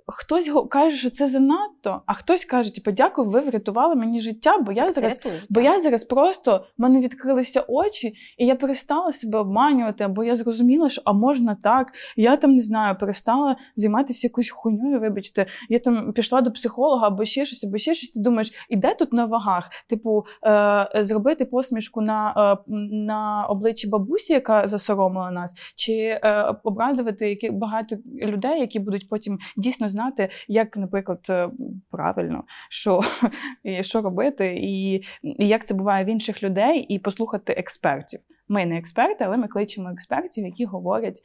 хтось 0.07 0.51
каже, 0.69 0.97
що 0.97 1.09
це 1.09 1.27
занадто, 1.27 2.01
а 2.05 2.13
хтось 2.13 2.45
каже, 2.45 2.75
типу, 2.75 2.91
дякую, 2.91 3.29
ви 3.29 3.39
врятували 3.39 3.95
мені 3.95 4.21
життя, 4.21 4.57
бо 4.57 4.71
я 4.71 4.91
зараз 4.91 5.17
рятуєш, 5.17 5.43
бо 5.49 5.61
я 5.61 5.79
зараз 5.79 6.03
просто 6.03 6.65
в 6.77 6.82
мене 6.82 6.99
відкрилися 6.99 7.65
очі, 7.67 8.13
і 8.38 8.45
я 8.45 8.55
перестала 8.55 9.11
себе 9.11 9.39
обманювати, 9.39 10.03
або 10.03 10.23
я 10.23 10.36
зрозуміла, 10.36 10.89
що 10.89 11.01
а 11.05 11.13
можна 11.13 11.57
так. 11.63 11.93
Я 12.15 12.38
там 12.38 12.55
не 12.55 12.61
знаю, 12.61 12.97
перестала 12.99 13.55
займатися 13.75 14.27
якоюсь 14.27 14.49
хуйньою, 14.49 14.99
вибачте, 14.99 15.45
я 15.69 15.79
там 15.79 16.13
пішла 16.13 16.41
до 16.41 16.51
психолога, 16.51 17.07
або 17.07 17.25
ще 17.25 17.45
щось, 17.45 17.63
або 17.63 17.77
ще 17.77 17.93
щось. 17.93 18.09
Ти 18.09 18.19
думаєш, 18.19 18.51
іде 18.72 18.95
тут 18.95 19.13
на 19.13 19.26
вагах? 19.26 19.69
Типу, 19.89 20.26
е, 20.47 21.03
зробити 21.03 21.45
посмішку 21.45 22.01
на 22.01 22.34
е, 22.67 22.72
на 22.91 23.45
обличчі 23.45 23.89
бабусі, 23.89 24.34
яка 24.34 24.67
засоромила 24.67 25.32
нас, 25.32 25.53
чи 25.76 25.93
е, 25.93 26.55
обрадувати 26.63 27.30
які 27.30 27.49
багато 27.49 27.95
людей, 28.24 28.59
які 28.59 28.80
будуть 28.80 29.09
потім 29.09 29.39
дійсно 29.57 29.89
знати, 29.89 30.30
як, 30.47 30.78
наприклад, 30.78 31.26
е, 31.30 31.49
правильно 31.91 32.43
що 32.69 33.01
і 33.63 33.84
що 33.84 34.01
робити, 34.01 34.55
і, 34.61 34.93
і 35.24 35.47
як 35.47 35.67
це 35.67 35.74
буває 35.74 36.05
в 36.05 36.07
інших 36.07 36.43
людей, 36.43 36.80
і 36.80 36.99
послухати 36.99 37.53
експертів. 37.53 38.19
Ми 38.47 38.65
не 38.65 38.78
експерти, 38.78 39.24
але 39.24 39.38
ми 39.38 39.47
кличемо 39.47 39.89
експертів, 39.89 40.45
які 40.45 40.65
говорять 40.65 41.22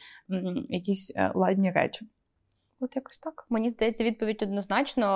якісь 0.69 1.13
е, 1.17 1.33
ладні 1.35 1.71
речі. 1.71 2.07
От 2.81 2.97
якось 2.97 3.19
так. 3.19 3.47
Мені 3.51 3.71
здається, 3.71 4.05
відповідь 4.05 4.43
однозначно. 4.43 5.07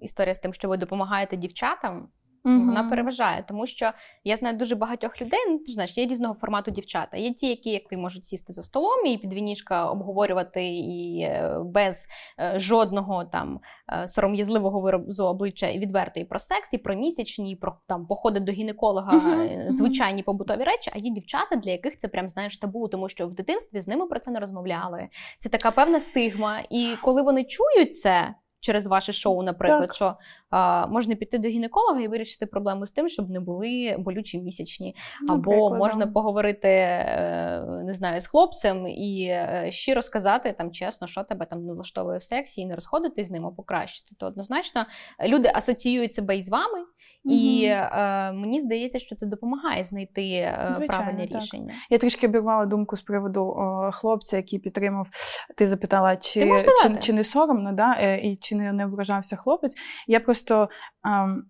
Е, 0.00 0.04
історія 0.04 0.34
з 0.34 0.38
тим, 0.38 0.54
що 0.54 0.68
ви 0.68 0.76
допомагаєте 0.76 1.36
дівчатам. 1.36 2.08
Угу. 2.44 2.58
Вона 2.58 2.84
переважає, 2.90 3.44
тому 3.48 3.66
що 3.66 3.92
я 4.24 4.36
знаю 4.36 4.56
дуже 4.56 4.74
багатьох 4.74 5.20
людей. 5.20 5.40
Ну 5.48 5.58
ти 5.58 5.72
знаєш, 5.72 5.98
є 5.98 6.06
різного 6.06 6.34
формату 6.34 6.70
дівчата. 6.70 7.16
Є 7.16 7.32
ті, 7.32 7.48
які 7.48 7.70
як 7.70 7.88
ти 7.88 7.96
можуть 7.96 8.24
сісти 8.24 8.52
за 8.52 8.62
столом 8.62 9.06
і 9.06 9.18
під 9.18 9.32
вінішка 9.32 9.86
обговорювати 9.86 10.66
і 10.66 11.20
е, 11.20 11.58
без 11.64 12.08
е, 12.40 12.58
жодного 12.58 13.24
там 13.24 13.60
е, 13.92 14.08
сором'язливого 14.08 14.80
виразу 14.80 15.24
обличчя 15.24 15.68
і 15.68 15.78
відверто 15.78 16.20
і 16.20 16.24
про 16.24 16.38
секс, 16.38 16.72
і 16.72 16.78
про 16.78 16.94
місячні, 16.94 17.52
і 17.52 17.56
про 17.56 17.76
там 17.88 18.06
походи 18.06 18.40
до 18.40 18.52
гінеколога, 18.52 19.16
угу. 19.16 19.48
звичайні 19.68 20.22
побутові 20.22 20.64
речі. 20.64 20.90
А 20.94 20.98
є 20.98 21.10
дівчата, 21.10 21.56
для 21.56 21.70
яких 21.70 21.98
це 21.98 22.08
прям 22.08 22.28
знаєш 22.28 22.58
табу, 22.58 22.88
тому 22.88 23.08
що 23.08 23.26
в 23.26 23.32
дитинстві 23.32 23.80
з 23.80 23.88
ними 23.88 24.06
про 24.06 24.20
це 24.20 24.30
не 24.30 24.40
розмовляли. 24.40 25.08
Це 25.38 25.48
така 25.48 25.70
певна 25.70 26.00
стигма. 26.00 26.60
І 26.70 26.96
коли 27.02 27.22
вони 27.22 27.44
чують 27.44 27.96
це 27.96 28.34
через 28.64 28.86
ваше 28.86 29.12
шоу, 29.12 29.42
наприклад, 29.42 29.80
так. 29.80 29.94
що 29.94 30.14
а, 30.50 30.86
можна 30.86 31.14
піти 31.14 31.38
до 31.38 31.48
гінеколога 31.48 32.00
і 32.00 32.08
вирішити 32.08 32.46
проблему 32.46 32.86
з 32.86 32.92
тим, 32.92 33.08
щоб 33.08 33.30
не 33.30 33.40
були 33.40 33.96
болючі 33.98 34.38
місячні, 34.38 34.96
або 35.28 35.74
можна 35.74 36.06
да. 36.06 36.12
поговорити 36.12 36.68
е, 36.68 37.64
не 37.84 37.94
знаю, 37.94 38.20
з 38.20 38.26
хлопцем 38.26 38.88
і 38.88 39.26
е, 39.30 39.68
щиро 39.70 40.02
сказати 40.02 40.54
там 40.58 40.72
чесно, 40.72 41.06
що 41.06 41.22
тебе 41.22 41.46
там 41.46 41.66
не 41.66 41.72
влаштовує 41.72 42.18
в 42.18 42.22
сексі, 42.22 42.60
і 42.60 42.66
не 42.66 42.74
розходити 42.74 43.24
з 43.24 43.30
ним, 43.30 43.46
а 43.46 43.50
покращити. 43.50 44.14
То 44.18 44.26
однозначно 44.26 44.86
люди 45.26 45.50
асоціюють 45.54 46.12
себе 46.12 46.36
із 46.36 46.50
вами, 46.50 46.78
угу. 47.24 47.34
і 47.34 47.64
е, 47.64 48.32
мені 48.32 48.60
здається, 48.60 48.98
що 48.98 49.16
це 49.16 49.26
допомагає 49.26 49.84
знайти 49.84 50.22
е, 50.22 50.74
Звичайно, 50.76 50.86
правильне 50.86 51.28
так. 51.28 51.42
рішення. 51.42 51.74
Я 51.90 51.98
трішки 51.98 52.26
обірвала 52.26 52.66
думку 52.66 52.96
з 52.96 53.02
приводу 53.02 53.40
о, 53.40 53.90
хлопця, 53.92 54.36
який 54.36 54.58
підтримав. 54.58 55.08
Ти 55.56 55.68
запитала, 55.68 56.16
чи 56.16 56.40
чи, 56.82 56.98
чи 57.00 57.12
не 57.12 57.24
соромно, 57.24 57.72
да, 57.72 57.94
і 58.16 58.36
чи 58.36 58.53
не, 58.54 58.72
не 58.72 58.86
вражався 58.86 59.36
хлопець. 59.36 59.76
Я 60.06 60.20
просто, 60.20 60.68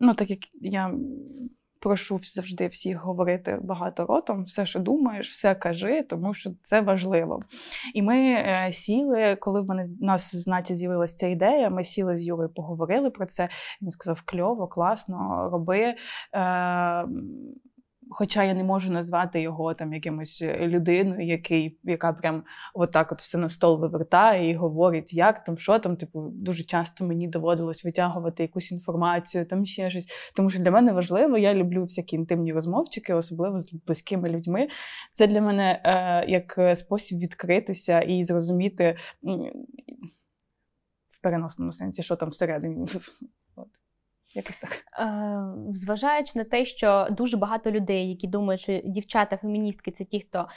ну 0.01 0.15
так 0.15 0.31
як 0.31 0.39
я 0.61 0.95
прошу 1.85 2.21
завжди 2.23 2.67
всіх 2.67 3.05
говорити 3.05 3.59
багато 3.63 4.07
ротом, 4.07 4.45
все, 4.45 4.67
що 4.67 4.81
думаєш, 4.81 5.31
все 5.31 5.55
кажи, 5.55 6.03
тому 6.03 6.35
що 6.35 6.51
це 6.63 6.81
важливо. 6.81 7.43
І 7.95 8.03
ми 8.03 8.17
е, 8.17 8.69
сіли, 8.73 9.37
коли 9.41 9.61
в 9.61 9.67
мене 9.67 9.83
в 10.01 10.05
нас 10.05 10.37
з 10.37 10.75
з'явилася 10.75 11.17
ця 11.17 11.27
ідея, 11.27 11.71
ми 11.71 11.85
сіли 11.85 12.17
з 12.17 12.23
Юрою, 12.23 12.49
поговорили 12.49 13.11
про 13.11 13.27
це. 13.27 13.49
Він 13.83 13.91
сказав: 13.91 14.23
кльово, 14.25 14.69
класно, 14.69 15.49
роби. 15.53 15.95
Е, 16.35 17.05
Хоча 18.17 18.45
я 18.45 18.55
не 18.55 18.65
можу 18.65 18.93
назвати 18.93 19.41
його 19.41 19.75
там 19.75 19.93
якимось 19.93 20.43
е, 20.43 20.69
людиною, 20.69 21.27
який, 21.27 21.79
яка 21.85 22.13
прям 22.13 22.45
отак 22.75 23.13
от 23.13 23.21
все 23.21 23.39
на 23.39 23.49
стол 23.49 23.81
вивертає 23.81 24.51
і 24.51 24.55
говорить, 24.55 25.15
як 25.15 25.45
там, 25.45 25.59
що 25.59 25.79
там. 25.79 25.97
Типу, 25.97 26.31
дуже 26.35 26.65
часто 26.65 27.05
мені 27.05 27.29
доводилось 27.29 27.85
витягувати 27.85 28.43
якусь 28.43 28.73
інформацію, 28.73 29.47
там 29.47 29.67
ще 29.67 29.91
щось. 29.91 30.07
Тому 30.37 30.51
що 30.51 30.59
для 30.59 30.71
мене 30.71 30.93
важливо, 30.93 31.39
я 31.39 31.55
люблю 31.55 31.83
всякі 31.83 32.17
інтимні 32.17 32.53
розмовчики, 32.53 33.15
особливо 33.15 33.61
з 33.61 33.73
близькими 33.73 34.29
людьми. 34.29 34.69
Це 35.13 35.27
для 35.27 35.41
мене 35.41 35.83
е, 35.85 36.31
як 36.31 36.59
е, 36.59 36.77
спосіб 36.77 37.19
відкритися 37.19 38.01
і 38.01 38.25
зрозуміти 38.25 38.97
в 41.11 41.23
переносному 41.23 41.73
сенсі, 41.73 42.03
що 42.03 42.17
там 42.17 42.29
всередині. 42.29 42.87
Якось 44.35 44.57
так. 44.57 44.85
Е, 44.99 45.73
Зважаючи 45.73 46.33
на 46.35 46.45
те, 46.45 46.65
що 46.65 47.07
дуже 47.11 47.37
багато 47.37 47.71
людей, 47.71 48.09
які 48.09 48.27
думають, 48.27 48.61
що 48.61 48.81
дівчата-феміністки 48.85 49.91
це 49.91 50.05
ті, 50.05 50.21
хто 50.21 50.49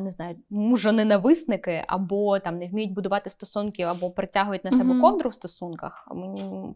не 0.00 0.10
знаю, 0.10 0.36
мужоненависники, 0.50 1.84
або 1.86 2.38
там 2.38 2.58
не 2.58 2.68
вміють 2.68 2.92
будувати 2.92 3.30
стосунки, 3.30 3.82
або 3.82 4.10
притягують 4.10 4.64
на 4.64 4.70
себе 4.70 4.84
mm-hmm. 4.84 5.00
ковдру 5.00 5.30
в 5.30 5.34
стосунках. 5.34 6.08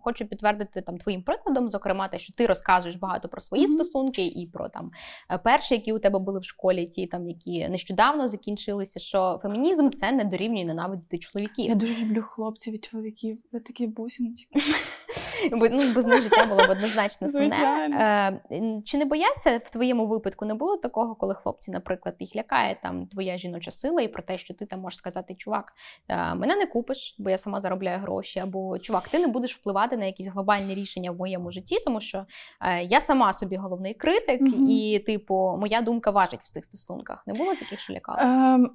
Хочу 0.01 0.26
підтвердити 0.26 0.80
там 0.80 0.99
твоїм 0.99 1.22
прикладом, 1.22 1.68
зокрема, 1.68 2.09
те, 2.09 2.18
що 2.18 2.32
ти 2.32 2.46
розказуєш 2.46 2.96
багато 2.96 3.28
про 3.28 3.40
свої 3.40 3.66
mm-hmm. 3.66 3.74
стосунки 3.74 4.26
і 4.26 4.46
про 4.46 4.68
там 4.68 4.90
е, 5.30 5.38
перші, 5.38 5.74
які 5.74 5.92
у 5.92 5.99
тебе 5.99 6.18
були 6.18 6.38
в 6.38 6.44
школі, 6.44 6.86
ті 6.86 7.07
там, 7.07 7.28
які 7.28 7.68
нещодавно 7.68 8.28
закінчилися. 8.28 9.01
Що 9.01 9.38
фемінізм 9.42 9.90
це 9.90 10.12
не 10.12 10.24
дорівнює 10.24 10.64
ненавидіти 10.64 11.18
чоловіків. 11.18 11.66
Я 11.68 11.74
дуже 11.74 11.94
люблю 11.94 12.22
хлопців 12.22 12.74
і 12.74 12.78
чоловіків. 12.78 13.38
Ви 13.53 13.61
такі 13.61 13.86
бусиночки. 13.86 14.61
Бо 15.51 15.68
ну, 15.70 15.92
життя 16.39 16.55
було 16.55 16.68
б 16.68 16.70
однозначно 16.70 17.28
сумне. 17.28 18.41
Е, 18.51 18.80
Чи 18.84 18.99
не 18.99 19.05
бояться 19.05 19.59
в 19.64 19.70
твоєму 19.70 20.07
випадку 20.07 20.45
не 20.45 20.55
було 20.55 20.76
такого, 20.76 21.14
коли 21.14 21.34
хлопці, 21.34 21.70
наприклад, 21.70 22.14
їх 22.18 22.36
лякає 22.36 22.78
там 22.82 23.07
твоя 23.07 23.39
жіноча 23.39 23.70
сила, 23.70 24.03
і 24.03 24.09
про 24.09 24.22
те, 24.22 24.39
що 24.39 24.55
ти 24.55 24.66
там 24.66 24.80
можеш 24.80 24.99
сказати, 24.99 25.34
чувак, 25.34 25.72
е, 26.09 26.34
мене 26.34 26.57
не 26.57 26.66
купиш, 26.66 27.16
бо 27.18 27.30
я 27.30 27.39
сама 27.39 27.61
заробляю 27.61 27.99
гроші, 27.99 28.41
або 28.41 28.78
чувак, 28.78 29.09
ти 29.09 29.18
не 29.18 29.26
будеш 29.26 29.57
впливати 29.57 29.97
на 29.97 30.05
якісь 30.05 30.26
глобальні 30.26 30.74
рішення 30.74 31.11
в 31.11 31.16
моєму 31.16 31.51
житті, 31.51 31.78
тому 31.84 32.01
що 32.01 32.26
е, 32.61 32.82
я 32.82 33.01
сама 33.01 33.32
собі 33.32 33.57
головний 33.57 33.95
критик, 33.95 34.43
mm-hmm. 34.43 34.68
і, 34.68 34.99
типу, 34.99 35.57
моя 35.61 35.82
думка 35.82 36.11
важить 36.11 36.41
в 36.41 36.51
цих 36.51 36.64
стосунках. 36.64 37.22
Не 37.26 37.34
було 37.34 37.55
таких, 37.55 37.80
що 37.80 37.93
лякалися? 37.93 38.28
Um... 38.28 38.68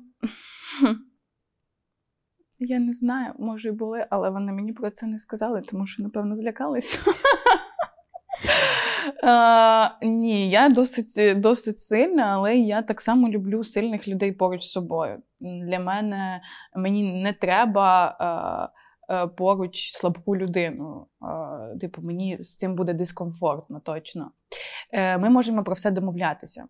Я 2.66 2.80
не 2.80 2.94
знаю, 2.94 3.34
може 3.40 3.70
і 3.70 3.72
були, 3.72 4.06
але 4.10 4.30
вони 4.30 4.52
мені 4.52 4.74
про 4.74 4.92
це 4.92 5.06
не 5.06 5.20
сказали, 5.20 5.62
тому 5.62 5.86
що, 5.86 6.04
напевно, 6.04 6.36
злякалися. 6.36 6.98
Ні, 10.02 10.50
я 10.50 10.70
досить 10.70 11.42
досить 11.42 11.80
сильна, 11.80 12.24
але 12.24 12.56
я 12.56 12.82
так 12.82 13.02
само 13.02 13.30
люблю 13.30 13.64
сильних 13.64 14.08
людей 14.08 14.32
поруч 14.32 14.64
з 14.64 14.72
собою. 14.72 15.22
Для 15.40 15.80
мене 15.80 16.42
мені 16.76 17.24
не 17.24 17.34
треба 17.34 18.72
поруч 19.38 19.92
слабку 19.92 20.38
людину. 20.38 21.08
Типу, 21.82 22.02
мені 22.02 22.38
з 22.40 22.56
цим 22.56 22.76
буде 22.76 22.94
дискомфортно 22.94 23.80
точно. 23.80 24.32
Е, 24.92 25.18
ми 25.18 25.30
можемо 25.30 25.64
про 25.64 25.74
все 25.74 25.92
домовлятися 25.92 26.66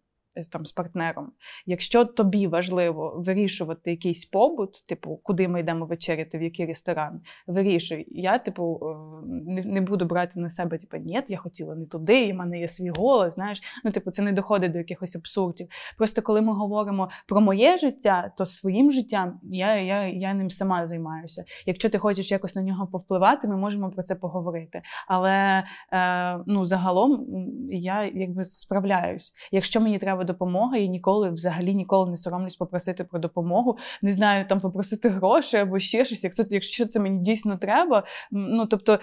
там 0.51 0.65
з 0.65 0.71
партнером. 0.71 1.31
Якщо 1.65 2.05
тобі 2.05 2.47
важливо 2.47 3.13
вирішувати 3.17 3.91
якийсь 3.91 4.25
побут, 4.25 4.84
типу, 4.86 5.19
куди 5.23 5.47
ми 5.47 5.59
йдемо 5.59 5.86
вечеряти, 5.86 6.38
в 6.38 6.41
який 6.41 6.65
ресторан, 6.65 7.21
вирішуй. 7.47 8.05
Я, 8.11 8.38
типу, 8.38 8.79
е, 8.84 9.63
не, 9.65 9.81
буду 9.81 10.05
брати 10.05 10.39
на 10.39 10.49
себе, 10.49 10.77
типу, 10.77 10.97
ні, 10.97 11.21
я 11.27 11.38
хотіла 11.38 11.75
не 11.75 11.86
туди, 11.86 12.25
і 12.25 12.31
в 12.34 12.36
мене 12.36 12.59
є 12.59 12.67
свій 12.67 12.89
голос. 12.89 13.34
Знаєш, 13.34 13.61
ну 13.84 13.91
типу, 13.91 14.11
це 14.11 14.21
не 14.21 14.31
доходить 14.31 14.71
до 14.71 14.77
якихось 14.77 15.15
абсурдів. 15.15 15.67
Просто 15.97 16.21
коли 16.21 16.41
ми 16.41 16.53
говоримо 16.53 17.09
про 17.27 17.41
моє 17.41 17.77
життя, 17.77 18.31
то 18.38 18.45
своїм 18.45 18.91
життям 18.91 19.39
я 19.43 19.75
я, 19.75 20.07
я 20.07 20.34
ним 20.34 20.49
сама 20.49 20.88
займаюся. 20.88 21.43
Якщо 21.65 21.89
ти 21.89 21.97
хочеш 21.97 22.31
якось 22.31 22.55
на 22.55 22.61
нього 22.61 22.88
повпливати, 22.88 23.47
ми 23.47 23.57
можемо 23.57 23.91
про 23.91 24.03
це 24.03 24.15
поговорити. 24.15 24.81
Але 25.07 25.63
е, 25.93 26.43
ну, 26.47 26.65
загалом 26.65 27.25
я 27.71 28.11
якби 28.13 28.45
справляюсь. 28.45 29.34
Якщо 29.51 29.81
мені 29.81 29.99
треба 29.99 30.22
допомога, 30.24 30.78
і 30.78 30.89
ніколи 30.89 31.30
взагалі 31.30 31.74
ніколи 31.76 32.11
не 32.11 32.17
соромлюсь 32.17 32.55
попросити 32.55 33.03
про 33.03 33.19
допомогу. 33.19 33.78
Не 34.01 34.11
знаю, 34.11 34.45
там 34.47 34.59
попросити 34.59 35.09
гроші 35.09 35.57
або 35.57 35.80
ще 35.80 36.05
щось, 36.05 36.24
якщо 36.24 36.43
якщо 36.49 36.86
це 36.86 36.99
мені 36.99 37.19
дійсно 37.19 37.57
треба. 37.57 38.03
Ну 38.32 38.65
тобто 38.65 38.99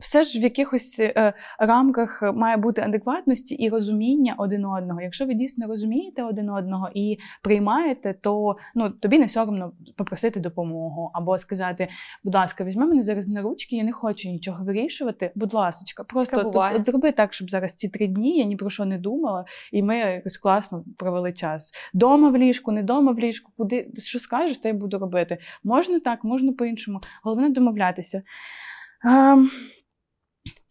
все 0.00 0.24
ж 0.24 0.38
в 0.38 0.42
якихось 0.42 0.96
е, 1.00 1.32
рамках 1.58 2.22
має 2.22 2.56
бути 2.56 2.82
адекватності 2.82 3.54
і 3.54 3.68
розуміння 3.68 4.34
один 4.38 4.64
одного. 4.64 5.00
Якщо 5.00 5.26
ви 5.26 5.34
дійсно 5.34 5.66
розумієте 5.66 6.22
один 6.22 6.50
одного 6.50 6.90
і 6.94 7.18
приймаєте, 7.42 8.14
то 8.20 8.56
ну 8.74 8.90
тобі 8.90 9.18
не 9.18 9.28
соромно 9.28 9.72
попросити 9.96 10.40
допомогу 10.40 11.10
або 11.14 11.38
сказати, 11.38 11.88
будь 12.24 12.34
ласка, 12.34 12.64
візьми 12.64 12.86
мене 12.86 13.02
зараз 13.02 13.28
на 13.28 13.42
ручки, 13.42 13.76
я 13.76 13.84
не 13.84 13.92
хочу 13.92 14.28
нічого 14.28 14.64
вирішувати. 14.64 15.32
Будь 15.34 15.54
ласка, 15.54 16.04
просто 16.04 16.40
от, 16.40 16.56
от, 16.56 16.86
зроби 16.86 17.12
так, 17.12 17.34
щоб 17.34 17.50
зараз 17.50 17.72
ці 17.72 17.88
три 17.88 18.06
дні 18.06 18.38
я 18.38 18.44
ні 18.44 18.56
про 18.56 18.70
що 18.70 18.84
не 18.84 18.98
думала, 18.98 19.44
і 19.72 19.82
ми 19.82 19.96
якось 19.96 20.36
класно 20.36 20.84
провели 20.96 21.32
час. 21.32 21.72
Дома 21.94 22.28
в 22.28 22.36
ліжку, 22.36 22.72
не 22.72 22.82
дома 22.82 23.12
в 23.12 23.18
ліжку, 23.18 23.52
куди 23.56 23.90
що 23.98 24.18
скажеш, 24.18 24.58
те 24.58 24.68
й 24.70 24.72
буду 24.72 24.98
робити. 24.98 25.38
Можна 25.64 26.00
так, 26.00 26.24
можна 26.24 26.52
по-іншому. 26.52 27.00
Головне 27.22 27.48
домовлятися. 27.48 28.22
Ем, 29.04 29.50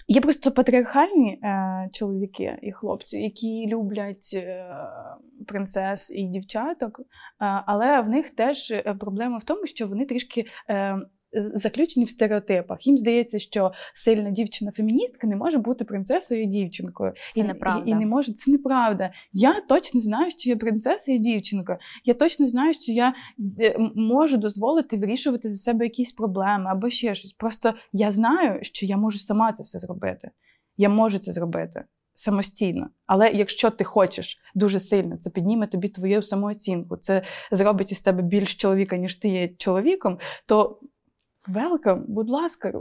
Є 0.07 0.21
просто 0.21 0.51
патріархальні 0.51 1.39
е, 1.43 1.89
чоловіки 1.93 2.59
і 2.61 2.71
хлопці, 2.71 3.17
які 3.19 3.67
люблять 3.67 4.31
е, 4.35 4.65
принцес 5.47 6.11
і 6.11 6.23
дівчаток, 6.23 6.99
е, 6.99 7.05
але 7.39 8.01
в 8.01 8.09
них 8.09 8.29
теж 8.29 8.71
е, 8.71 8.95
проблема 8.99 9.37
в 9.37 9.43
тому, 9.43 9.65
що 9.65 9.87
вони 9.87 10.05
трішки 10.05 10.45
е, 10.69 10.97
заключені 11.53 12.05
в 12.05 12.09
стереотипах. 12.09 12.87
Їм 12.87 12.97
здається, 12.97 13.39
що 13.39 13.71
сильна 13.93 14.29
дівчина-феміністка 14.29 15.27
не 15.27 15.35
може 15.35 15.57
бути 15.57 15.85
принцесою 15.85 16.43
і 16.43 16.45
дівчинкою. 16.45 17.13
Це 17.33 17.39
і, 17.39 17.43
неправда. 17.43 17.83
І, 17.85 17.91
і 17.91 17.95
не 17.95 18.05
може 18.05 18.33
це 18.33 18.51
неправда. 18.51 19.11
Я 19.33 19.61
точно 19.61 20.01
знаю, 20.01 20.31
що 20.31 20.49
я 20.49 20.55
принцеса 20.55 21.11
і 21.11 21.19
дівчинка. 21.19 21.77
Я 22.05 22.13
точно 22.13 22.47
знаю, 22.47 22.73
що 22.73 22.91
я 22.91 23.13
е, 23.59 23.75
можу 23.95 24.37
дозволити 24.37 24.97
вирішувати 24.97 25.49
за 25.49 25.57
себе 25.57 25.85
якісь 25.85 26.11
проблеми 26.11 26.65
або 26.67 26.89
ще 26.89 27.15
щось. 27.15 27.33
Просто 27.33 27.73
я 27.93 28.11
знаю, 28.11 28.59
що 28.61 28.85
я 28.85 28.97
можу 28.97 29.19
сама 29.19 29.53
це 29.53 29.63
все 29.63 29.79
зробити. 29.79 30.29
Я 30.77 30.89
можу 30.89 31.19
це 31.19 31.31
зробити. 31.31 31.83
Самостійно, 32.15 32.89
але 33.05 33.29
якщо 33.29 33.69
ти 33.69 33.83
хочеш 33.83 34.39
дуже 34.55 34.79
сильно, 34.79 35.17
це 35.17 35.29
підніме 35.29 35.67
тобі 35.67 35.89
твою 35.89 36.21
самооцінку, 36.21 36.97
це 36.97 37.21
зробить 37.51 37.91
із 37.91 38.01
тебе 38.01 38.21
більш 38.21 38.55
чоловіка, 38.55 38.97
ніж 38.97 39.15
ти 39.15 39.29
є 39.29 39.47
чоловіком, 39.57 40.19
то 40.45 40.79
Велкам, 41.47 42.05
будь 42.07 42.29
ласка, 42.29 42.73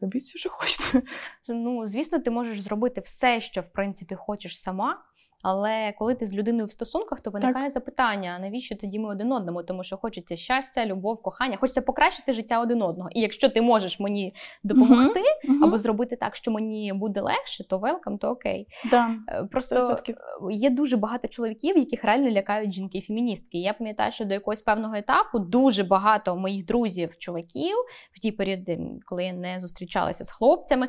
робіть, 0.00 0.38
що 0.38 0.50
хочете. 0.50 1.02
Ну, 1.48 1.86
звісно, 1.86 2.18
ти 2.18 2.30
можеш 2.30 2.60
зробити 2.60 3.00
все, 3.00 3.40
що 3.40 3.60
в 3.60 3.68
принципі 3.68 4.14
хочеш 4.14 4.60
сама. 4.60 5.04
Але 5.42 5.92
коли 5.98 6.14
ти 6.14 6.26
з 6.26 6.34
людиною 6.34 6.66
в 6.66 6.72
стосунках, 6.72 7.20
то 7.20 7.30
виникає 7.30 7.64
так. 7.66 7.72
запитання: 7.72 8.38
навіщо 8.40 8.76
тоді 8.76 8.98
ми 8.98 9.08
один 9.08 9.32
одному? 9.32 9.62
Тому 9.62 9.84
що 9.84 9.96
хочеться 9.96 10.36
щастя, 10.36 10.86
любов, 10.86 11.22
кохання, 11.22 11.56
хочеться 11.56 11.82
покращити 11.82 12.32
життя 12.32 12.60
один 12.60 12.82
одного. 12.82 13.10
І 13.12 13.20
якщо 13.20 13.48
ти 13.48 13.62
можеш 13.62 14.00
мені 14.00 14.34
допомогти 14.62 15.20
uh-huh. 15.20 15.64
або 15.64 15.78
зробити 15.78 16.16
так, 16.16 16.36
що 16.36 16.50
мені 16.50 16.92
буде 16.92 17.20
легше, 17.20 17.68
то 17.68 17.78
велкам, 17.78 18.18
то 18.18 18.28
окей. 18.28 18.66
Да. 18.90 19.10
Просто 19.50 19.74
100%. 19.74 20.50
є 20.50 20.70
дуже 20.70 20.96
багато 20.96 21.28
чоловіків, 21.28 21.78
яких 21.78 22.04
реально 22.04 22.30
лякають 22.30 22.74
жінки-феміністки. 22.74 23.58
Я 23.58 23.72
пам'ятаю, 23.72 24.12
що 24.12 24.24
до 24.24 24.34
якогось 24.34 24.62
певного 24.62 24.94
етапу 24.94 25.38
дуже 25.38 25.84
багато 25.84 26.36
моїх 26.36 26.64
друзів, 26.64 27.18
чоловіків 27.18 27.76
в 28.12 28.18
ті 28.18 28.32
періоди, 28.32 28.80
коли 29.04 29.24
я 29.24 29.32
не 29.32 29.60
зустрічалася 29.60 30.24
з 30.24 30.30
хлопцями 30.30 30.88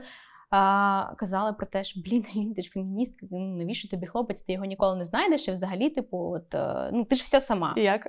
а, 0.56 1.16
казали 1.18 1.54
про 1.54 1.66
те, 1.66 1.84
що 1.84 2.00
блін, 2.06 2.26
Алін, 2.36 2.54
ти 2.54 2.62
ж 2.62 2.70
феміністка, 2.70 3.26
ну 3.32 3.40
навіщо 3.40 3.90
тобі 3.90 4.08
хлопець, 4.08 4.42
ти 4.42 4.54
його 4.54 4.66
ніколи 4.66 4.96
не 4.96 5.06
знайдеш, 5.06 5.48
і 5.48 5.52
взагалі, 5.52 5.90
типу, 5.90 6.18
от 6.18 6.56
е, 6.56 6.90
ну 6.94 7.06
ти 7.06 7.16
ж 7.16 7.24
все 7.24 7.42
сама. 7.42 7.74
Як? 7.78 8.08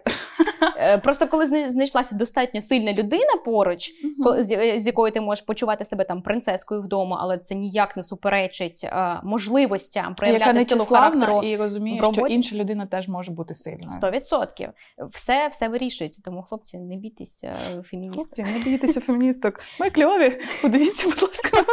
Е, 0.76 0.99
просто 0.99 1.26
коли 1.26 1.47
знайшлася 1.47 2.14
достатньо 2.14 2.61
сильна 2.61 2.92
людина 2.92 3.36
поруч, 3.45 3.90
uh-huh. 3.90 4.42
з, 4.42 4.78
з 4.78 4.86
якою 4.86 5.12
ти 5.12 5.20
можеш 5.20 5.45
почувати 5.45 5.84
себе 5.84 6.05
там 6.05 6.22
принцескою 6.22 6.82
вдома, 6.82 7.18
але 7.20 7.38
це 7.38 7.55
ніяк 7.55 7.97
не 7.97 8.03
суперечить 8.03 8.84
а, 8.84 9.20
можливостям 9.22 10.14
проявляти 10.14 10.59
Яка 10.59 10.78
силу 10.78 10.84
характеру 10.84 11.42
і 11.42 11.57
розуміє, 11.57 12.03
що 12.12 12.26
інша 12.26 12.57
людина 12.57 12.86
теж 12.86 13.09
може 13.09 13.32
бути 13.32 13.55
сильною. 13.55 13.88
Сто 13.88 14.11
відсотків. 14.11 14.68
Все 15.12 15.49
все 15.49 15.68
вирішується. 15.68 16.22
Тому 16.24 16.42
хлопці, 16.42 16.78
не 16.78 16.97
бійтеся 16.97 17.57
феміністок. 17.84 18.24
Хлопці, 18.24 18.42
не 18.42 18.59
бійтеся 18.59 19.01
феміністок. 19.01 19.61
Ми 19.80 19.90
кльові. 19.90 20.40
Подивіться, 20.62 21.09
будь 21.09 21.22
ласка. 21.22 21.64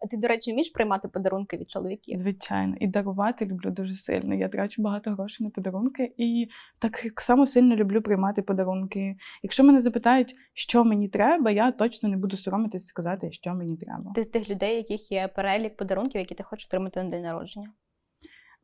А 0.00 0.06
ти, 0.06 0.16
до 0.16 0.28
речі, 0.28 0.52
вмієш 0.52 0.70
приймати 0.70 1.08
подарунки 1.08 1.56
від 1.56 1.70
чоловіків? 1.70 2.18
Звичайно, 2.18 2.76
і 2.80 2.86
дарувати 2.86 3.46
люблю 3.46 3.70
дуже 3.70 3.94
сильно. 3.94 4.34
Я 4.34 4.48
трачу 4.48 4.82
багато 4.82 5.10
грошей 5.10 5.44
на 5.44 5.50
подарунки, 5.50 6.14
і 6.16 6.48
так 6.78 7.20
само 7.20 7.46
сильно 7.46 7.76
люблю 7.76 8.02
приймати 8.02 8.42
подарунки. 8.42 9.16
Якщо 9.42 9.64
мене 9.64 9.80
запитають, 9.80 10.34
що 10.54 10.84
мені 10.84 11.08
треба, 11.08 11.50
я 11.50 11.72
точно 11.72 12.08
не 12.08 12.16
буду 12.16 12.36
соромитися 12.36 12.86
сказати, 12.86 13.32
що 13.32 13.54
мені 13.54 13.76
треба. 13.76 14.12
Ти 14.14 14.22
з 14.22 14.26
тих 14.26 14.50
людей, 14.50 14.76
яких 14.76 15.12
є 15.12 15.28
перелік 15.28 15.76
подарунків, 15.76 16.18
які 16.20 16.34
ти 16.34 16.42
хочеш 16.42 16.66
отримати 16.66 17.02
на 17.02 17.10
день 17.10 17.22
народження. 17.22 17.72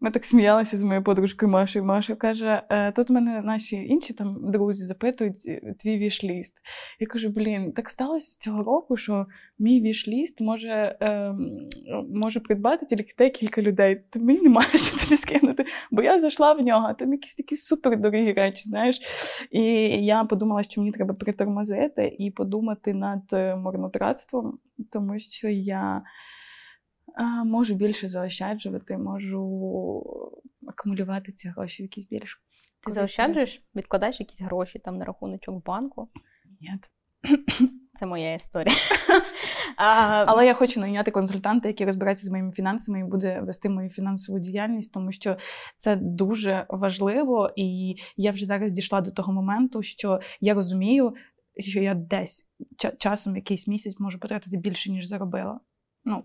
Ми 0.04 0.10
так 0.10 0.24
сміялися 0.24 0.76
з 0.76 0.82
моєю 0.82 1.04
подружкою 1.04 1.52
Машою. 1.52 1.84
Маша 1.84 2.14
каже: 2.14 2.62
«Е, 2.70 2.92
тут 2.92 3.10
мене 3.10 3.42
наші 3.42 3.76
інші 3.76 4.12
там 4.12 4.50
друзі 4.50 4.84
запитують 4.84 5.42
е, 5.46 5.74
твій 5.78 5.98
вішліст. 5.98 6.54
Я 7.00 7.06
кажу: 7.06 7.28
блін, 7.28 7.72
так 7.72 7.88
сталося 7.88 8.36
цього 8.40 8.62
року, 8.62 8.96
що 8.96 9.26
мій 9.58 9.80
вішліст 9.80 10.40
може 10.40 10.98
е, 11.02 11.34
може 12.14 12.40
придбати 12.40 12.86
тільки 12.86 13.14
декілька 13.18 13.62
людей. 13.62 14.04
То 14.10 14.20
мені 14.20 14.40
немає 14.40 14.68
що 14.74 15.04
тобі 15.04 15.16
скинути, 15.16 15.64
бо 15.90 16.02
я 16.02 16.20
зайшла 16.20 16.52
в 16.52 16.60
нього, 16.60 16.86
а 16.90 16.94
там 16.94 17.12
якісь 17.12 17.34
такі 17.34 17.56
супердорогі 17.56 18.32
речі, 18.32 18.68
знаєш. 18.68 19.00
І 19.50 19.62
я 20.04 20.24
подумала, 20.24 20.62
що 20.62 20.80
мені 20.80 20.92
треба 20.92 21.14
притормозити 21.14 22.16
і 22.18 22.30
подумати 22.30 22.94
над 22.94 23.32
марнотратством, 23.58 24.58
тому 24.92 25.18
що 25.18 25.48
я 25.48 26.02
можу 27.44 27.74
більше 27.74 28.08
заощаджувати, 28.08 28.98
можу 28.98 30.32
акумулювати 30.66 31.32
ці 31.32 31.48
гроші 31.48 31.82
в 31.82 31.84
якісь 31.84 32.06
більш. 32.06 32.42
Ти 32.86 32.92
заощаджуєш, 32.92 33.62
відкладаєш 33.74 34.20
якісь 34.20 34.40
гроші 34.40 34.78
там 34.78 34.98
на 34.98 35.04
рахуночок 35.04 35.54
в 35.54 35.64
банку? 35.64 36.08
Ні. 36.60 36.70
Це 37.94 38.06
моя 38.06 38.34
історія. 38.34 38.76
Але 40.26 40.46
я 40.46 40.54
хочу 40.54 40.80
найняти 40.80 41.10
консультанта, 41.10 41.68
який 41.68 41.86
розбирається 41.86 42.26
з 42.26 42.30
моїми 42.30 42.52
фінансами 42.52 43.00
і 43.00 43.04
буде 43.04 43.40
вести 43.40 43.68
мою 43.68 43.90
фінансову 43.90 44.38
діяльність, 44.38 44.92
тому 44.92 45.12
що 45.12 45.36
це 45.76 45.96
дуже 45.96 46.66
важливо, 46.68 47.50
і 47.56 47.96
я 48.16 48.30
вже 48.30 48.46
зараз 48.46 48.72
дійшла 48.72 49.00
до 49.00 49.10
того 49.10 49.32
моменту, 49.32 49.82
що 49.82 50.20
я 50.40 50.54
розумію, 50.54 51.14
що 51.58 51.80
я 51.80 51.94
десь 51.94 52.48
часом 52.98 53.36
якийсь 53.36 53.68
місяць 53.68 54.00
можу 54.00 54.18
потратити 54.18 54.56
більше, 54.56 54.90
ніж 54.90 55.06
заробила. 55.06 55.60
Ну, 56.04 56.24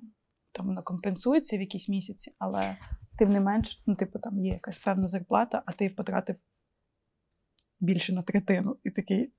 там 0.52 0.66
вона 0.68 0.82
компенсується 0.82 1.58
в 1.58 1.62
якісь 1.62 1.90
місяці, 1.90 2.36
але 2.38 2.78
тим 3.18 3.30
не 3.30 3.40
менш, 3.40 3.84
ну, 3.86 3.96
типу, 3.96 4.20
там 4.20 4.40
є 4.40 4.54
якась 4.54 4.78
певна 4.78 5.08
зарплата, 5.08 5.64
а 5.66 5.72
ти 5.72 5.90
потратив 5.90 6.36
більше 7.80 8.14
на 8.14 8.24
третину. 8.24 8.78
І 8.84 8.92
такий 8.92 9.34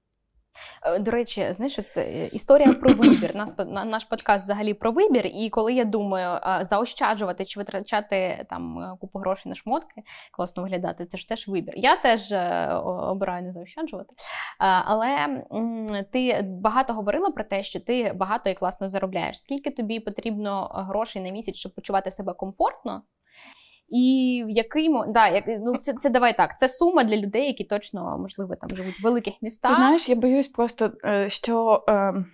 до 1.00 1.10
речі, 1.10 1.52
знаєш, 1.52 1.78
це 1.92 2.02
е, 2.02 2.26
історія 2.26 2.72
про 2.72 2.94
вибір. 2.94 3.36
Нас 3.36 3.54
наш 3.66 4.04
подкаст 4.04 4.44
взагалі 4.44 4.74
про 4.74 4.92
вибір. 4.92 5.26
І 5.26 5.50
коли 5.50 5.74
я 5.74 5.84
думаю, 5.84 6.40
заощаджувати 6.62 7.44
чи 7.44 7.60
витрачати 7.60 8.46
там 8.50 8.78
е, 8.78 8.96
купу 9.00 9.18
грошей 9.18 9.50
на 9.50 9.56
шмотки, 9.56 10.02
класно 10.32 10.62
виглядати, 10.62 11.06
це 11.06 11.18
ж 11.18 11.28
теж 11.28 11.48
вибір. 11.48 11.74
Я 11.76 11.96
теж 11.96 12.32
обираю 12.84 13.42
не 13.42 13.52
заощаджувати. 13.52 14.14
Але 14.58 15.44
ти 16.12 16.42
багато 16.42 16.94
говорила 16.94 17.30
про 17.30 17.44
те, 17.44 17.62
що 17.62 17.80
ти 17.80 18.12
багато 18.12 18.50
і 18.50 18.54
класно 18.54 18.88
заробляєш. 18.88 19.40
Скільки 19.40 19.70
тобі 19.70 20.00
потрібно 20.00 20.70
грошей 20.74 21.22
на 21.22 21.30
місяць, 21.30 21.56
щоб 21.56 21.74
почувати 21.74 22.10
себе 22.10 22.32
комфортно? 22.32 23.02
І 23.90 24.42
в 24.46 24.50
який 24.50 24.90
да, 25.08 25.28
як, 25.28 25.44
ну 25.46 25.76
це 25.76 25.92
це 25.92 26.10
давай 26.10 26.36
так. 26.36 26.58
Це 26.58 26.68
сума 26.68 27.04
для 27.04 27.16
людей, 27.16 27.46
які 27.46 27.64
точно 27.64 28.18
можливо 28.18 28.54
там 28.56 28.68
живуть 28.70 29.00
в 29.00 29.04
великих 29.04 29.34
містах. 29.42 29.70
Ти 29.70 29.76
Знаєш, 29.76 30.08
я 30.08 30.14
боюсь 30.14 30.48
просто, 30.48 30.92
е, 31.04 31.30
що. 31.30 31.84
Е... 31.88 32.24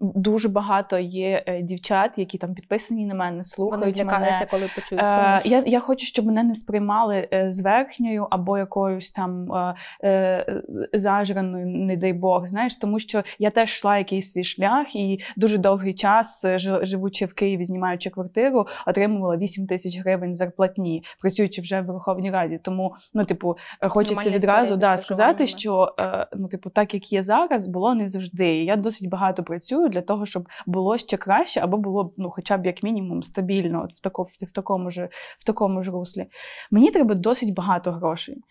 Дуже 0.00 0.48
багато 0.48 0.98
є 0.98 1.44
е, 1.46 1.62
дівчат, 1.62 2.10
які 2.16 2.38
там 2.38 2.54
підписані 2.54 3.06
на 3.06 3.14
мене, 3.14 3.44
слухають 3.44 3.98
Вони 3.98 4.04
мене. 4.04 4.46
коли 4.50 4.70
почують 4.74 5.04
е, 5.04 5.42
Я 5.44 5.62
я 5.66 5.80
хочу, 5.80 6.06
щоб 6.06 6.26
мене 6.26 6.42
не 6.42 6.54
сприймали 6.54 7.28
е, 7.32 7.50
з 7.50 7.60
верхньою 7.60 8.26
або 8.30 8.58
якоюсь 8.58 9.10
там 9.10 9.52
е, 9.52 9.74
е, 10.04 10.62
зажраною, 10.92 11.66
не 11.66 11.96
дай 11.96 12.12
Бог, 12.12 12.46
знаєш, 12.46 12.76
тому 12.76 12.98
що 12.98 13.22
я 13.38 13.50
теж 13.50 13.68
йшла 13.70 13.98
якийсь 13.98 14.32
свій 14.32 14.44
шлях 14.44 14.96
і 14.96 15.20
дуже 15.36 15.58
довгий 15.58 15.94
час, 15.94 16.46
живучи 16.82 17.24
в 17.24 17.34
Києві, 17.34 17.64
знімаючи 17.64 18.10
квартиру, 18.10 18.66
отримувала 18.86 19.36
8 19.36 19.66
тисяч 19.66 19.98
гривень 19.98 20.36
зарплатні, 20.36 21.04
працюючи 21.20 21.60
вже 21.60 21.80
в 21.80 21.84
Верховній 21.84 22.30
Раді. 22.30 22.60
Тому, 22.62 22.94
ну, 23.14 23.24
типу, 23.24 23.56
хочеться 23.80 24.30
відразу 24.30 24.76
да, 24.76 24.96
сказати, 24.96 25.46
що 25.46 25.94
е, 26.00 26.26
ну, 26.36 26.48
типу, 26.48 26.70
так 26.70 26.94
як 26.94 27.12
є 27.12 27.22
зараз, 27.22 27.66
було 27.66 27.94
не 27.94 28.08
завжди. 28.08 28.64
Я 28.64 28.76
досить 28.76 29.08
багато 29.08 29.42
працюю 29.42 29.77
працюю 29.78 29.88
для 29.88 30.02
того, 30.02 30.26
щоб 30.26 30.48
було 30.66 30.98
ще 30.98 31.16
краще, 31.16 31.60
або 31.60 31.76
було 31.76 32.12
ну, 32.16 32.30
хоча 32.30 32.56
б 32.56 32.66
як 32.66 32.82
мінімум 32.82 33.22
стабільно 33.22 33.88
в, 33.94 34.00
тако, 34.00 34.22
в, 34.22 34.52
такому 34.52 34.90
ж, 34.90 35.08
в 35.38 35.44
такому 35.44 35.84
ж 35.84 35.90
руслі. 35.90 36.26
Мені 36.70 36.90
треба 36.90 37.14
досить 37.14 37.54
багато 37.54 37.92
грошей. 37.92 38.42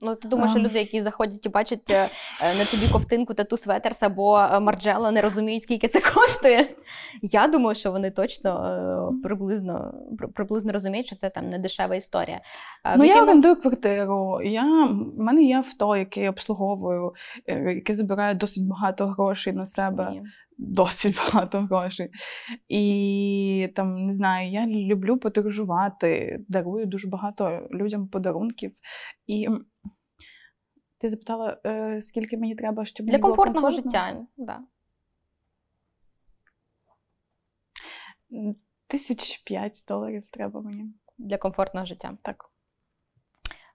Ну, 0.00 0.14
ти 0.14 0.28
думаєш, 0.28 0.50
що 0.50 0.60
люди, 0.60 0.78
які 0.78 1.02
заходять 1.02 1.46
і 1.46 1.48
бачать 1.48 1.90
е, 1.90 2.08
е, 2.42 2.58
на 2.58 2.64
тобі 2.64 2.92
ковтинку 2.92 3.34
тату 3.34 3.56
светерс 3.56 4.02
або 4.02 4.38
е, 4.38 4.60
марджела, 4.60 5.10
не 5.10 5.20
розуміють, 5.20 5.62
скільки 5.62 5.88
це 5.88 6.00
коштує. 6.14 6.68
Я 7.22 7.46
думаю, 7.48 7.74
що 7.74 7.92
вони 7.92 8.10
точно 8.10 9.12
приблизно 9.22 9.94
приблизно 10.34 10.72
розуміють, 10.72 11.06
що 11.06 11.16
це 11.16 11.30
там 11.30 11.50
не 11.50 11.58
дешева 11.58 11.94
історія. 11.94 12.40
Ну, 12.96 13.04
я 13.04 13.22
орендую 13.22 13.56
квартиру. 13.56 14.40
Я, 14.42 14.86
В 14.86 15.18
мене 15.18 15.42
є 15.42 15.56
авто, 15.56 15.96
яке 15.96 16.22
я 16.22 16.30
обслуговую, 16.30 17.12
яке 17.46 17.94
забирає 17.94 18.34
досить 18.34 18.66
багато 18.66 19.06
грошей 19.06 19.52
на 19.52 19.66
себе. 19.66 20.12
Досить 20.58 21.16
багато 21.32 21.60
грошей. 21.60 22.10
І 22.68 23.68
там, 23.76 24.06
не 24.06 24.12
знаю, 24.12 24.50
я 24.50 24.66
люблю 24.66 25.16
подорожувати, 25.16 26.38
дарую 26.48 26.86
дуже 26.86 27.08
багато 27.08 27.68
людям 27.72 28.08
подарунків. 28.08 28.72
І 29.26 29.48
ти 31.04 31.10
запитала, 31.10 31.58
е, 31.66 32.02
скільки 32.02 32.36
мені 32.36 32.54
треба, 32.54 32.84
щоб 32.84 33.06
для 33.06 33.18
комфортного 33.18 33.60
було 33.60 33.70
життя. 33.70 34.26
Да. 34.36 34.60
Тисяч 38.86 39.38
п'ять 39.38 39.84
доларів 39.88 40.24
треба 40.30 40.60
мені. 40.60 40.94
Для 41.18 41.38
комфортного 41.38 41.86
життя. 41.86 42.18
Так 42.22 42.50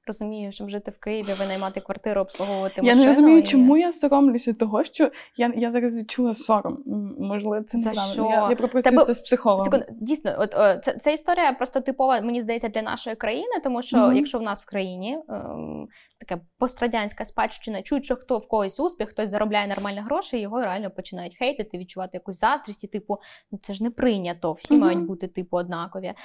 розумію, 0.10 0.52
щоб 0.52 0.70
жити 0.70 0.92
в 0.92 1.00
Києві, 1.00 1.34
винаймати 1.40 1.80
квартиру, 1.80 2.22
обслуговувати 2.22 2.82
машину. 2.82 3.00
Я 3.00 3.06
не 3.06 3.08
розумію, 3.08 3.40
і... 3.40 3.44
чому 3.44 3.78
я 3.78 3.92
соромлюся 3.92 4.54
того, 4.54 4.84
що 4.84 5.12
я 5.38 5.54
я 5.56 5.72
зараз 5.72 5.98
відчула 5.98 6.34
сором. 6.34 6.84
Можливо, 7.20 7.64
це 7.64 7.78
За 7.78 7.90
неправильно. 7.90 8.14
Що? 8.14 8.24
Я 8.24 8.50
я 8.50 8.56
пропрацюю 8.56 8.92
Тебе... 8.92 9.06
це 9.06 9.14
з 9.14 9.22
психологом. 9.22 9.66
Секунд, 9.66 9.84
дійсно, 10.02 10.36
от 10.40 10.56
о, 10.56 10.78
це, 10.78 10.94
це 10.94 11.14
історія 11.14 11.54
просто 11.54 11.82
типова, 11.82 12.22
мені 12.22 12.42
здається, 12.42 12.70
для 12.70 12.82
нашої 12.82 13.16
країни, 13.16 13.60
тому 13.64 13.82
що 13.82 13.98
mm-hmm. 13.98 14.14
якщо 14.14 14.40
в 14.40 14.42
нас 14.42 14.62
в 14.62 14.66
країні 14.66 15.20
ем, 15.30 15.88
така 16.20 16.41
пострадянська 16.57 17.26
спадщина, 17.26 17.82
чують, 17.82 18.05
що 18.05 18.15
хто 18.15 18.38
в 18.38 18.47
когось 18.47 18.80
успіх, 18.80 19.09
хтось 19.09 19.30
заробляє 19.30 19.67
нормальні 19.67 19.99
гроші, 19.99 20.39
його 20.39 20.61
реально 20.61 20.91
починають 20.91 21.38
хейтити, 21.38 21.78
відчувати 21.78 22.09
якусь 22.13 22.39
заздрість, 22.39 22.84
і 22.84 22.88
типу, 22.88 23.17
ну 23.51 23.59
це 23.61 23.74
ж 23.74 23.84
не 23.84 23.91
прийнято, 23.91 24.53
всі 24.53 24.74
mm-hmm. 24.74 24.80
мають 24.80 25.05
бути 25.05 25.28
типу 25.28 25.57
однакові. 25.57 26.05
Е, 26.05 26.15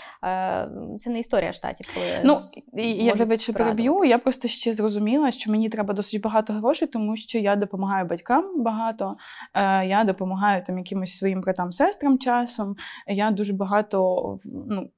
Це 0.98 1.10
не 1.10 1.18
історія 1.18 1.52
штатів. 1.52 1.86
коли 1.94 2.06
Ну, 2.24 2.38
я 2.84 3.14
вибачте, 3.14 3.52
переб'ю. 3.52 4.04
Я 4.04 4.18
просто 4.18 4.48
ще 4.48 4.74
зрозуміла, 4.74 5.30
що 5.30 5.50
мені 5.50 5.68
треба 5.68 5.94
досить 5.94 6.20
багато 6.20 6.52
грошей, 6.52 6.88
тому 6.88 7.16
що 7.16 7.38
я 7.38 7.56
допомагаю 7.56 8.06
батькам 8.06 8.62
багато, 8.62 9.16
е, 9.54 9.86
я 9.86 10.04
допомагаю 10.04 10.64
там 10.66 10.78
якимось 10.78 11.16
своїм 11.16 11.40
братам, 11.40 11.72
сестрам 11.72 12.18
часом. 12.18 12.76
Я 13.06 13.30
дуже 13.30 13.52
багато 13.52 14.38
ну. 14.44 14.90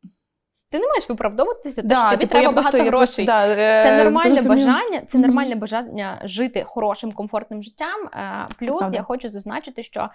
Ти 0.71 0.79
не 0.79 0.89
маєш 0.89 1.09
виправдовуватися, 1.09 1.83
да, 1.83 1.95
що 1.95 2.05
тобі 2.05 2.21
типу, 2.21 2.31
треба 2.31 2.53
багато 2.53 2.79
грошей. 2.79 3.25
Да, 3.25 3.49
е, 3.49 3.83
це 3.83 4.05
нормальне 4.05 4.35
зрозумів. 4.35 4.67
бажання, 4.67 5.01
це 5.01 5.19
нормальне 5.19 5.55
mm-hmm. 5.55 5.59
бажання 5.59 6.21
жити 6.25 6.65
хорошим, 6.67 7.13
комфортним 7.13 7.63
життям. 7.63 8.07
Е, 8.13 8.47
плюс 8.59 8.85
я 8.93 9.03
хочу 9.03 9.29
зазначити, 9.29 9.83
що 9.83 10.09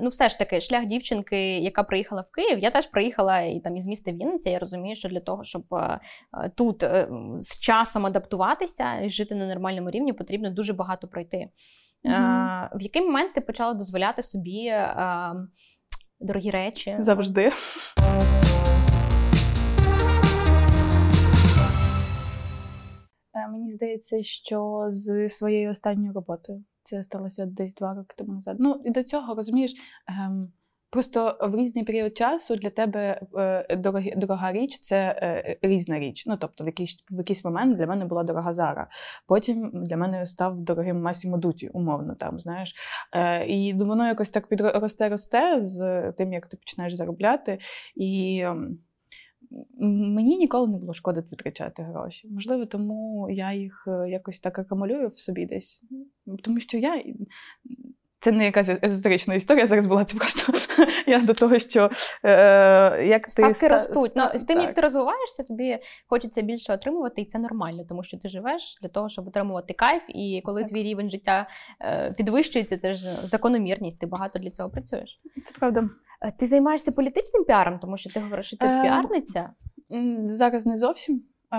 ну, 0.00 0.08
все 0.08 0.28
ж 0.28 0.38
таки, 0.38 0.60
шлях 0.60 0.86
дівчинки, 0.86 1.58
яка 1.58 1.82
приїхала 1.82 2.22
в 2.22 2.30
Київ, 2.30 2.58
я 2.58 2.70
теж 2.70 2.86
приїхала 2.86 3.40
і 3.40 3.60
там 3.60 3.76
із 3.76 3.86
міста 3.86 4.12
Вінниця. 4.12 4.50
Я 4.50 4.58
розумію, 4.58 4.96
що 4.96 5.08
для 5.08 5.20
того, 5.20 5.44
щоб 5.44 5.74
е, 5.74 6.00
тут 6.54 6.84
з 7.38 7.58
часом 7.60 8.06
адаптуватися 8.06 9.00
і 9.00 9.10
жити 9.10 9.34
на 9.34 9.46
нормальному 9.46 9.90
рівні, 9.90 10.12
потрібно 10.12 10.50
дуже 10.50 10.72
багато 10.72 11.08
пройти. 11.08 11.48
Mm-hmm. 12.04 12.68
В 12.74 12.82
який 12.82 13.02
момент 13.02 13.34
ти 13.34 13.40
почала 13.40 13.74
дозволяти 13.74 14.22
собі 14.22 14.72
дорогі 16.20 16.50
речі? 16.50 16.96
Завжди. 16.98 17.52
Мені 23.34 23.72
здається, 23.72 24.22
що 24.22 24.86
з 24.88 25.28
своєю 25.28 25.70
останньою 25.70 26.12
роботою 26.12 26.64
це 26.84 27.02
сталося 27.02 27.46
десь 27.46 27.74
два 27.74 27.94
роки 27.94 28.14
тому 28.16 28.32
назад. 28.32 28.56
Ну 28.60 28.80
і 28.84 28.90
до 28.90 29.02
цього 29.02 29.34
розумієш. 29.34 29.74
Ем, 30.08 30.52
просто 30.90 31.38
в 31.40 31.56
різний 31.56 31.84
період 31.84 32.16
часу 32.16 32.56
для 32.56 32.70
тебе 32.70 33.20
е, 33.36 33.76
дорогі, 33.76 34.14
дорога 34.16 34.52
річ 34.52 34.78
це 34.78 34.96
е, 35.22 35.58
різна 35.62 35.98
річ. 35.98 36.26
Ну 36.26 36.36
тобто, 36.36 36.64
в 36.64 36.66
якийсь 36.66 37.04
в 37.10 37.18
якийсь 37.18 37.44
момент 37.44 37.76
для 37.76 37.86
мене 37.86 38.04
була 38.04 38.22
дорога 38.22 38.52
Зара. 38.52 38.88
Потім 39.26 39.70
для 39.74 39.96
мене 39.96 40.26
став 40.26 40.60
дорогим 40.60 41.02
Масімо 41.02 41.38
Дуті, 41.38 41.68
умовно 41.68 42.14
там, 42.14 42.40
знаєш. 42.40 42.74
Е, 43.12 43.46
І 43.46 43.74
воно 43.74 44.06
якось 44.06 44.30
так 44.30 44.46
підросте 44.46 45.08
росте 45.08 45.60
з 45.60 46.12
тим, 46.12 46.32
як 46.32 46.46
ти 46.46 46.56
починаєш 46.56 46.94
заробляти. 46.94 47.58
І 47.96 48.40
ем, 48.44 48.78
Мені 49.80 50.36
ніколи 50.36 50.68
не 50.68 50.78
було 50.78 50.92
шкоди 50.92 51.20
витрачати 51.20 51.82
гроші. 51.82 52.28
Можливо, 52.28 52.66
тому 52.66 53.28
я 53.30 53.52
їх 53.52 53.84
е, 53.86 54.10
якось 54.10 54.40
так 54.40 54.58
акумулюю 54.58 55.08
в 55.08 55.16
собі 55.18 55.46
десь. 55.46 55.84
Тому 56.42 56.60
що 56.60 56.78
я. 56.78 57.04
Це 58.22 58.32
не 58.32 58.44
якась 58.44 58.68
езотерична 58.68 59.34
історія 59.34 59.66
зараз 59.66 59.86
була, 59.86 60.04
це 60.04 60.16
просто 60.16 60.52
я 61.06 61.20
до 61.20 61.34
того, 61.34 61.58
що 61.58 61.90
е, 62.24 63.06
як 63.06 63.24
ти 63.24 63.30
ставки 63.30 63.68
ростуть. 63.68 64.12
Ну, 64.16 64.24
З 64.34 64.44
тим, 64.44 64.56
так. 64.56 64.66
як 64.66 64.74
ти 64.74 64.80
розвиваєшся, 64.80 65.42
тобі 65.42 65.78
хочеться 66.06 66.42
більше 66.42 66.72
отримувати, 66.72 67.22
і 67.22 67.24
це 67.24 67.38
нормально, 67.38 67.84
тому 67.88 68.04
що 68.04 68.18
ти 68.18 68.28
живеш 68.28 68.78
для 68.82 68.88
того, 68.88 69.08
щоб 69.08 69.28
отримувати 69.28 69.74
кайф. 69.74 70.02
І 70.08 70.42
коли 70.44 70.62
так. 70.62 70.70
твій 70.70 70.82
рівень 70.82 71.10
життя 71.10 71.48
е, 71.80 72.14
підвищується, 72.16 72.78
це 72.78 72.94
ж 72.94 73.16
закономірність. 73.22 74.00
Ти 74.00 74.06
багато 74.06 74.38
для 74.38 74.50
цього 74.50 74.70
працюєш. 74.70 75.20
Це 75.46 75.54
правда. 75.58 75.88
Е, 76.22 76.32
ти 76.38 76.46
займаєшся 76.46 76.92
політичним 76.92 77.44
піаром, 77.44 77.78
тому 77.78 77.96
що 77.96 78.10
ти 78.10 78.20
говориш, 78.20 78.46
що 78.46 78.56
ти 78.56 78.66
е, 78.66 78.82
піарниця? 78.82 79.50
Зараз 80.24 80.66
не 80.66 80.76
зовсім. 80.76 81.22
А, 81.50 81.58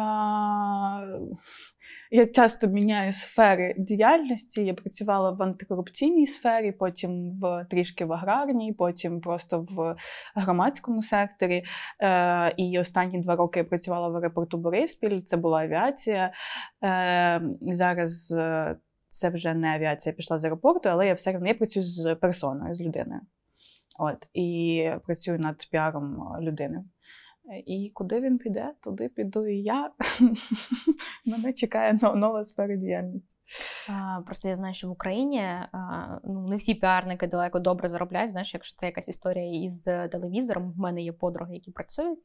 Я 2.13 2.27
часто 2.27 2.67
міняю 2.67 3.11
сфери 3.11 3.75
діяльності. 3.77 4.65
Я 4.65 4.73
працювала 4.73 5.31
в 5.31 5.43
антикорупційній 5.43 6.27
сфері, 6.27 6.71
потім 6.71 7.39
в 7.39 7.65
трішки 7.69 8.05
в 8.05 8.13
аграрній, 8.13 8.73
потім 8.73 9.21
просто 9.21 9.65
в 9.69 9.95
громадському 10.35 11.03
секторі. 11.03 11.63
Е, 12.01 12.53
І 12.57 12.79
останні 12.79 13.21
два 13.21 13.35
роки 13.35 13.59
я 13.59 13.65
працювала 13.65 14.09
в 14.09 14.15
аеропорту 14.15 14.57
Бориспіль, 14.57 15.21
це 15.21 15.37
була 15.37 15.61
авіація. 15.61 16.33
Е, 16.83 17.41
Зараз 17.61 18.31
е, 18.31 18.75
це 19.07 19.29
вже 19.29 19.53
не 19.53 19.75
авіація 19.75 20.15
пішла 20.15 20.37
з 20.37 20.45
аеропорту, 20.45 20.89
але 20.89 21.07
я 21.07 21.13
все 21.13 21.35
одно 21.35 21.47
я 21.47 21.53
працюю 21.53 21.83
з 21.83 22.15
персоною, 22.15 22.75
з 22.75 22.81
людиною. 22.81 23.21
От, 23.99 24.27
І 24.33 24.89
працюю 25.05 25.39
над 25.39 25.67
піаром 25.71 26.35
людини. 26.41 26.83
І 27.65 27.91
куди 27.93 28.19
він 28.19 28.37
піде, 28.37 28.73
туди 28.83 29.09
піду 29.09 29.47
і 29.47 29.61
я. 29.61 29.91
Мене 31.25 31.53
чекає 31.53 31.99
нова 32.15 32.45
сфера 32.45 32.75
діяльності. 32.75 33.37
Просто 34.25 34.47
я 34.47 34.55
знаю, 34.55 34.73
що 34.73 34.87
в 34.87 34.91
Україні 34.91 35.43
ну, 36.23 36.47
не 36.47 36.55
всі 36.55 36.73
піарники 36.73 37.27
далеко 37.27 37.59
добре 37.59 37.87
заробляють. 37.87 38.31
Знаєш, 38.31 38.53
якщо 38.53 38.75
це 38.77 38.85
якась 38.85 39.07
історія 39.07 39.63
із 39.63 39.83
телевізором, 39.83 40.71
в 40.71 40.79
мене 40.79 41.01
є 41.01 41.11
подруги, 41.11 41.53
які 41.53 41.71
працюють 41.71 42.19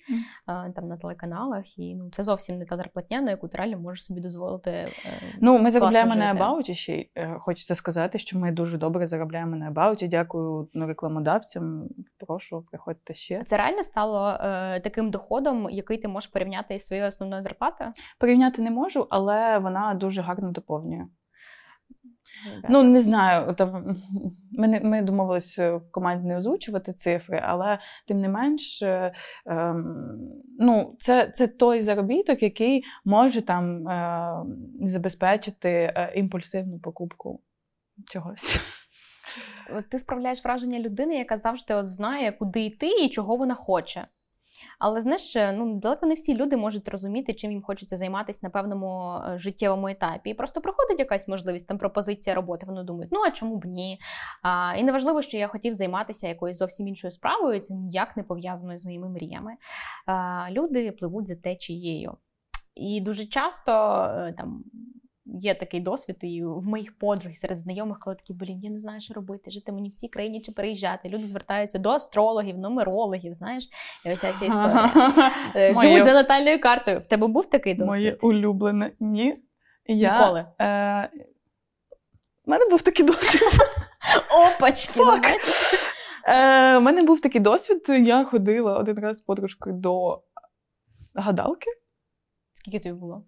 mm. 0.48 0.72
там 0.72 0.88
на 0.88 0.96
телеканалах, 0.96 1.78
і 1.78 1.94
ну 1.94 2.10
це 2.10 2.22
зовсім 2.22 2.58
не 2.58 2.64
та 2.64 2.76
зарплатня, 2.76 3.20
на 3.20 3.30
яку 3.30 3.48
ти 3.48 3.58
реально 3.58 3.78
можеш 3.78 4.04
собі 4.04 4.20
дозволити. 4.20 4.70
Е, 4.70 4.92
ну, 5.40 5.58
ми 5.58 5.70
заробляємо 5.70 6.12
жити. 6.12 6.24
на 6.24 6.30
Абауті 6.30 6.74
ще 6.74 7.06
е, 7.14 7.36
хочеться 7.38 7.74
сказати, 7.74 8.18
що 8.18 8.38
ми 8.38 8.52
дуже 8.52 8.78
добре 8.78 9.06
заробляємо 9.06 9.56
на 9.56 9.68
Абауті. 9.68 10.08
Дякую 10.08 10.68
рекламодавцям. 10.74 11.88
Прошу, 12.18 12.64
приходьте 12.70 13.14
ще. 13.14 13.44
Це 13.44 13.56
реально 13.56 13.82
стало 13.82 14.28
е, 14.28 14.80
таким 14.80 15.10
доходом, 15.10 15.70
який 15.70 15.98
ти 15.98 16.08
можеш 16.08 16.30
порівняти 16.30 16.74
із 16.74 16.86
своєю 16.86 17.08
основною 17.08 17.42
зарплатою? 17.42 17.92
Порівняти 18.18 18.62
не 18.62 18.70
можу, 18.70 19.06
але 19.10 19.58
вона 19.58 19.94
дуже 19.94 20.22
гарно 20.22 20.50
доповнює. 20.50 21.06
Ну, 22.68 22.82
не 22.82 23.00
знаю, 23.00 23.54
там 23.54 23.96
ми 24.52 24.80
ми 24.82 25.02
домовилися 25.02 25.76
в 25.76 25.90
команді 25.90 26.28
не 26.28 26.36
озвучувати 26.36 26.92
цифри, 26.92 27.42
але 27.44 27.78
тим 28.06 28.20
не 28.20 28.28
менш, 28.28 28.82
е, 28.82 29.14
ем, 29.46 30.18
ну, 30.58 30.96
це 30.98 31.30
це 31.34 31.46
той 31.46 31.80
заробіток, 31.80 32.42
який 32.42 32.84
може 33.04 33.42
там 33.42 33.88
е, 33.88 34.32
забезпечити 34.80 35.70
е, 35.70 36.12
імпульсивну 36.14 36.78
покупку 36.78 37.40
чогось. 38.06 38.60
Ти 39.90 39.98
справляєш 39.98 40.44
враження 40.44 40.78
людини, 40.78 41.16
яка 41.16 41.38
завжди 41.38 41.74
от 41.74 41.88
знає, 41.88 42.32
куди 42.32 42.64
йти 42.64 42.88
і 43.04 43.08
чого 43.08 43.36
вона 43.36 43.54
хоче. 43.54 44.06
Але 44.78 45.00
знаєш, 45.00 45.36
е, 45.36 45.52
ну 45.52 45.74
далеко 45.74 46.06
не 46.06 46.14
всі 46.14 46.36
люди 46.36 46.56
можуть 46.56 46.88
розуміти, 46.88 47.34
чим 47.34 47.52
їм 47.52 47.62
хочеться 47.62 47.96
займатися 47.96 48.40
на 48.42 48.50
певному 48.50 49.14
е, 49.28 49.38
життєвому 49.38 49.88
етапі. 49.88 50.30
І 50.30 50.34
просто 50.34 50.60
приходить 50.60 50.98
якась 50.98 51.28
можливість, 51.28 51.66
там 51.66 51.78
пропозиція 51.78 52.36
роботи. 52.36 52.66
Вони 52.66 52.82
думають, 52.82 53.12
ну 53.12 53.20
а 53.20 53.30
чому 53.30 53.56
б 53.56 53.64
ні? 53.66 53.98
А, 54.42 54.74
І 54.78 54.82
неважливо, 54.82 55.22
що 55.22 55.36
я 55.36 55.48
хотів 55.48 55.74
займатися 55.74 56.28
якоюсь 56.28 56.58
зовсім 56.58 56.88
іншою 56.88 57.10
справою, 57.10 57.60
це 57.60 57.74
ніяк 57.74 58.16
не 58.16 58.22
пов'язано 58.22 58.78
з 58.78 58.84
моїми 58.84 59.08
мріями. 59.08 59.52
А, 60.06 60.46
Люди 60.50 60.92
пливуть 60.92 61.26
за 61.26 61.36
течією. 61.36 62.16
І 62.74 63.00
дуже 63.00 63.26
часто 63.26 63.72
е, 63.72 64.34
там 64.38 64.64
Є 65.26 65.54
такий 65.54 65.80
досвід 65.80 66.16
і 66.20 66.44
в 66.44 66.66
моїх 66.66 66.98
подруг 66.98 67.36
серед 67.36 67.58
знайомих, 67.58 67.98
коли 67.98 68.16
такі, 68.16 68.32
блін, 68.32 68.60
я 68.62 68.70
не 68.70 68.78
знаю, 68.78 69.00
що 69.00 69.14
робити, 69.14 69.50
жити 69.50 69.72
мені 69.72 69.88
в 69.88 69.94
цій 69.94 70.08
країні 70.08 70.40
чи 70.40 70.52
переїжджати. 70.52 71.08
Люди 71.08 71.26
звертаються 71.26 71.78
до 71.78 71.90
астрологів, 71.90 72.58
нумерологів, 72.58 73.34
знаєш, 73.34 73.68
і 74.04 74.12
ось 74.12 74.20
ця 74.20 74.28
історія. 74.28 74.92
Е, 75.56 75.74
живуть 75.74 76.04
за 76.04 76.12
натальною 76.12 76.60
картою. 76.60 77.00
В 77.00 77.06
тебе 77.06 77.26
був 77.26 77.50
такий 77.50 77.74
досвід? 77.74 77.88
Моє 77.88 78.14
улюблене. 78.22 78.92
Ні. 79.00 79.36
Я, 79.86 80.20
Ніколи. 80.20 80.46
Е, 80.60 81.10
У 82.46 82.50
мене 82.50 82.68
був 82.70 82.82
такий 82.82 83.06
досвід. 83.06 83.42
Опачки! 84.56 85.00
У 85.00 85.04
е, 86.28 86.80
мене 86.80 87.02
був 87.02 87.20
такий 87.20 87.40
досвід. 87.40 87.86
Я 87.88 88.24
ходила 88.24 88.78
один 88.78 88.98
раз 88.98 89.16
з 89.18 89.20
подружкою 89.20 89.76
до 89.76 90.22
гадалки. 91.14 91.70
Скільки 92.54 92.80
тобі 92.80 92.94
було? 92.94 93.24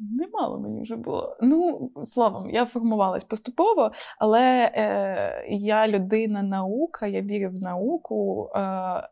Немало 0.00 0.60
мені 0.60 0.82
вже 0.82 0.96
було. 0.96 1.36
Ну, 1.40 1.90
словом, 1.96 2.50
я 2.50 2.66
формувалась 2.66 3.24
поступово, 3.24 3.92
але 4.18 4.72
е, 4.74 5.44
я 5.48 5.88
людина 5.88 6.42
наука, 6.42 7.06
я 7.06 7.22
вірю 7.22 7.50
в 7.50 7.54
науку, 7.54 8.48
е, 8.54 8.58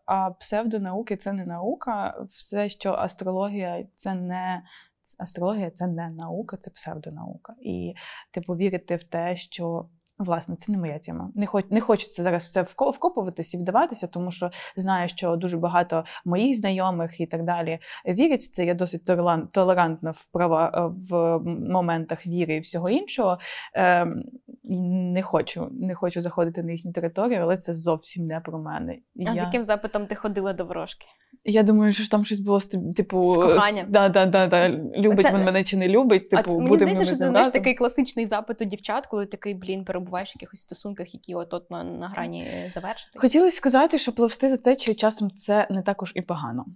а 0.07 0.31
псевдонауки 0.41 1.17
це 1.17 1.33
не 1.33 1.47
наука. 1.47 2.25
Все, 2.29 2.69
що 2.69 2.93
астрологія 2.93 3.87
це 3.95 4.15
не 4.15 4.63
астрологія 5.19 5.71
це 5.71 5.87
не 5.87 6.11
наука, 6.11 6.57
це 6.57 6.71
псевдонаука. 6.71 7.55
І 7.61 7.95
типу 8.31 8.57
вірити 8.57 8.97
в 8.97 9.05
те, 9.05 9.37
що 9.37 9.89
Власне, 10.19 10.57
це 10.57 10.73
не 10.73 10.79
моя 10.79 10.99
тема. 10.99 11.31
Не 11.35 11.47
хоч 11.47 11.65
не 11.71 11.81
хочеться 11.81 12.23
зараз 12.23 12.45
все 12.45 12.63
вкопуватися 12.63 13.57
і 13.57 13.61
вдаватися, 13.61 14.07
тому 14.07 14.31
що 14.31 14.51
знаю, 14.77 15.09
що 15.09 15.37
дуже 15.37 15.57
багато 15.57 16.05
моїх 16.25 16.57
знайомих 16.57 17.21
і 17.21 17.27
так 17.27 17.45
далі 17.45 17.79
вірять 18.07 18.43
в 18.43 18.51
це. 18.51 18.65
Я 18.65 18.75
досить 18.75 19.05
толерантна 19.53 20.11
в 20.11 20.27
права 20.33 20.73
е, 20.75 20.97
в 21.11 21.39
моментах 21.71 22.27
віри 22.27 22.57
і 22.57 22.61
всього 22.61 22.91
іншого. 22.91 23.39
Ем, 23.75 24.23
не 25.15 25.23
хочу 25.23 25.69
не 25.73 25.95
хочу 25.95 26.23
заходити 26.23 26.63
на 26.63 26.73
їхню 26.73 26.93
територію, 26.93 27.41
але 27.43 27.57
це 27.57 27.75
зовсім 27.75 28.27
не 28.27 28.41
про 28.41 28.59
мене. 28.59 28.99
А 29.17 29.23
Я... 29.23 29.33
з 29.33 29.37
яким 29.37 29.63
запитом 29.63 30.07
ти 30.07 30.15
ходила 30.15 30.53
до 30.53 30.65
ворожки? 30.65 31.07
Я 31.45 31.63
думаю, 31.63 31.93
що 31.93 32.09
там 32.09 32.25
щось 32.25 32.41
було 32.41 32.61
типу 32.97 33.35
з 33.35 33.37
коханням. 33.37 33.87
Да, 33.89 34.09
да, 34.09 34.27
да, 34.27 34.47
да. 34.47 34.69
Любить 34.97 35.27
це... 35.27 35.35
він 35.35 35.45
мене 35.45 35.65
чи 35.65 35.77
не 35.77 35.89
любить. 35.89 36.31
Типу, 36.31 36.53
а, 36.55 36.59
мені 36.59 36.77
здається, 36.77 37.05
що 37.05 37.17
це 37.17 37.29
знаєш 37.29 37.53
такий 37.53 37.75
класичний 37.75 38.27
запит 38.27 38.63
у 38.63 38.65
дівчат, 38.65 39.07
коли 39.07 39.27
такий 39.27 39.55
блін 39.55 39.85
перебуваєш 40.09 40.31
в 40.31 40.37
якихось 40.37 40.61
стосунках, 40.61 41.15
які 41.15 41.35
от 41.35 41.55
от 41.55 41.71
на, 41.71 41.85
на 41.85 42.09
грані 42.09 42.71
завершити. 42.75 43.19
Хотілося 43.19 43.57
сказати, 43.57 43.99
що 43.99 44.13
пливсти 44.13 44.51
за 44.51 44.57
течією 44.57 44.97
часом 44.97 45.31
це 45.31 45.67
не 45.71 45.83
також 45.83 46.13
і 46.15 46.23
погано. 46.23 46.67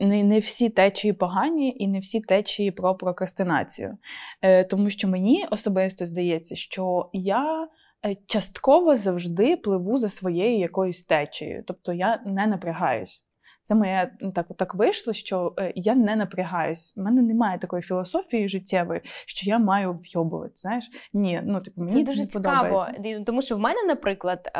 Не 0.00 0.24
не 0.24 0.38
всі 0.38 0.68
течії 0.68 1.12
погані, 1.12 1.76
і 1.78 1.88
не 1.88 1.98
всі 1.98 2.20
течії 2.20 2.70
про 2.70 2.94
прокрастинацію. 2.94 3.98
Е, 4.42 4.64
Тому 4.64 4.90
що 4.90 5.08
мені 5.08 5.46
особисто 5.50 6.06
здається, 6.06 6.56
що 6.56 7.10
я. 7.12 7.68
Е, 8.06 8.16
частково 8.26 8.96
завжди 8.96 9.56
пливу 9.56 9.98
за 9.98 10.08
своєю 10.08 10.58
якоюсь 10.58 11.04
течією, 11.04 11.64
тобто 11.66 11.92
я 11.92 12.22
не 12.26 12.46
напрягаюсь. 12.46 13.23
Це 13.64 13.74
моє 13.74 14.12
ну, 14.20 14.32
так 14.32 14.46
так 14.56 14.74
вийшло, 14.74 15.12
що 15.12 15.54
е, 15.58 15.72
я 15.76 15.94
не 15.94 16.16
напрягаюсь. 16.16 16.94
У 16.96 17.02
мене 17.02 17.22
немає 17.22 17.58
такої 17.58 17.82
філософії 17.82 18.48
життєвої, 18.48 19.00
що 19.26 19.50
я 19.50 19.58
маю 19.58 19.92
вйобувати. 19.92 20.52
Знаєш, 20.56 20.90
ні, 21.12 21.40
ну 21.44 21.60
типу 21.60 21.80
мені 21.80 22.04
це, 22.04 22.10
дуже 22.10 22.20
не 22.20 22.26
цікаво, 22.26 22.78
подобається. 22.78 23.24
тому 23.26 23.42
що 23.42 23.56
в 23.56 23.58
мене, 23.58 23.82
наприклад, 23.86 24.50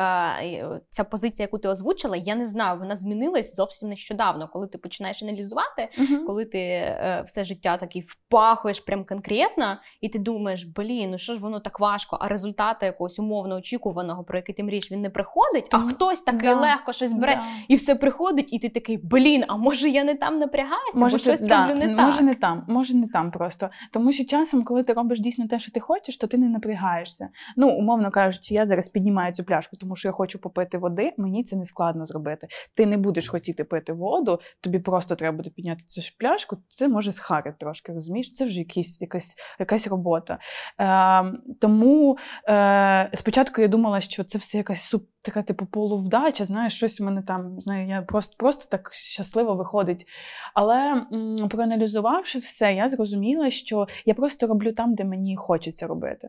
ця 0.91 1.05
позиція, 1.11 1.45
яку 1.45 1.59
ти 1.59 1.69
озвучила, 1.69 2.17
я 2.17 2.35
не 2.35 2.49
знаю, 2.49 2.79
вона 2.79 2.97
змінилась 2.97 3.55
зовсім 3.55 3.89
нещодавно, 3.89 4.49
коли 4.49 4.67
ти 4.67 4.79
починаєш 4.79 5.23
аналізувати, 5.23 5.89
uh 5.99 6.25
коли 6.27 6.45
ти 6.45 6.59
е, 6.59 7.25
все 7.27 7.45
життя 7.45 7.77
такий 7.77 8.03
впахуєш 8.03 8.81
прям 8.81 9.05
конкретно, 9.05 9.77
і 10.01 10.09
ти 10.09 10.19
думаєш, 10.19 10.65
блін, 10.65 11.11
ну 11.11 11.19
що 11.19 11.35
ж 11.35 11.41
воно 11.41 11.61
так 11.61 11.81
важко, 11.81 12.19
а 12.21 12.29
результати 12.29 12.87
якогось 12.87 13.19
умовно 13.19 13.57
очікуваного, 13.57 14.25
про 14.25 14.39
який 14.39 14.55
ти 14.55 14.65
мрієш, 14.65 14.93
він 14.93 15.01
не 15.01 15.11
приходить, 15.11 15.69
а 15.71 15.79
хтось 15.79 16.21
такий 16.21 16.49
да. 16.49 16.61
легко 16.61 16.93
щось 16.93 17.13
бере 17.13 17.35
да. 17.35 17.43
і 17.69 17.75
все 17.75 17.95
приходить, 17.95 18.53
і 18.53 18.59
ти 18.59 18.69
такий 18.69 18.94
такий, 18.95 19.09
блін, 19.09 19.45
а 19.49 19.57
може 19.57 19.89
я 19.89 20.05
не 20.05 20.15
там 20.15 20.39
напрягаюся, 20.39 20.99
може, 20.99 21.17
бо 21.17 21.19
щось 21.19 21.41
ти, 21.41 21.47
роблю 21.47 21.75
да, 21.75 21.87
не 21.87 21.97
так. 21.97 22.07
Може 22.07 22.23
не 22.23 22.35
там, 22.35 22.65
може 22.69 22.97
не 22.97 23.09
там 23.09 23.31
просто. 23.31 23.71
Тому 23.93 24.13
що 24.13 24.25
часом, 24.25 24.65
коли 24.65 24.83
ти 24.83 24.93
робиш 24.93 25.21
дійсно 25.21 25.49
те, 25.49 25.59
що 25.59 25.73
ти 25.73 25.81
хочеш, 25.81 26.19
то 26.19 26.27
ти 26.27 26.39
не 26.39 26.49
напрягаєшся. 26.49 27.29
Ну, 27.57 27.69
умовно 27.69 28.11
кажучи, 28.11 28.55
я 28.55 28.67
зараз 28.67 28.89
піднімаю 28.89 29.33
цю 29.33 29.45
пляшку, 29.45 29.77
тому 29.77 29.97
що 29.97 30.09
я 30.09 30.13
хочу 30.13 30.39
попити 30.39 30.79
води, 30.79 31.13
мені 31.19 31.45
це 31.45 31.57
не 31.57 31.65
складно 31.65 32.05
зробити. 32.05 32.47
Ти 32.75 32.87
не 32.87 32.97
будеш 32.97 33.29
хотіти 33.29 33.65
пити 33.65 33.93
воду, 33.93 34.41
тобі 34.61 34.79
просто 34.79 35.15
треба 35.15 35.37
буде 35.37 35.51
підняти 35.51 35.83
цю 35.87 36.03
пляшку, 36.19 36.57
це 36.69 36.89
може 36.89 37.13
схарити 37.13 37.57
трошки, 37.61 37.93
розумієш? 37.93 38.33
Це 38.33 38.45
вже 38.45 38.59
якісь, 38.59 39.01
якась 39.01 39.35
якась 39.59 39.87
робота. 39.87 40.39
Е, 40.81 41.33
Тому 41.61 42.19
е, 42.49 43.11
спочатку 43.15 43.61
я 43.61 43.69
думала, 43.69 44.01
що 44.01 44.25
це 44.25 44.39
все 44.39 44.59
якась 44.59 44.83
суп 44.83 45.09
така, 45.25 45.43
типу, 45.43 45.67
полувдача, 45.67 46.45
знаєш, 46.45 46.77
щось 46.77 47.01
у 47.01 47.05
мене 47.05 47.23
там, 47.23 47.61
знаю, 47.61 47.89
я 47.89 48.03
просто 48.03 48.35
просто 48.39 48.67
так 48.71 48.84
щасливо 48.93 49.55
виходить. 49.55 50.07
Але 50.55 51.07
м, 51.13 51.37
проаналізувавши 51.51 52.39
все, 52.39 52.75
я 52.75 52.89
зрозуміла, 52.89 53.51
що 53.51 53.87
я 54.07 54.15
просто 54.15 54.47
роблю 54.47 54.73
там, 54.73 54.95
де 54.95 55.05
мені 55.05 55.37
хочеться 55.37 55.87
робити. 55.87 56.29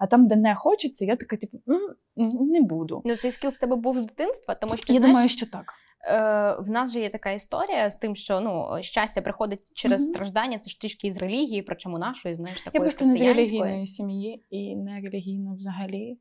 А 0.00 0.06
там, 0.06 0.26
де 0.26 0.36
не 0.36 0.54
хочеться, 0.54 1.04
я 1.04 1.16
така, 1.16 1.36
типу, 1.36 1.58
не 2.40 2.60
буду. 2.60 3.02
Ну, 3.04 3.16
цей 3.16 3.30
скіл 3.30 3.50
в 3.50 3.56
тебе 3.56 3.76
був 3.76 3.98
з 3.98 4.00
дитинства, 4.00 4.54
тому 4.54 4.76
що 4.76 4.92
я 4.92 4.98
знаєш, 4.98 5.12
думаю, 5.14 5.28
що 5.28 5.46
так. 5.46 5.74
Е, 6.06 6.56
В 6.62 6.70
нас 6.70 6.92
же 6.92 7.00
є 7.00 7.10
така 7.10 7.30
історія 7.30 7.90
з 7.90 7.96
тим, 7.96 8.16
що 8.16 8.40
ну 8.40 8.82
щастя 8.82 9.22
приходить 9.22 9.60
через 9.74 10.02
mm-hmm. 10.02 10.10
страждання, 10.10 10.58
це 10.58 10.70
ж 10.70 10.80
трішки 10.80 11.06
із 11.06 11.16
релігії, 11.16 11.62
причому 11.62 11.98
нашої, 11.98 12.34
знаєш, 12.34 12.62
такої 12.62 12.80
Я 12.80 12.80
просто 12.80 13.06
не 13.06 13.14
з 13.14 13.20
релігійної 13.20 13.86
сім'ї 13.86 14.44
і 14.50 14.76
не 14.76 15.00
релігійно 15.00 15.54
взагалі. 15.54 16.18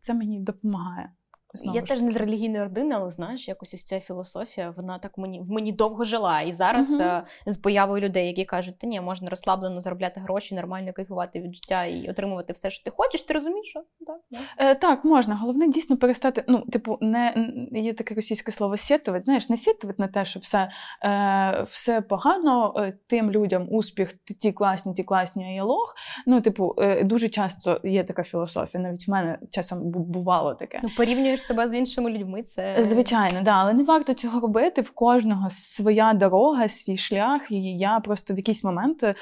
Це 0.00 0.14
мені 0.14 0.40
допомагає. 0.40 1.10
Знову 1.54 1.78
я 1.78 1.82
теж 1.82 2.02
не 2.02 2.12
з 2.12 2.16
релігійної 2.16 2.64
родини, 2.64 2.94
але 2.98 3.10
знаєш, 3.10 3.48
якось 3.48 3.74
ось 3.74 3.84
ця 3.84 4.00
філософія, 4.00 4.74
вона 4.76 4.98
так 4.98 5.18
мені 5.18 5.40
в 5.40 5.50
мені 5.50 5.72
довго 5.72 6.04
жила. 6.04 6.40
І 6.40 6.52
зараз 6.52 7.00
uh-huh. 7.00 7.22
з 7.46 7.56
появою 7.56 8.02
людей, 8.02 8.26
які 8.26 8.44
кажуть, 8.44 8.78
та 8.78 8.86
ні, 8.86 9.00
можна 9.00 9.30
розслаблено 9.30 9.80
заробляти 9.80 10.20
гроші, 10.20 10.54
нормально 10.54 10.92
кайфувати 10.92 11.40
від 11.40 11.54
життя 11.54 11.84
і 11.84 12.10
отримувати 12.10 12.52
все, 12.52 12.70
що 12.70 12.84
ти 12.84 12.90
хочеш. 12.96 13.22
Ти 13.22 13.34
розумієш, 13.34 13.68
що 13.68 13.82
так, 14.06 14.20
Е, 14.58 14.74
так 14.74 15.04
можна. 15.04 15.36
Головне 15.36 15.68
дійсно 15.68 15.96
перестати. 15.96 16.44
Ну, 16.48 16.60
типу, 16.60 16.98
не 17.00 17.50
є 17.72 17.94
таке 17.94 18.14
російське 18.14 18.52
слово 18.52 18.76
сєтувати. 18.76 19.24
Знаєш, 19.24 19.48
не 19.48 19.56
сєтувати 19.56 20.02
на 20.02 20.08
те, 20.08 20.24
що 20.24 20.40
все 20.40 20.70
е, 21.04 21.62
все 21.62 22.00
погано, 22.00 22.74
е, 22.76 22.92
тим 23.06 23.30
людям 23.30 23.68
успіх, 23.70 24.12
ті 24.12 24.52
класні, 24.52 24.94
ті 24.94 25.04
класні, 25.04 25.44
а 25.44 25.48
я 25.48 25.64
лох. 25.64 25.94
Ну, 26.26 26.40
типу, 26.40 26.74
е, 26.78 27.04
дуже 27.04 27.28
часто 27.28 27.80
є 27.84 28.04
така 28.04 28.22
філософія. 28.22 28.82
Навіть 28.82 29.08
в 29.08 29.10
мене 29.10 29.38
часом 29.50 29.90
бувало 29.90 30.54
таке. 30.54 30.80
Ну, 30.82 30.88
порівнюєш 30.96 31.43
себе 31.46 31.68
з 31.68 31.74
іншими 31.74 32.10
людьми. 32.10 32.42
Це 32.42 32.84
звичайно, 32.84 33.42
да, 33.42 33.50
але 33.50 33.74
не 33.74 33.84
варто 33.84 34.14
цього 34.14 34.40
робити. 34.40 34.80
В 34.80 34.90
кожного 34.90 35.50
своя 35.50 36.14
дорога, 36.14 36.68
свій 36.68 36.96
шлях. 36.96 37.50
І 37.50 37.76
я 37.78 38.00
просто 38.00 38.34
в 38.34 38.36
якийсь 38.36 38.64
момент 38.64 39.02
е, 39.02 39.14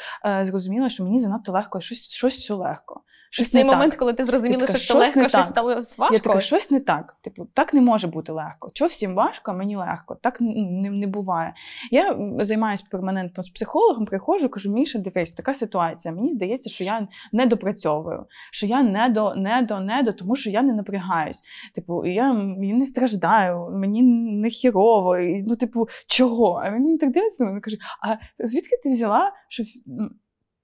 зрозуміла, 0.45 0.89
що 0.89 1.05
мені 1.05 1.21
занадто 1.21 1.53
легко, 1.53 1.81
щось 1.81 2.11
щось 2.11 2.37
все 2.37 2.55
легко. 2.55 3.01
Щось 3.35 3.49
в 3.49 3.53
цей 3.53 3.65
момент, 3.65 3.95
коли 3.95 4.13
ти 4.13 4.25
зрозуміла, 4.25 4.67
що 4.67 4.75
все 4.75 4.95
легко, 4.95 5.29
щось 5.29 5.47
стало 5.47 5.75
важко. 5.75 6.09
Я 6.13 6.19
така, 6.19 6.41
щось 6.41 6.71
не 6.71 6.81
так. 6.81 7.17
Типу, 7.21 7.47
так 7.55 7.75
не 7.75 7.81
може 7.81 8.07
бути 8.07 8.33
легко. 8.33 8.71
Чого 8.75 8.89
всім 8.89 9.15
важко, 9.15 9.53
мені 9.53 9.77
легко. 9.77 10.15
Так 10.15 10.41
не, 10.41 10.91
не 10.91 11.07
буває. 11.07 11.55
Я 11.91 12.17
займаюся 12.39 12.85
перманентно 12.91 13.43
з 13.43 13.49
психологом, 13.51 14.05
приходжу, 14.05 14.49
кажу, 14.49 14.73
Міша, 14.73 14.99
дивись, 14.99 15.33
така 15.33 15.55
ситуація. 15.55 16.15
Мені 16.15 16.29
здається, 16.29 16.71
що 16.71 16.85
я 16.85 17.09
не 17.33 17.47
допрацьовую, 17.47 18.27
що 18.51 18.67
я 18.67 18.83
не 18.83 19.09
до, 19.09 19.35
не 19.35 19.63
до, 19.63 19.81
не 19.81 20.03
до, 20.03 20.13
тому 20.13 20.37
що 20.37 20.51
я 20.51 20.63
не 20.63 20.73
напрягаюсь. 20.73 21.43
Типу, 21.75 22.07
я, 22.07 22.27
я 22.61 22.75
не 22.75 22.87
страждаю, 22.87 23.69
мені 23.73 24.03
не 24.43 24.51
хірово. 24.51 25.19
І, 25.19 25.43
ну, 25.43 25.57
типу, 25.57 25.89
чого? 26.07 26.63
А 26.65 26.71
він 26.71 26.99
так 26.99 27.11
дивиться, 27.13 27.45
він 27.45 27.61
каже: 27.61 27.77
А 28.03 28.17
звідки 28.47 28.77
ти 28.83 28.91
взяла, 28.91 29.33
що 29.49 29.63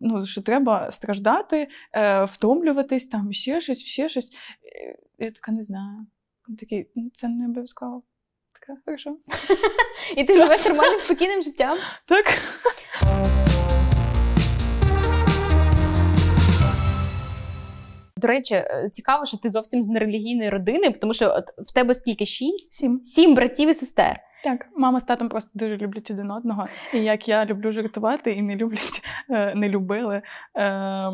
ну, 0.01 0.27
що 0.27 0.43
треба 0.43 0.91
страждати, 0.91 1.69
е, 1.93 2.25
втомлюватись, 2.25 3.07
там 3.07 3.33
ще 3.33 3.61
щось, 3.61 3.85
ще 3.85 4.09
щось. 4.09 4.31
Е, 4.65 4.99
я 5.19 5.31
така 5.31 5.53
не 5.53 5.63
знаю. 5.63 6.07
Такий, 6.59 6.91
ну 6.95 7.11
це 7.15 7.29
не 7.29 7.47
обов'язково. 7.47 8.03
Така, 8.61 8.81
хорошо. 8.85 9.17
І 10.17 10.25
ти 10.25 10.33
живеш 10.33 10.67
нормальним 10.67 11.01
спокійним 11.01 11.43
життям? 11.43 11.79
Так. 12.07 12.27
До 18.17 18.29
речі, 18.29 18.55
е, 18.55 18.91
цікаво, 18.93 19.27
що 19.27 19.37
ти 19.37 19.51
зовсім 19.51 19.83
з 19.83 19.89
нерелігійної 19.89 20.51
родини, 20.51 20.93
тому 20.93 21.15
що 21.15 21.35
от 21.35 21.45
в 21.69 21.73
тебе 21.73 21.95
скільки 21.95 22.27
шість? 22.27 22.73
Сім. 22.73 23.01
Сім 23.05 23.35
братів 23.35 23.69
і 23.69 23.75
сестер. 23.75 24.21
Так, 24.45 24.69
мама 24.77 25.01
з 25.01 25.05
татом 25.05 25.29
просто 25.29 25.51
дуже 25.55 25.77
люблять 25.77 26.11
один 26.11 26.31
одного. 26.31 26.67
І 26.95 26.99
як 26.99 27.29
я 27.29 27.47
люблю 27.47 27.73
жартувати 27.73 28.33
і 28.33 28.43
не 28.43 28.57
люблять, 28.57 29.03
е, 29.31 29.55
не 29.55 29.69
любили 29.69 30.23
е, 30.57 31.11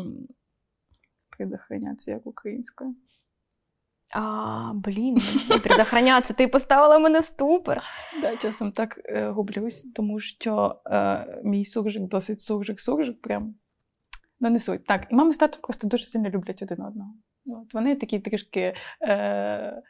предохраняться 1.29 2.11
як 2.11 2.27
українською. 2.27 2.95
А, 4.13 4.71
блін, 4.75 5.17
предохраняться, 5.63 6.33
ти 6.33 6.47
поставила 6.47 6.99
мене 6.99 7.19
в 7.19 7.25
ступор. 7.25 7.81
Да, 8.21 8.37
часом 8.37 8.71
так 8.71 9.01
е, 9.05 9.29
гублюсь, 9.29 9.91
тому 9.95 10.19
що 10.19 10.81
е, 10.85 11.41
мій 11.43 11.65
суржик 11.65 12.03
досить 12.03 12.39
суржик-суржик. 12.39 13.13
Прям 13.13 13.55
ну 14.39 14.49
не 14.49 14.59
суть. 14.59 14.85
Так, 14.85 15.07
і 15.11 15.15
мама 15.15 15.33
з 15.33 15.37
татом 15.37 15.61
просто 15.61 15.87
дуже 15.87 16.05
сильно 16.05 16.29
люблять 16.29 16.61
один 16.61 16.81
одного. 16.81 17.13
От 17.45 17.73
Вони 17.73 17.95
такі 17.95 18.19
трішки 18.19 18.75
е, 19.01 19.81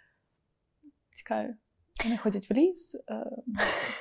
цікаві. 1.15 1.55
Вони 2.03 2.17
ходять 2.17 2.49
в 2.49 2.53
ліс, 2.53 2.95
е, 3.09 3.25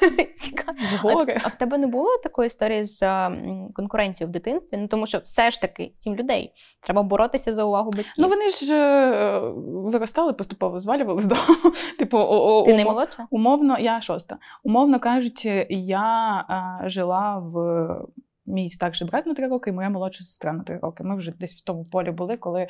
в 0.95 0.97
гори. 0.97 1.39
А, 1.45 1.49
в 1.49 1.55
тебе 1.55 1.79
не 1.79 1.87
було 1.87 2.19
такої 2.23 2.47
історії 2.47 2.85
з 2.85 3.31
конкуренцією 3.75 4.29
в 4.29 4.33
дитинстві? 4.33 4.77
Ну 4.77 4.89
тому 4.89 5.07
що 5.07 5.19
все 5.19 5.51
ж 5.51 5.61
таки 5.61 5.91
сім 5.95 6.15
людей. 6.15 6.53
Треба 6.81 7.03
боротися 7.03 7.53
за 7.53 7.65
увагу 7.65 7.91
батьків. 7.91 8.15
Ну 8.19 8.29
вони 8.29 8.49
ж 8.49 8.75
е, 8.75 9.39
виростали, 9.67 10.33
поступово 10.33 10.79
звалювали 10.79 11.21
з 11.21 11.27
дому. 11.27 11.43
Типу, 11.99 12.19
о, 12.19 12.61
о, 12.61 12.65
Ти 12.65 12.75
не 12.75 12.85
молодша? 12.85 13.27
Умовно, 13.31 13.79
я 13.79 14.01
шоста. 14.01 14.39
Умовно 14.63 15.01
кажучи, 15.01 15.67
я 15.71 16.45
е, 16.85 16.89
жила 16.89 17.39
в 17.39 17.57
мій 18.47 18.69
старший 18.69 19.07
брат 19.07 19.27
на 19.27 19.35
три 19.35 19.49
роки, 19.49 19.71
і 19.71 19.73
моя 19.73 19.91
молодша 19.91 20.25
сестра 20.25 20.53
на 20.53 20.65
три 20.65 20.79
роки. 20.79 21.05
Ми 21.05 21.17
вже 21.17 21.33
десь 21.33 21.55
в 21.55 21.65
тому 21.65 21.85
полі 21.85 22.11
були, 22.11 22.37
коли 22.37 22.61
е, 22.61 22.69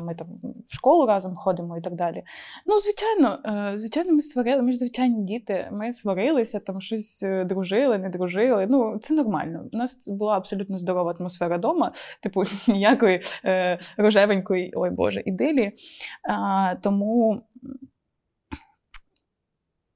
ми 0.00 0.14
там 0.14 0.26
в 0.66 0.74
школу 0.74 1.06
разом 1.06 1.34
ходимо 1.34 1.78
і 1.78 1.80
так 1.80 1.94
далі. 1.94 2.22
Ну, 2.66 2.80
звичайно, 2.80 3.38
е, 3.72 3.78
звичайно, 3.78 4.12
ми 4.12 4.22
сварили, 4.22 4.62
ми 4.62 4.72
ж 4.72 4.78
звичайні 4.78 5.24
діти. 5.24 5.68
Ми 5.72 5.92
сварилися, 5.92 6.60
там 6.60 6.80
щось 6.80 7.22
е, 7.22 7.44
дружили, 7.44 7.98
не 7.98 8.08
дружили. 8.08 8.66
Ну, 8.70 8.98
це 8.98 9.14
нормально. 9.14 9.64
У 9.72 9.76
нас 9.76 10.08
була 10.08 10.36
абсолютно 10.36 10.78
здорова 10.78 11.14
атмосфера 11.20 11.56
вдома, 11.56 11.92
типу 12.20 12.42
ніякої 12.68 13.20
рожевенької, 13.96 14.72
ой 14.76 14.90
Боже, 14.90 15.22
ідилі. 15.26 15.72
Тому. 16.82 17.42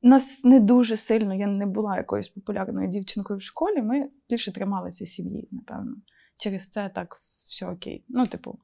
Нас 0.03 0.45
не 0.45 0.61
дуже 0.61 0.97
сильно, 0.97 1.35
я 1.35 1.47
не 1.47 1.67
була 1.67 1.97
якоюсь 1.97 2.29
популярною 2.29 2.89
дівчинкою 2.89 3.39
в 3.39 3.43
школі. 3.43 3.83
Ми 3.83 4.11
більше 4.31 4.53
трималися 4.53 5.07
сім'ї, 5.07 5.49
напевно. 5.51 5.97
Через 6.37 6.69
це 6.69 6.89
так 6.89 7.23
все 7.47 7.67
окей. 7.67 8.05
Ну, 8.09 8.27
типу. 8.27 8.59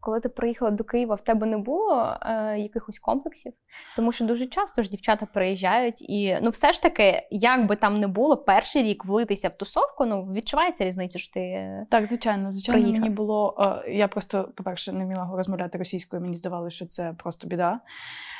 Коли 0.00 0.20
ти 0.20 0.28
приїхала 0.28 0.70
до 0.70 0.84
Києва, 0.84 1.14
в 1.14 1.24
тебе 1.24 1.46
не 1.46 1.58
було 1.58 2.16
е, 2.22 2.58
якихось 2.58 2.98
комплексів? 2.98 3.52
Тому 3.96 4.12
що 4.12 4.24
дуже 4.24 4.46
часто 4.46 4.82
ж 4.82 4.90
дівчата 4.90 5.26
приїжджають, 5.26 6.02
і 6.10 6.38
ну, 6.42 6.50
все 6.50 6.72
ж 6.72 6.82
таки, 6.82 7.22
як 7.30 7.66
би 7.66 7.76
там 7.76 8.00
не 8.00 8.06
було, 8.06 8.36
перший 8.36 8.82
рік 8.82 9.04
влитися 9.04 9.48
в 9.48 9.56
тусовку, 9.56 10.06
ну 10.06 10.32
відчувається 10.32 10.84
різниця, 10.84 11.18
що 11.18 11.32
ти 11.32 11.70
так, 11.90 12.06
звичайно, 12.06 12.52
звичайно, 12.52 12.80
приїхав. 12.80 13.00
мені 13.00 13.14
було. 13.14 13.56
Е, 13.86 13.92
я 13.92 14.08
просто, 14.08 14.52
по-перше, 14.56 14.92
не 14.92 15.04
вміла 15.04 15.30
розмовляти 15.36 15.78
російською. 15.78 16.22
Мені 16.22 16.36
здавалося, 16.36 16.76
що 16.76 16.86
це 16.86 17.14
просто 17.18 17.48
біда, 17.48 17.80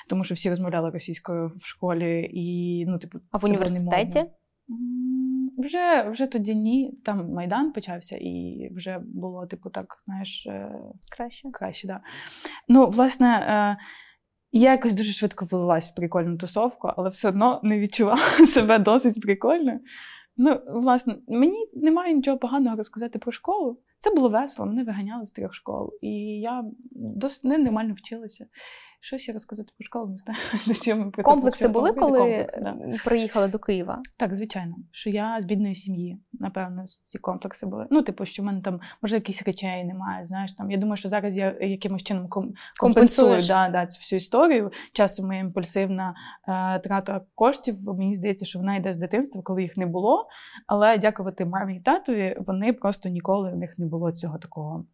тому 0.08 0.24
що 0.24 0.34
всі 0.34 0.50
розмовляли 0.50 0.90
російською 0.90 1.52
в 1.56 1.66
школі 1.66 2.30
і 2.32 2.84
ну, 2.86 2.98
типу, 2.98 3.18
а 3.30 3.38
в 3.38 3.44
університеті. 3.44 4.26
Вже 5.58 6.10
вже 6.10 6.26
тоді 6.26 6.54
ні, 6.54 6.98
там 7.04 7.32
Майдан 7.32 7.72
почався, 7.72 8.16
і 8.16 8.68
вже 8.74 8.98
було, 8.98 9.46
типу, 9.46 9.70
так, 9.70 9.98
знаєш, 10.04 10.46
е, 10.46 10.72
краще. 11.16 11.50
краще, 11.52 11.86
да. 11.86 12.00
Ну, 12.68 12.86
власне, 12.86 13.28
е, 13.28 13.76
я 14.52 14.72
якось 14.72 14.92
дуже 14.92 15.12
швидко 15.12 15.44
влилась 15.44 15.90
в 15.90 15.94
прикольну 15.94 16.36
тусовку, 16.36 16.90
але 16.96 17.08
все 17.08 17.28
одно 17.28 17.60
не 17.62 17.78
відчувала 17.78 18.20
себе 18.46 18.78
досить 18.78 19.22
прикольно. 19.22 19.80
Ну, 20.36 20.60
власне, 20.68 21.16
мені 21.28 21.70
немає 21.74 22.14
нічого 22.14 22.38
поганого 22.38 22.76
розказати 22.76 23.18
про 23.18 23.32
школу. 23.32 23.78
Це 24.00 24.10
було 24.10 24.28
весело, 24.28 24.68
мене 24.68 24.84
виганяли 24.84 25.26
з 25.26 25.30
трьох 25.30 25.54
школ. 25.54 25.92
І 26.00 26.10
я 26.40 26.64
досить 26.90 27.44
не 27.44 27.58
нормально 27.58 27.94
вчилася. 27.94 28.46
Що 29.00 29.18
ще 29.18 29.32
розказати 29.32 29.72
про 29.78 29.84
школу, 29.84 30.10
не 30.10 30.16
знаю. 30.16 30.38
До 30.66 30.74
чого 30.74 31.04
ми 31.04 31.10
про 31.10 31.22
це 31.22 31.30
Комплекси 31.30 31.68
були, 31.68 31.92
коли 31.92 32.18
Комплекси, 32.18 32.60
да. 32.60 32.76
приїхали 33.04 33.48
до 33.48 33.58
Києва? 33.58 34.02
Так, 34.18 34.36
звичайно. 34.36 34.76
Що 34.92 35.10
я 35.10 35.40
з 35.40 35.44
бідної 35.44 35.74
сім'ї, 35.74 36.18
напевно, 36.32 36.84
ці 36.86 37.18
комплекси 37.18 37.66
були. 37.66 37.86
Ну, 37.90 38.02
типу, 38.02 38.24
що 38.24 38.42
в 38.42 38.46
мене 38.46 38.60
там, 38.60 38.80
може, 39.02 39.14
якісь 39.14 39.42
речей 39.42 39.84
немає. 39.84 40.24
Знаєш, 40.24 40.52
там. 40.52 40.70
Я 40.70 40.76
думаю, 40.76 40.96
що 40.96 41.08
зараз 41.08 41.36
я 41.36 41.56
якимось 41.60 42.02
чином 42.02 42.28
компенсую 42.80 43.42
да, 43.46 43.68
да, 43.68 43.86
цю 43.86 43.98
всю 43.98 44.16
історію. 44.16 44.70
Часом 44.92 45.26
моя 45.26 45.40
імпульсивна 45.40 46.14
е, 46.48 46.78
трата 46.78 47.20
коштів. 47.34 47.76
Мені 47.84 48.14
здається, 48.14 48.44
що 48.44 48.58
вона 48.58 48.76
йде 48.76 48.92
з 48.92 48.96
дитинства, 48.96 49.42
коли 49.42 49.62
їх 49.62 49.76
не 49.76 49.86
було. 49.86 50.28
Але 50.66 50.98
дякувати 50.98 51.44
мамі 51.44 51.76
і 51.76 51.80
татові, 51.80 52.36
вони 52.46 52.72
просто 52.72 53.08
ніколи 53.08 53.50
в 53.50 53.56
них 53.56 53.78
не 53.78 53.86
було 53.88 54.12
цього 54.12 54.38
такого. 54.38 54.84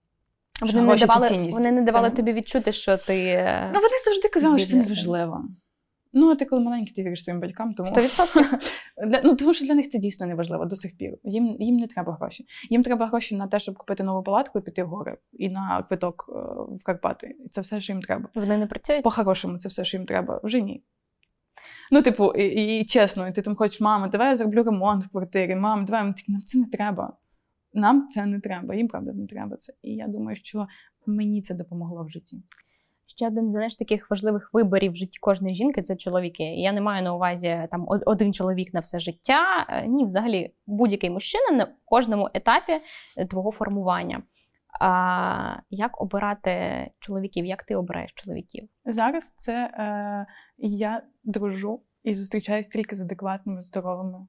Вони 0.61 0.83
не 0.83 0.97
давали 0.97 1.49
вони 1.53 1.73
не 1.73 1.83
давали 1.83 2.11
це... 2.11 2.17
тобі 2.17 2.33
відчути, 2.33 2.73
що 2.73 2.97
ти. 2.97 3.35
Ну, 3.75 3.81
вони 3.81 3.99
завжди 4.05 4.29
казали, 4.29 4.59
що 4.59 4.71
це 4.71 4.77
неважливо. 4.77 5.45
Ну, 6.17 6.31
а 6.31 6.35
ти 6.35 6.45
коли 6.45 6.63
маленький, 6.63 6.95
ти 6.95 7.03
віриш 7.03 7.25
своїм 7.25 7.41
батькам, 7.41 7.75
тому 7.75 7.91
для, 9.07 9.21
ну, 9.25 9.37
тому 9.37 9.55
що 9.55 9.65
для 9.65 9.75
них 9.75 9.89
це 9.91 9.99
дійсно 9.99 10.27
неважливо 10.27 10.65
до 10.65 10.77
сих 10.77 10.97
пір. 10.97 11.19
Їм 11.25 11.57
їм 11.61 11.77
не 11.77 11.87
треба 11.87 12.17
гроші. 12.21 12.47
Їм 12.71 12.83
треба 12.83 13.07
гроші 13.07 13.37
на 13.37 13.47
те, 13.47 13.61
щоб 13.61 13.79
купити 13.79 14.03
нову 14.03 14.23
палатку 14.23 14.59
і 14.59 14.63
піти 14.63 14.85
в 14.85 14.89
гори, 14.89 15.17
і 15.33 15.49
на 15.49 15.85
квиток 15.89 16.27
е, 16.29 16.33
в 16.75 16.83
Карпати. 16.83 17.37
Це 17.51 17.61
все, 17.61 17.81
що 17.81 17.93
їм 17.93 18.03
треба. 18.03 18.29
Вони 18.35 18.59
не 18.59 18.67
працюють? 18.67 19.03
По-хорошому, 19.03 19.59
це 19.59 19.69
все, 19.69 19.85
що 19.85 19.97
їм 19.97 20.07
треба. 20.07 20.41
Вже 20.45 20.61
ні. 20.61 20.83
Ну, 21.91 22.03
типу, 22.03 22.33
і, 22.33 22.79
і 22.79 22.85
чесно, 22.85 23.29
і 23.29 23.33
ти 23.33 23.43
там 23.43 23.57
хочеш, 23.57 23.81
мама, 23.81 24.09
давай 24.09 24.29
я 24.29 24.37
зроблю 24.37 24.63
ремонт 24.63 25.05
в 25.05 25.09
квартирі, 25.09 25.57
мама, 25.57 25.83
давай 25.83 26.13
такі, 26.13 26.33
нам 26.33 26.43
це 26.43 26.59
не 26.59 26.67
треба. 26.67 27.13
Нам 27.75 28.09
це 28.09 28.27
не 28.27 28.41
треба, 28.41 28.75
їм 28.75 28.89
правда 28.89 29.13
не 29.13 29.27
треба 29.27 29.57
це. 29.57 29.73
І 29.83 29.95
я 29.95 30.09
думаю, 30.09 30.37
що 30.37 30.67
мені 31.07 31.43
це 31.43 31.55
допомогло 31.55 32.05
в 32.05 32.09
житті. 32.09 32.43
Ще 33.07 33.27
один 33.27 33.53
знаєш, 33.53 33.77
таких 33.77 34.11
важливих 34.11 34.51
виборів 34.53 34.93
в 34.93 34.97
житті 34.97 35.19
кожної 35.21 35.55
жінки 35.55 35.83
це 35.83 35.97
чоловіки. 35.97 36.43
Я 36.43 36.73
не 36.73 36.81
маю 36.81 37.03
на 37.03 37.15
увазі 37.15 37.69
там 37.71 37.87
один 38.07 38.35
чоловік 38.35 38.75
на 38.75 38.81
все 38.81 39.01
життя. 39.01 39.67
Е, 39.69 39.87
ні, 39.87 40.05
взагалі, 40.05 40.55
будь-який 40.67 41.11
мужчина 41.11 41.51
на 41.53 41.69
кожному 41.85 42.29
етапі 42.35 42.73
е, 43.17 43.27
твого 43.27 43.53
формування. 43.53 44.23
А 44.81 45.57
Як 45.71 46.01
обирати 46.01 46.91
чоловіків? 46.99 47.47
Як 47.47 47.63
ти 47.63 47.77
обираєш 47.77 48.13
чоловіків? 48.13 48.69
Зараз 48.85 49.33
це 49.37 49.53
е, 49.53 50.27
я 50.59 51.03
дружу 51.25 51.83
і 52.03 52.15
зустрічаюсь 52.15 52.67
тільки 52.67 52.97
з 52.97 53.01
адекватними, 53.01 53.63
здоровими 53.63 54.27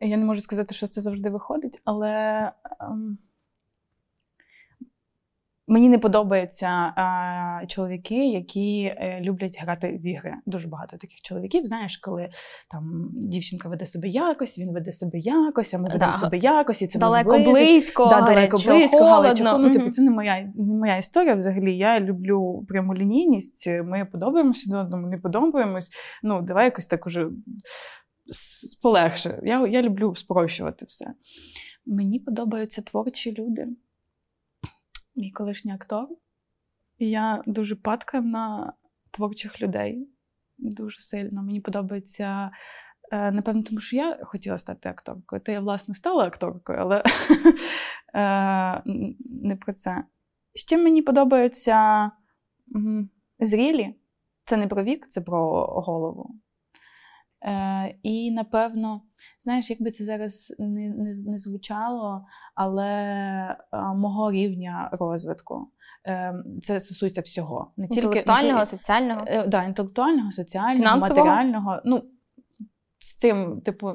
я 0.00 0.16
не 0.16 0.24
можу 0.24 0.40
сказати, 0.40 0.74
що 0.74 0.88
це 0.88 1.00
завжди 1.00 1.30
виходить, 1.30 1.80
але 1.84 2.52
ем, 2.80 3.18
Мені 5.70 5.88
не 5.88 5.98
подобаються 5.98 6.66
а, 6.68 7.66
чоловіки, 7.66 8.28
які 8.28 8.82
е, 8.82 9.20
люблять 9.22 9.58
грати 9.60 9.88
в 9.88 10.06
ігри. 10.06 10.34
Дуже 10.46 10.68
багато 10.68 10.96
таких 10.96 11.20
чоловіків. 11.22 11.66
Знаєш, 11.66 11.96
коли 11.96 12.28
там 12.70 13.10
дівчинка 13.12 13.68
веде 13.68 13.86
себе 13.86 14.08
якось, 14.08 14.58
він 14.58 14.72
веде 14.72 14.92
себе 14.92 15.18
якось, 15.18 15.74
а 15.74 15.78
ми 15.78 15.84
ведемо 15.84 16.12
да. 16.12 16.18
себе 16.18 16.38
якось, 16.38 16.82
і 16.82 16.86
це 16.86 16.98
далеко 16.98 17.38
близько, 17.38 18.06
да, 18.06 18.20
далеко 18.20 18.56
близько, 18.56 19.04
галечко. 19.04 19.58
Ну, 19.58 19.72
типу, 19.72 19.90
це 19.90 20.02
не 20.02 20.10
моя 20.10 20.52
не 20.54 20.74
моя 20.74 20.96
історія. 20.96 21.34
Взагалі, 21.34 21.76
я 21.76 22.00
люблю 22.00 22.64
прямолінійність. 22.68 23.68
Ми 23.84 24.04
подобаємося 24.12 24.70
до 24.70 24.78
одному, 24.78 25.06
не 25.06 25.18
подобаємось. 25.18 25.90
Ну, 26.22 26.42
давай 26.42 26.64
якось 26.64 26.86
так 26.86 27.06
уже 27.06 27.28
полегше. 28.82 29.40
Я, 29.42 29.66
Я 29.66 29.82
люблю 29.82 30.14
спрощувати 30.14 30.84
все. 30.84 31.14
Мені 31.86 32.20
подобаються 32.20 32.82
творчі 32.82 33.34
люди 33.34 33.68
мій 35.18 35.30
колишній 35.30 35.72
актор. 35.72 36.08
І 36.98 37.10
я 37.10 37.42
дуже 37.46 37.76
падка 37.76 38.20
на 38.20 38.72
творчих 39.10 39.62
людей. 39.62 40.08
Дуже 40.58 41.00
сильно. 41.00 41.42
Мені 41.42 41.60
подобається, 41.60 42.50
е, 43.12 43.30
напевно, 43.30 43.62
тому 43.62 43.80
що 43.80 43.96
я 43.96 44.18
хотіла 44.22 44.58
стати 44.58 44.88
акторкою. 44.88 45.42
То 45.42 45.52
я, 45.52 45.60
власне, 45.60 45.94
стала 45.94 46.24
акторкою, 46.24 46.78
але 46.78 47.02
е, 48.14 48.82
не 49.42 49.56
про 49.56 49.72
це. 49.72 50.04
Ще 50.54 50.78
мені 50.78 51.02
подобаються 51.02 52.10
зрілі. 53.38 53.94
Це 54.44 54.56
не 54.56 54.66
про 54.66 54.84
вік, 54.84 55.06
це 55.08 55.20
про 55.20 55.66
голову. 55.66 56.34
Е, 57.42 57.94
І, 58.02 58.30
напевно, 58.30 59.02
знаєш, 59.40 59.70
якби 59.70 59.90
це 59.90 60.04
зараз 60.04 60.56
не 60.58 60.88
не, 60.88 61.14
не 61.26 61.38
звучало, 61.38 62.26
але 62.54 62.86
е, 63.72 63.94
мого 63.94 64.32
рівня 64.32 64.88
розвитку. 64.92 65.72
Е, 66.06 66.34
Це 66.62 66.80
стосується 66.80 67.20
всього. 67.20 67.72
Не 67.76 67.88
тільки 67.88 68.06
Інтелектуального, 68.06 68.58
не 68.58 68.66
соціального. 68.66 69.24
Е, 69.26 69.46
да, 69.46 69.64
інтелектуального, 69.64 70.32
соціального, 70.32 70.76
Фінансового? 70.76 71.26
матеріального. 71.26 71.80
Ну, 71.84 72.02
з 72.98 73.16
цим, 73.16 73.60
типу, 73.60 73.92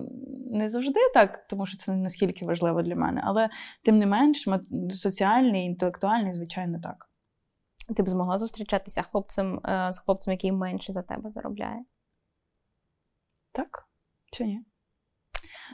не 0.52 0.70
завжди 0.70 1.00
так, 1.14 1.48
тому 1.48 1.66
що 1.66 1.78
це 1.78 1.91
не 1.91 1.98
наскільки 1.98 2.46
важливо 2.46 2.82
для 2.82 2.96
мене, 2.96 3.22
але 3.26 3.50
тим 3.84 3.98
не 3.98 4.06
менш, 4.06 4.48
соціальний, 4.91 5.66
інтелектуальний, 5.66 6.34
звичайно, 6.34 6.80
так. 6.84 7.10
Ти 7.96 8.04
б 8.04 8.10
змогла 8.10 8.39
зустрічатися 8.39 9.02
хлопцем, 9.02 9.60
е, 9.66 9.91
з 9.91 10.00
хлопцем, 10.00 10.32
який 10.32 10.52
менше 10.52 10.91
за 10.91 11.02
тебе 11.02 11.30
заробляє? 11.30 11.84
Так? 13.54 13.88
Чи 14.32 14.43
ні? 14.43 14.62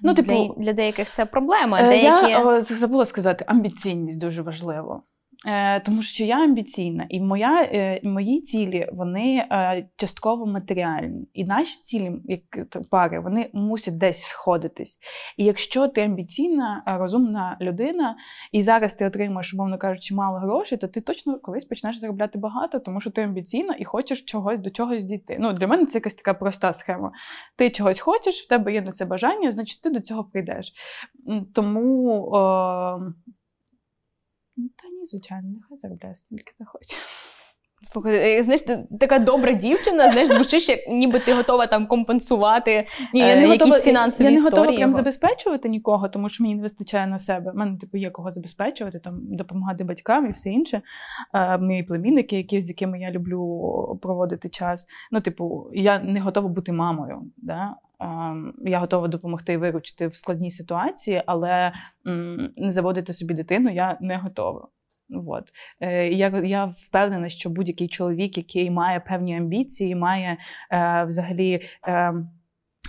Ну, 0.01 0.13
типу, 0.13 0.55
Для 0.57 0.63
для 0.63 0.73
деяких 0.73 1.13
це 1.13 1.25
проблема. 1.25 1.81
Деякі... 1.81 2.31
Я 2.31 2.61
забула 2.61 3.05
сказати, 3.05 3.45
амбіційність 3.47 4.19
дуже 4.19 4.41
важливо. 4.41 5.03
Е, 5.47 5.79
Тому 5.79 6.01
що 6.01 6.23
я 6.23 6.43
амбіційна, 6.43 7.05
і 7.09 7.21
моя, 7.21 7.63
е, 7.63 8.01
мої 8.03 8.41
цілі 8.41 8.89
вони 8.93 9.47
е, 9.51 9.89
частково 9.95 10.45
матеріальні. 10.45 11.29
І 11.33 11.45
наші 11.45 11.81
цілі, 11.83 12.11
як 12.25 12.41
пари, 12.91 13.19
вони 13.19 13.49
мусять 13.53 13.97
десь 13.97 14.21
сходитись. 14.21 14.99
І 15.37 15.45
якщо 15.45 15.87
ти 15.87 16.01
амбіційна, 16.01 16.83
розумна 16.85 17.57
людина, 17.61 18.15
і 18.51 18.61
зараз 18.61 18.93
ти 18.93 19.05
отримуєш, 19.05 19.53
умовно 19.53 19.77
кажучи, 19.77 20.15
мало 20.15 20.37
грошей, 20.39 20.77
то 20.77 20.87
ти 20.87 21.01
точно 21.01 21.39
колись 21.39 21.65
почнеш 21.65 21.99
заробляти 21.99 22.39
багато, 22.39 22.79
тому 22.79 23.01
що 23.01 23.11
ти 23.11 23.21
амбіційна 23.21 23.75
і 23.79 23.85
хочеш 23.85 24.21
чогось 24.21 24.59
до 24.59 24.69
чогось 24.69 25.03
дійти. 25.03 25.37
Ну, 25.39 25.53
Для 25.53 25.67
мене 25.67 25.85
це 25.85 25.97
якась 25.97 26.13
така 26.13 26.33
проста 26.33 26.73
схема. 26.73 27.11
Ти 27.55 27.69
чогось 27.69 27.99
хочеш, 27.99 28.41
в 28.41 28.47
тебе 28.47 28.73
є 28.73 28.81
на 28.81 28.91
це 28.91 29.05
бажання, 29.05 29.51
значить 29.51 29.81
ти 29.81 29.89
до 29.89 29.99
цього 29.99 30.23
прийдеш. 30.23 30.73
Тому. 31.53 32.29
Ну, 34.61 34.69
та 34.75 34.87
ні, 34.89 35.05
звичайно, 35.05 35.49
нехай 35.49 35.77
заробляє 35.77 36.15
стільки 36.15 36.53
захоче. 36.53 36.97
Слухай, 37.83 38.39
е, 38.39 38.43
знаєш, 38.43 38.61
ти 38.61 38.87
така 38.99 39.19
добра 39.19 39.53
дівчина, 39.53 40.11
знаєш, 40.11 40.29
звучиш, 40.29 40.69
як 40.69 40.79
ніби 40.89 41.19
ти 41.19 41.33
готова 41.33 41.67
там 41.67 41.87
компенсувати 41.87 42.85
Ні, 43.13 43.19
я 43.19 43.35
не 43.35 43.45
е, 43.45 43.47
якісь 43.47 43.81
фінансові 43.81 44.25
Я 44.25 44.31
не 44.31 44.37
історії 44.37 44.61
готова 44.61 44.77
прям 44.77 44.93
забезпечувати 44.93 45.69
нікого, 45.69 46.09
тому 46.09 46.29
що 46.29 46.43
мені 46.43 46.55
не 46.55 46.61
вистачає 46.61 47.07
на 47.07 47.19
себе. 47.19 47.51
У 47.51 47.57
мене 47.57 47.77
типу 47.77 47.97
є 47.97 48.09
кого 48.09 48.31
забезпечувати, 48.31 48.99
там 48.99 49.19
допомагати 49.21 49.83
батькам 49.83 50.25
і 50.25 50.31
все 50.31 50.49
інше. 50.49 50.81
Е, 51.33 51.57
мої 51.57 51.83
племінники, 51.83 52.37
які, 52.37 52.61
з 52.61 52.69
якими 52.69 52.99
я 52.99 53.11
люблю 53.11 53.99
проводити 54.01 54.49
час. 54.49 54.87
Ну, 55.11 55.21
типу, 55.21 55.69
я 55.73 55.99
не 55.99 56.19
готова 56.19 56.47
бути 56.47 56.71
мамою. 56.71 57.21
Да? 57.37 57.75
Я 58.65 58.79
готова 58.79 59.07
допомогти 59.07 59.57
виручити 59.57 60.07
в 60.07 60.15
складній 60.15 60.51
ситуації, 60.51 61.23
але 61.25 61.71
не 62.55 62.71
заводити 62.71 63.13
собі 63.13 63.33
дитину 63.33 63.69
я 63.69 63.97
не 64.01 64.17
готова. 64.17 64.67
От. 65.27 65.43
Е, 65.79 66.07
я 66.07 66.27
я 66.45 66.65
впевнена, 66.65 67.29
що 67.29 67.49
будь-який 67.49 67.87
чоловік, 67.87 68.37
який 68.37 68.71
має 68.71 68.99
певні 68.99 69.37
амбіції, 69.37 69.95
має 69.95 70.37
е, 70.71 71.05
взагалі. 71.07 71.61
Е, 71.87 72.13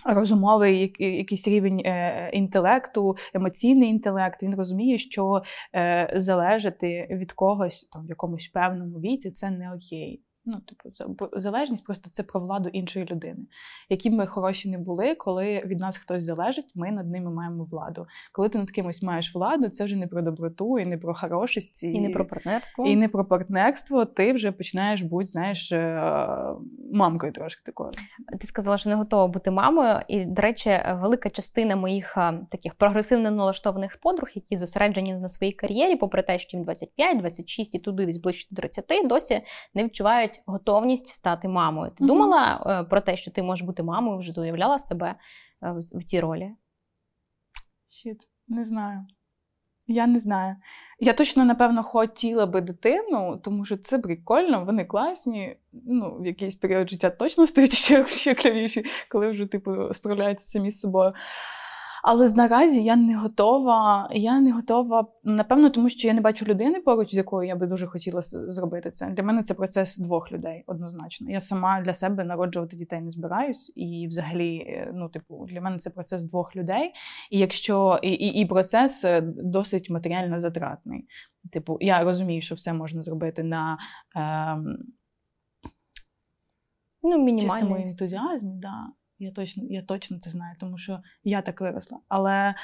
Розумовий 0.05 0.95
якийсь 0.99 1.49
рівень 1.49 1.81
е, 1.85 2.31
інтелекту, 2.33 3.17
емоційний 3.35 3.89
інтелект, 3.89 4.43
він 4.43 4.55
розуміє, 4.55 4.99
що 4.99 5.43
е, 5.75 6.13
залежати 6.17 7.09
від 7.11 7.33
когось 7.33 7.89
там 7.93 8.07
в 8.07 8.09
якомусь 8.09 8.49
певному 8.49 9.01
віці 9.01 9.31
це 9.31 9.51
не 9.51 9.73
окей. 9.73 10.23
Ну, 10.45 10.61
типу, 10.61 11.29
залежність 11.33 11.87
просто 11.87 12.11
це 12.11 12.23
про 12.23 12.41
владу 12.41 12.69
іншої 12.69 13.07
людини. 13.07 13.39
Які 13.89 14.11
б 14.11 14.13
ми 14.13 14.27
хороші 14.27 14.71
не 14.71 14.79
були, 14.79 15.15
коли 15.15 15.63
від 15.67 15.81
нас 15.81 15.97
хтось 15.97 16.23
залежить, 16.23 16.73
ми 16.75 16.91
над 16.91 17.11
ними 17.11 17.31
маємо 17.31 17.65
владу. 17.65 18.07
Коли 18.33 18.49
ти 18.49 18.59
над 18.59 18.71
кимось 18.71 19.03
маєш 19.03 19.35
владу, 19.35 19.69
це 19.69 19.85
вже 19.85 19.97
не 19.97 20.07
про 20.07 20.23
доброту, 20.23 20.79
і 20.79 20.87
не 20.87 20.99
про 20.99 21.15
хорошість, 21.15 21.83
і, 21.83 21.93
і 21.93 22.01
не 22.01 22.11
про 22.11 22.27
партнерство. 22.27 22.87
І 22.87 22.97
не 22.97 23.09
про 23.09 23.25
партнерство. 23.25 24.05
Ти 24.05 24.33
вже 24.33 24.53
починаєш 24.53 25.03
бути, 25.03 25.27
знаєш, 25.27 25.73
е, 25.73 26.03
мамкою 26.93 27.33
трошки 27.33 27.63
такою. 27.65 27.91
Ти 28.41 28.47
сказала, 28.47 28.77
що 28.77 28.91
не 28.91 28.97
готова 28.97 29.27
бути 29.27 29.51
мамою. 29.51 30.01
І, 30.09 30.25
до 30.25 30.43
речі, 30.43 30.81
велика 30.93 31.31
частина 31.31 31.77
моїх 31.77 32.17
е, 32.17 32.41
таких 32.51 32.75
прогресивно 32.75 33.31
налаштованих 33.31 34.01
подруг, 34.01 34.29
які 34.35 34.57
зосереджені 34.57 35.15
на 35.15 35.29
своїй 35.29 35.53
кар'єрі, 35.53 35.97
попри 35.97 36.23
те, 36.23 36.39
що 36.39 36.57
їм 36.57 36.65
25, 36.65 37.19
26 37.19 37.75
і 37.75 37.79
туди 37.79 38.07
десь 38.07 38.19
ближче 38.19 38.49
до 38.51 38.57
30, 38.63 39.09
досі 39.09 39.43
не 39.75 39.85
відчувають 39.85 40.30
готовність 40.47 41.09
стати 41.09 41.49
мамою. 41.49 41.91
Ти 41.91 42.05
mm-hmm. 42.05 42.07
думала 42.07 42.65
е, 42.67 42.85
про 42.85 43.01
те, 43.01 43.17
що 43.17 43.31
ти 43.31 43.43
можеш 43.43 43.67
бути 43.67 43.83
мамою, 43.83 44.19
вже 44.19 44.41
уявляла 44.41 44.79
себе 44.79 45.15
е, 45.63 45.71
в, 45.71 45.99
в 45.99 46.05
цій 46.05 46.21
ролі? 46.21 46.51
Щит, 47.89 48.29
не 48.49 48.65
знаю. 48.65 49.07
Я 49.87 50.07
не 50.07 50.21
знаю. 50.21 50.57
Я 51.01 51.13
точно, 51.13 51.45
напевно, 51.45 51.83
хотіла 51.83 52.47
би 52.47 52.61
дитину, 52.61 53.41
тому 53.43 53.65
що 53.65 53.77
це 53.77 53.99
прикольно, 53.99 54.65
вони 54.65 54.85
класні. 54.85 55.57
Ну, 55.73 56.19
в 56.21 56.27
якийсь 56.27 56.55
період 56.55 56.91
життя 56.91 57.11
точно 57.11 57.47
стають 57.47 57.73
ще 57.73 58.07
ще 58.07 58.35
клявіші, 58.35 58.85
коли 59.09 59.31
вже 59.31 59.47
типу 59.47 59.95
справляються 59.95 60.47
самі 60.47 60.71
з 60.71 60.81
собою. 60.81 61.13
Але 62.03 62.29
наразі 62.29 62.83
я 62.83 62.97
не 62.97 63.17
готова. 63.17 64.09
Я 64.13 64.41
не 64.41 64.53
готова, 64.53 65.07
напевно, 65.25 65.71
тому 65.71 65.91
що 65.91 66.09
я 66.09 66.15
не 66.15 66.21
бачу 66.21 66.45
людини 66.45 66.81
поруч, 66.81 67.11
з 67.11 67.15
якою 67.15 67.49
я 67.49 67.57
би 67.57 67.67
дуже 67.67 67.87
хотіла 67.87 68.23
зробити 68.23 68.91
це. 68.91 69.07
Для 69.07 69.23
мене 69.23 69.43
це 69.43 69.55
процес 69.55 69.99
двох 69.99 70.33
людей 70.33 70.65
однозначно. 70.67 71.31
Я 71.31 71.41
сама 71.41 71.81
для 71.81 71.95
себе 71.95 72.25
народжувати 72.25 72.77
дітей 72.77 73.01
не 73.01 73.11
збираюсь, 73.11 73.73
і 73.77 74.07
взагалі, 74.09 74.57
е, 74.57 74.93
ну, 74.95 75.09
типу, 75.09 75.47
для 75.49 75.61
мене 75.61 75.79
це 75.79 75.91
процес 75.91 76.23
двох 76.23 76.57
людей. 76.57 76.93
І 77.31 77.39
якщо 77.39 77.99
і, 78.03 78.11
і, 78.11 78.41
і 78.41 78.47
процес 78.47 79.05
е, 79.05 79.21
досить 79.21 79.91
матеріально 79.91 80.41
затратний. 80.41 81.07
Типу, 81.53 81.79
я 81.81 82.05
розумію, 82.05 82.43
що 82.43 82.55
все 82.55 82.73
можна 82.73 83.03
зробити 83.03 83.43
на. 83.43 83.79
Ем, 84.17 84.79
Ну, 87.03 87.41
чистому 87.41 87.77
ентузіазмі, 87.77 88.53
да. 88.55 88.87
Я 89.23 89.31
точно 89.31 89.65
я 89.71 89.83
точно 89.83 90.19
це 90.19 90.31
знаю, 90.31 90.57
тому 90.61 90.79
що 90.79 91.01
я 91.25 91.43
так 91.43 91.61
виросла. 91.61 91.99
Але 92.09 92.55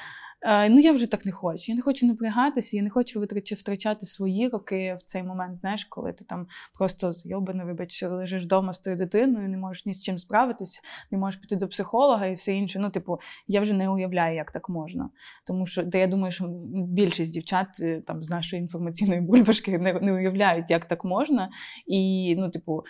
е, 0.42 0.68
ну 0.68 0.80
я 0.80 0.92
вже 0.92 1.06
так 1.06 1.26
не 1.26 1.32
хочу. 1.32 1.72
Я 1.72 1.76
не 1.76 1.82
хочу 1.82 2.06
напрягатися, 2.06 2.76
я 2.76 2.82
не 2.82 2.90
хочу 2.90 3.26
втрачати 3.52 4.06
свої 4.06 4.48
роки 4.48 4.96
в 4.98 5.02
цей 5.02 5.22
момент. 5.22 5.56
Знаєш, 5.56 5.84
коли 5.84 6.12
ти 6.12 6.24
там 6.24 6.46
просто 6.74 7.12
зйобане, 7.12 7.64
вибач, 7.64 8.02
лежиш 8.02 8.44
вдома 8.44 8.72
з 8.72 8.78
тою 8.78 8.96
дитиною, 8.96 9.48
не 9.48 9.56
можеш 9.56 9.86
ні 9.86 9.94
з 9.94 10.04
чим 10.04 10.18
справитися, 10.18 10.80
не 11.10 11.18
можеш 11.18 11.40
піти 11.40 11.56
до 11.56 11.68
психолога 11.68 12.26
і 12.26 12.34
все 12.34 12.52
інше. 12.52 12.78
Ну, 12.78 12.90
типу, 12.90 13.18
я 13.46 13.60
вже 13.60 13.72
не 13.72 13.88
уявляю, 13.88 14.36
як 14.36 14.52
так 14.52 14.68
можна. 14.68 15.10
Тому 15.46 15.66
що 15.66 15.82
де 15.82 15.98
я 15.98 16.06
думаю, 16.06 16.32
що 16.32 16.44
більшість 16.88 17.32
дівчат 17.32 17.68
е, 17.80 18.00
там 18.06 18.22
з 18.22 18.30
нашої 18.30 18.62
інформаційної 18.62 19.20
бульбашки 19.20 19.78
не, 19.78 19.92
не 19.92 20.12
уявляють, 20.12 20.70
як 20.70 20.84
так 20.84 21.04
можна. 21.04 21.50
І 21.86 22.34
ну, 22.38 22.50
типу. 22.50 22.84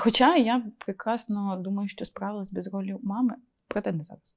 Хоча 0.00 0.36
я 0.36 0.62
прекрасно 0.78 1.56
думаю, 1.56 1.88
що 1.88 2.04
справилась 2.04 2.52
без 2.52 2.66
ролі 2.66 2.96
мами, 3.02 3.34
проте 3.68 3.92
не 3.92 4.02
зараз. 4.04 4.34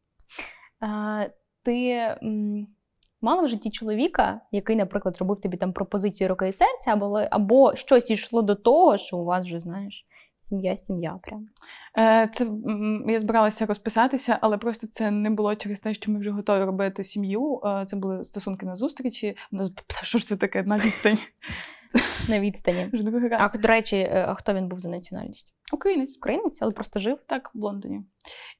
А, 0.79 1.27
Ти 1.63 1.89
м, 2.23 2.67
мала 3.21 3.43
в 3.43 3.47
житті 3.47 3.71
чоловіка, 3.71 4.41
який, 4.51 4.75
наприклад, 4.75 5.17
робив 5.19 5.41
тобі 5.41 5.57
там 5.57 5.73
пропозицію 5.73 6.27
руки 6.27 6.47
і 6.47 6.51
серця, 6.53 6.91
або 6.93 7.19
або 7.31 7.75
щось 7.75 8.11
йшло 8.11 8.41
до 8.41 8.55
того, 8.55 8.97
що 8.97 9.17
у 9.17 9.25
вас 9.25 9.45
вже 9.45 9.59
знаєш. 9.59 10.05
Сім'я, 10.41 10.75
сім'я 10.75 11.19
прям. 11.23 11.47
Е, 11.97 12.29
це 12.33 12.47
я 13.07 13.19
збиралася 13.19 13.65
розписатися, 13.65 14.37
але 14.41 14.57
просто 14.57 14.87
це 14.87 15.11
не 15.11 15.29
було 15.29 15.55
через 15.55 15.79
те, 15.79 15.93
що 15.93 16.11
ми 16.11 16.19
вже 16.19 16.29
готові 16.31 16.63
робити 16.63 17.03
сім'ю. 17.03 17.61
Е, 17.65 17.85
це 17.89 17.95
були 17.95 18.25
стосунки 18.25 18.65
на 18.65 18.75
зустрічі. 18.75 19.37
Що 20.01 20.17
ж 20.17 20.25
це 20.27 20.37
таке 20.37 20.63
на 20.63 20.77
відстань? 20.77 21.17
на 22.29 22.39
відстані. 22.39 22.89
А 23.31 23.57
до 23.57 23.67
речі, 23.67 23.97
е, 23.97 24.35
хто 24.37 24.53
він 24.53 24.67
був 24.67 24.79
за 24.79 24.89
національністю? 24.89 25.51
Українець. 25.73 26.17
Українець, 26.17 26.61
але 26.61 26.71
просто 26.71 26.99
жив. 26.99 27.19
Так, 27.27 27.51
в 27.53 27.59
Лондоні. 27.59 28.01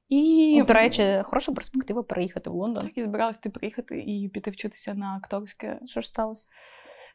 І 0.10 0.64
До 0.68 0.74
речі, 0.74 1.22
хороша 1.24 1.52
перспектива 1.52 2.04
переїхати 2.04 2.50
в 2.50 2.54
Лондон. 2.54 2.84
так, 2.84 2.98
і 2.98 3.04
збиралася 3.04 3.40
ти 3.40 3.50
приїхати 3.50 4.04
і 4.08 4.30
піти 4.34 4.52
вчитися 4.52 4.94
на 4.94 5.16
акторське. 5.16 5.80
Що 5.86 6.02
ж 6.02 6.08
сталося? 6.08 6.48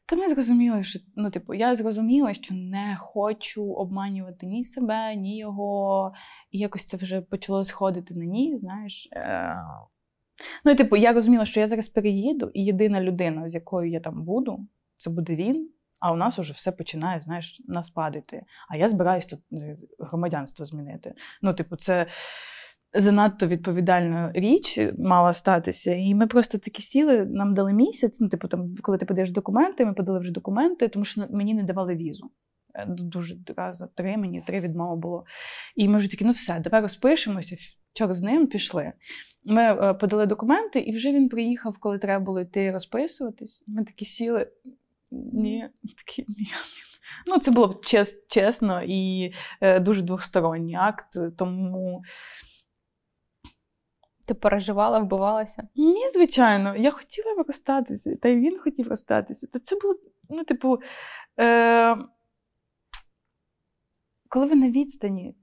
Та 0.07 0.17
ми 0.17 0.29
зрозуміли, 0.29 0.83
що 0.83 0.99
ну, 1.17 1.31
типу, 1.31 1.55
я 1.55 1.75
зрозуміла, 1.75 2.35
що 2.35 2.55
не 2.55 2.97
хочу 3.01 3.73
обманювати 3.73 4.47
ні 4.47 4.65
себе, 4.65 5.17
ні 5.17 5.39
його. 5.39 6.13
І 6.51 6.59
якось 6.59 6.85
це 6.85 6.97
вже 6.97 7.21
почало 7.21 7.65
сходити 7.65 8.15
на 8.15 8.25
ні, 8.25 8.57
знаєш. 8.57 9.09
Е... 9.13 9.57
Ну, 10.65 10.73
і, 10.73 10.75
типу, 10.75 10.97
я 10.97 11.13
розуміла, 11.13 11.47
що 11.47 11.61
я 11.61 11.69
зараз 11.69 11.89
переїду, 11.89 12.51
і 12.55 12.65
єдина 12.65 13.01
людина, 13.01 13.49
з 13.49 13.55
якою 13.55 13.91
я 13.91 14.01
там 14.01 14.25
буду, 14.25 14.67
це 14.97 15.11
буде 15.11 15.35
він. 15.35 15.71
А 16.01 16.13
у 16.13 16.17
нас 16.17 16.39
вже 16.39 16.53
все 16.53 16.73
починає, 16.73 17.21
знаєш, 17.21 17.63
нас 17.69 17.91
падати. 17.91 18.43
А 18.69 18.77
я 18.77 18.89
збираюсь 18.89 19.27
тут 19.27 19.41
е, 19.53 19.77
громадянство 19.99 20.65
змінити. 20.65 21.15
Ну, 21.43 21.53
типу, 21.53 21.77
це 21.77 22.07
занадто 22.95 23.47
відповідальна 23.47 24.33
річ 24.35 24.81
мала 24.99 25.33
статися. 25.33 25.95
І 25.95 26.15
ми 26.15 26.27
просто 26.27 26.59
такі 26.59 26.83
сіли, 26.83 27.25
нам 27.25 27.55
дали 27.55 27.73
місяць. 27.73 28.21
Ну, 28.21 28.29
типу, 28.29 28.49
там, 28.49 28.71
коли 28.83 28.99
ти 28.99 29.07
подаєш 29.07 29.31
документи, 29.31 29.85
ми 29.85 29.95
подали 29.95 30.19
вже 30.19 30.31
документи, 30.31 30.89
тому 30.89 31.05
що 31.05 31.27
мені 31.31 31.55
не 31.55 31.63
давали 31.63 31.97
візу. 31.97 32.31
Е, 32.75 32.87
Дуже 32.89 33.37
рази 33.57 33.89
три 33.95 34.17
мені 34.17 34.43
три 34.47 34.61
відмови 34.61 34.97
було. 34.97 35.25
І 35.77 35.89
ми 35.89 35.99
вже 35.99 36.11
такі, 36.11 36.25
ну 36.25 36.31
все, 36.31 36.61
давай 36.61 36.81
розпишемося. 36.81 37.57
Чор 37.93 38.15
з 38.15 38.23
ним 38.23 38.47
пішли. 38.47 38.93
Ми 39.45 39.63
е, 39.63 39.95
подали 39.95 40.27
документи, 40.27 40.79
і 40.79 40.97
вже 40.97 41.13
він 41.13 41.29
приїхав, 41.29 41.79
коли 41.79 41.99
треба 41.99 42.25
було 42.25 42.41
йти 42.41 42.73
розписуватись. 42.73 43.65
Ми 43.67 43.85
такі 43.85 44.05
сіли. 44.05 44.47
Ні, 45.11 45.69
такі 45.97 46.25
ні. 46.29 46.47
Ну, 47.27 47.39
це 47.39 47.51
було 47.51 47.67
б 47.69 47.81
чес, 47.81 48.27
чесно 48.29 48.83
і 48.87 49.33
е, 49.61 49.81
дуже 49.81 50.03
двосторонній 50.03 50.77
акт, 50.77 51.07
тому. 51.39 52.03
Ти 54.27 54.35
переживала, 54.35 54.99
вбивалася? 54.99 55.69
Ні, 55.77 56.09
звичайно, 56.09 56.77
я 56.77 56.91
хотіла 56.91 57.35
розстатися, 57.47 58.17
та 58.17 58.29
й 58.29 58.41
він 58.41 58.59
хотів 58.59 58.89
розстатися. 58.89 59.47
Та 59.47 59.59
це 59.59 59.77
було, 59.83 59.95
ну, 60.29 60.45
типу, 60.45 60.79
е- 61.41 61.97
коли 64.31 64.47
ви 64.47 64.55
на 64.55 64.70
відстані, 64.70 65.35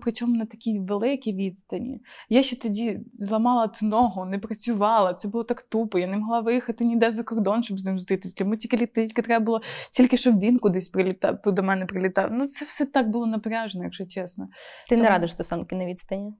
причому 0.00 0.36
на 0.36 0.46
такій 0.46 0.78
великій 0.78 1.32
відстані, 1.32 2.00
я 2.28 2.42
ще 2.42 2.56
тоді 2.56 3.00
зламала 3.12 3.68
цю 3.68 3.86
ногу, 3.86 4.24
не 4.24 4.38
працювала, 4.38 5.14
це 5.14 5.28
було 5.28 5.44
так 5.44 5.62
тупо. 5.62 5.98
Я 5.98 6.06
не 6.06 6.16
могла 6.16 6.40
виїхати 6.40 6.84
ніде 6.84 7.10
за 7.10 7.22
кордон, 7.22 7.62
щоб 7.62 7.80
з 7.80 7.84
ним 7.84 7.98
зустрітися. 7.98 8.34
Йому 8.38 8.56
тільки 8.56 8.86
тільки 8.86 9.22
треба 9.22 9.44
було, 9.44 9.60
тільки 9.92 10.16
щоб 10.16 10.38
він 10.38 10.58
кудись 10.58 10.88
прилітав, 10.88 11.38
до 11.46 11.62
мене 11.62 11.86
прилітав. 11.86 12.32
Ну, 12.32 12.46
це 12.46 12.64
все 12.64 12.86
так 12.86 13.10
було 13.10 13.26
напряжено, 13.26 13.84
якщо 13.84 14.06
чесно. 14.06 14.48
Ти 14.88 14.96
Тому... 14.96 15.02
не 15.02 15.08
радиш 15.08 15.32
стосунки 15.32 15.76
на 15.76 15.86
відстані? 15.86 16.34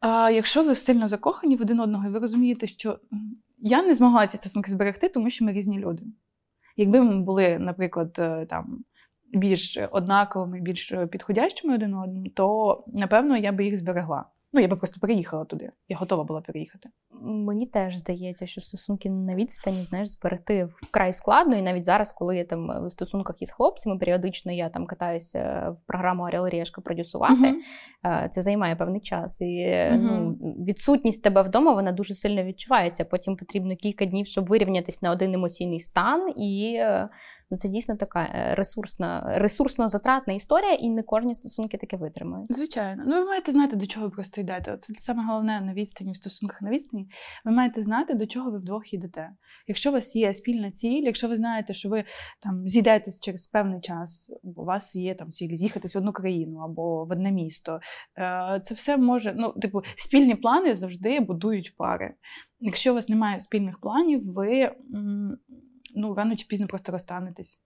А, 0.00 0.30
Якщо 0.30 0.64
ви 0.64 0.74
сильно 0.74 1.08
закохані 1.08 1.56
в 1.56 1.62
один 1.62 1.80
одного, 1.80 2.08
і 2.08 2.10
ви 2.10 2.18
розумієте, 2.18 2.66
що 2.66 2.98
я 3.58 3.82
не 3.82 3.94
змогла 3.94 4.26
ці 4.26 4.36
стосунки 4.36 4.70
зберегти, 4.70 5.08
тому 5.08 5.30
що 5.30 5.44
ми 5.44 5.52
різні 5.52 5.78
люди. 5.78 6.02
Якби 6.76 7.02
ми 7.02 7.20
були, 7.20 7.58
наприклад, 7.58 8.16
е, 8.18 8.46
там 8.46 8.84
більш 9.34 9.78
однаковими, 9.90 10.60
більш 10.60 10.94
підходящими 11.10 11.74
один 11.74 11.94
одному, 11.94 12.28
то 12.28 12.84
напевно 12.86 13.36
я 13.36 13.52
би 13.52 13.64
їх 13.64 13.76
зберегла. 13.76 14.24
Ну, 14.54 14.60
я 14.60 14.68
би 14.68 14.76
просто 14.76 15.00
переїхала 15.00 15.44
туди. 15.44 15.70
Я 15.88 15.96
готова 15.96 16.24
була 16.24 16.40
переїхати. 16.40 16.88
Мені 17.22 17.66
теж 17.66 17.96
здається, 17.96 18.46
що 18.46 18.60
стосунки 18.60 19.10
на 19.10 19.34
відстані 19.34 19.82
знаєш, 19.82 20.08
зберегти 20.08 20.68
вкрай 20.82 21.12
складно. 21.12 21.56
І 21.56 21.62
навіть 21.62 21.84
зараз, 21.84 22.12
коли 22.12 22.36
я 22.36 22.44
там 22.44 22.86
в 22.86 22.90
стосунках 22.90 23.42
із 23.42 23.50
хлопцями, 23.50 23.98
періодично 23.98 24.52
я 24.52 24.68
там 24.68 24.86
катаюся 24.86 25.70
в 25.70 25.86
програму 25.86 26.22
Орел 26.22 26.48
Рєшка 26.48 26.80
продюсувати. 26.80 27.62
Uh-huh. 28.04 28.28
Це 28.28 28.42
займає 28.42 28.76
певний 28.76 29.00
час. 29.00 29.40
І 29.40 29.44
uh-huh. 29.44 29.98
ну, 29.98 30.30
відсутність 30.64 31.22
тебе 31.22 31.42
вдома 31.42 31.72
вона 31.72 31.92
дуже 31.92 32.14
сильно 32.14 32.44
відчувається. 32.44 33.04
Потім 33.04 33.36
потрібно 33.36 33.76
кілька 33.76 34.04
днів, 34.04 34.26
щоб 34.26 34.46
вирівнятися 34.46 34.98
на 35.02 35.10
один 35.10 35.34
емоційний 35.34 35.80
стан 35.80 36.32
і 36.36 36.74
е, 36.78 37.08
ну 37.54 37.58
це 37.58 37.68
дійсно 37.68 37.96
така 37.96 38.22
е, 38.22 38.54
ресурсна, 38.54 39.24
ресурсно 39.38 39.88
затратна 39.88 40.34
історія, 40.34 40.72
і 40.72 40.90
не 40.90 41.02
кожні 41.02 41.34
стосунки 41.34 41.78
таке 41.78 41.96
витримають. 41.96 42.52
Звичайно, 42.52 43.02
ну 43.06 43.14
ви 43.14 43.24
маєте 43.24 43.52
знати, 43.52 43.76
до 43.76 43.86
чого 43.86 44.06
ви 44.06 44.10
просто 44.10 44.40
йдете. 44.40 44.76
Це 44.76 44.94
саме 44.94 45.24
головне 45.24 45.60
на 45.60 45.74
відстані 45.74 46.12
в 46.12 46.16
стосунках 46.16 46.62
на 46.62 46.70
відстані. 46.70 47.08
Ви 47.44 47.52
маєте 47.52 47.82
знати, 47.82 48.14
до 48.14 48.26
чого 48.26 48.50
ви 48.50 48.58
вдвох 48.58 48.94
йдете. 48.94 49.30
Якщо 49.66 49.90
у 49.90 49.92
вас 49.92 50.16
є 50.16 50.34
спільна 50.34 50.70
ціль, 50.70 51.02
якщо 51.02 51.28
ви 51.28 51.36
знаєте, 51.36 51.74
що 51.74 51.88
ви 51.88 52.04
там 52.40 52.68
зійдетесь 52.68 53.20
через 53.20 53.46
певний 53.46 53.80
час, 53.80 54.32
у 54.56 54.64
вас 54.64 54.96
є 54.96 55.14
там 55.14 55.32
ціль 55.32 55.54
з'їхатись 55.56 55.94
в 55.94 55.98
одну 55.98 56.12
країну 56.12 56.58
або 56.58 57.04
в 57.04 57.12
одне 57.12 57.32
місто, 57.32 57.80
е, 58.18 58.60
це 58.62 58.74
все 58.74 58.96
може. 58.96 59.34
Ну, 59.36 59.52
типу, 59.52 59.82
спільні 59.96 60.34
плани 60.34 60.74
завжди 60.74 61.20
будують 61.20 61.76
пари. 61.76 62.14
Якщо 62.60 62.92
у 62.92 62.94
вас 62.94 63.08
немає 63.08 63.40
спільних 63.40 63.80
планів, 63.80 64.32
ви 64.32 64.70
ну, 65.94 66.14
рано 66.14 66.36
чи 66.36 66.46
пізно 66.46 66.66
просто 66.66 66.92
розстанетесь. 66.92 67.60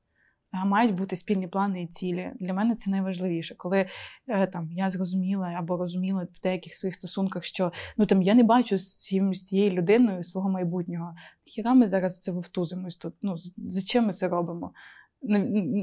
Мають 0.52 0.94
бути 0.94 1.16
спільні 1.16 1.48
плани 1.48 1.82
і 1.82 1.86
цілі. 1.86 2.32
Для 2.40 2.54
мене 2.54 2.74
це 2.74 2.90
найважливіше, 2.90 3.54
коли 3.54 3.86
е, 4.28 4.46
там 4.46 4.68
я 4.72 4.90
зрозуміла 4.90 5.46
або 5.46 5.76
розуміла 5.76 6.26
в 6.32 6.40
деяких 6.42 6.74
своїх 6.74 6.94
стосунках, 6.94 7.44
що 7.44 7.72
ну 7.96 8.06
там 8.06 8.22
я 8.22 8.34
не 8.34 8.42
бачу 8.42 8.78
з 8.78 8.96
цією 8.96 9.70
людиною 9.70 10.24
свого 10.24 10.50
майбутнього. 10.50 11.14
Хіра 11.44 11.74
ми 11.74 11.88
зараз 11.88 12.18
це 12.18 12.32
вовтузимось 12.32 12.96
тут. 12.96 13.14
Ну 13.22 13.36
за 13.56 13.80
чим 13.82 14.06
ми 14.06 14.12
це 14.12 14.28
робимо? 14.28 14.72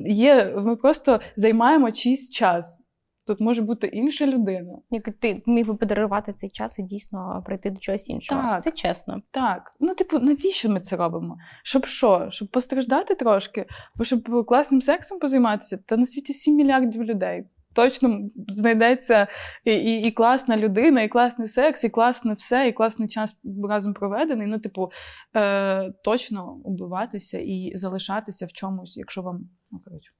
Є, 0.06 0.56
Ми 0.56 0.76
просто 0.76 1.20
займаємо 1.36 1.92
чийсь 1.92 2.30
час. 2.30 2.85
Тут 3.28 3.40
може 3.40 3.62
бути 3.62 3.88
інша 3.88 4.28
людина. 4.28 4.78
Як 4.90 5.10
ти 5.20 5.44
міг 5.46 5.68
би 5.68 5.76
подарувати 5.76 6.34
цей 6.34 6.50
час 6.50 6.80
і 6.80 6.84
дійсно 6.84 7.44
прийти 7.46 7.70
до 7.70 7.80
чогось 7.80 8.10
іншого. 8.10 8.42
Так, 8.42 8.64
Це 8.64 8.72
чесно. 8.72 9.22
Так. 9.32 9.76
Ну, 9.80 9.96
типу, 9.96 10.20
навіщо 10.20 10.70
ми 10.70 10.80
це 10.80 10.96
робимо? 10.96 11.38
Щоб 11.64 11.86
що? 11.86 12.28
Щоб 12.30 12.48
постраждати 12.48 13.16
трошки, 13.16 13.66
бо 13.96 14.04
щоб 14.04 14.46
класним 14.46 14.82
сексом 14.82 15.20
позайматися, 15.20 15.80
та 15.86 15.98
на 15.98 16.06
світі 16.06 16.34
7 16.34 16.56
мільярдів 16.56 17.04
людей. 17.04 17.46
Точно 17.74 18.20
знайдеться 18.48 19.28
і, 19.64 19.72
і 19.72 20.02
і, 20.08 20.12
класна 20.12 20.58
людина, 20.58 21.02
і 21.02 21.10
класний 21.10 21.48
секс, 21.48 21.84
і 21.84 21.90
класне 21.90 22.34
все, 22.34 22.68
і 22.68 22.74
класний 22.74 23.08
час 23.08 23.38
разом 23.70 23.94
проведений. 23.94 24.48
Ну, 24.48 24.60
типу, 24.60 24.92
е, 25.36 25.92
точно 26.04 26.54
убиватися 26.54 27.40
і 27.40 27.72
залишатися 27.76 28.46
в 28.46 28.52
чомусь, 28.52 28.98
якщо 28.98 29.22
вам 29.22 29.50
ну, 29.72 29.80
коротше. 29.86 30.12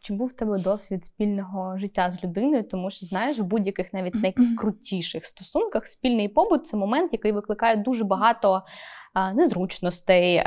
Чи 0.00 0.14
був 0.14 0.28
в 0.28 0.32
тебе 0.32 0.58
досвід 0.58 1.06
спільного 1.06 1.78
життя 1.78 2.10
з 2.10 2.24
людиною? 2.24 2.62
Тому 2.62 2.90
що 2.90 3.06
знаєш, 3.06 3.38
в 3.38 3.42
будь-яких 3.42 3.92
навіть 3.92 4.14
найкрутіших 4.14 5.24
стосунках 5.24 5.86
спільний 5.86 6.28
побут 6.28 6.66
це 6.66 6.76
момент, 6.76 7.12
який 7.12 7.32
викликає 7.32 7.76
дуже 7.76 8.04
багато 8.04 8.62
незручностей, 9.34 10.42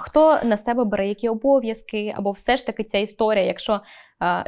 хто 0.00 0.40
на 0.44 0.56
себе 0.56 0.84
бере 0.84 1.08
які 1.08 1.28
обов'язки, 1.28 2.14
або 2.16 2.30
все 2.30 2.56
ж 2.56 2.66
таки 2.66 2.84
ця 2.84 2.98
історія, 2.98 3.44
якщо 3.44 3.80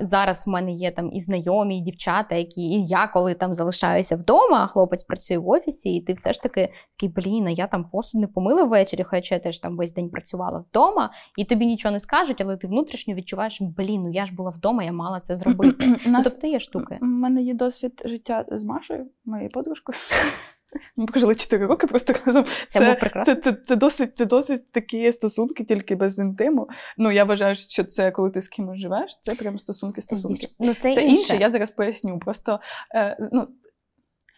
зараз 0.01 0.47
в 0.47 0.51
мене 0.51 0.73
є 0.73 0.91
там 0.91 1.13
і 1.13 1.21
знайомі, 1.21 1.79
і 1.79 1.83
дівчата, 1.83 2.35
які 2.35 2.61
і 2.61 2.87
я 2.87 3.07
коли 3.07 3.35
там 3.35 3.55
залишаюся 3.55 4.17
вдома, 4.17 4.65
а 4.65 4.67
хлопець 4.67 5.03
працює 5.03 5.39
в 5.39 5.49
офісі, 5.49 5.95
і 5.95 6.01
ти 6.01 6.13
все 6.13 6.33
ж 6.33 6.43
таки 6.43 6.69
такий, 6.97 7.09
блін, 7.09 7.47
а 7.47 7.51
я 7.51 7.67
там 7.67 7.85
посуд 7.85 8.21
не 8.21 8.27
помила 8.27 8.65
ввечері, 8.65 9.03
хоча 9.03 9.35
я 9.35 9.41
теж 9.41 9.59
там 9.59 9.77
весь 9.77 9.93
день 9.93 10.11
працювала 10.11 10.65
вдома, 10.71 11.11
і 11.39 11.45
тобі 11.45 11.67
нічого 11.67 11.93
не 11.93 12.01
скажуть, 12.01 12.41
але 12.41 12.57
ти 12.57 12.67
внутрішньо 12.67 13.15
відчуваєш, 13.15 13.61
блін, 13.61 14.03
ну 14.03 14.11
я 14.11 14.27
ж 14.27 14.35
була 14.35 14.51
вдома, 14.51 14.83
я 14.83 14.93
мала 14.93 15.21
це 15.21 15.37
зробити. 15.37 15.97
Ну, 16.07 16.21
Тобто 16.25 16.47
є 16.47 16.61
штуки. 16.61 16.99
У 17.03 17.07
мене 17.07 17.43
є 17.43 17.55
досвід 17.55 18.03
життя 18.05 18.45
з 18.51 18.65
Машою, 18.65 19.07
моєю 19.25 19.51
подружкою. 19.51 19.99
Ми 20.97 21.07
прожили 21.07 21.35
4 21.35 21.67
роки 21.67 21.87
просто 21.87 22.15
разом. 22.27 22.45
Це 22.69 22.97
це, 23.01 23.25
це, 23.25 23.37
це, 23.37 23.53
це, 23.53 23.77
досить 23.77 24.17
це 24.17 24.27
досить 24.27 24.73
такі 24.73 25.13
стосунки, 25.13 25.65
тільки 25.65 25.97
без 25.97 26.19
інтиму. 26.19 26.69
Ну, 26.99 27.11
я 27.11 27.25
вважаю, 27.25 27.55
що 27.55 27.85
це 27.85 28.11
коли 28.11 28.31
ти 28.31 28.43
з 28.43 28.49
кимось 28.49 28.79
живеш, 28.79 29.19
це 29.23 29.35
прям 29.35 29.59
стосунки-стосунки. 29.59 30.47
Ну, 30.59 30.75
Це, 30.75 30.95
це 30.95 31.03
інше. 31.03 31.21
інше, 31.21 31.37
я 31.37 31.51
зараз 31.51 31.71
поясню. 31.71 32.19
Просто 32.19 32.61
е, 32.95 33.29
ну, 33.33 33.49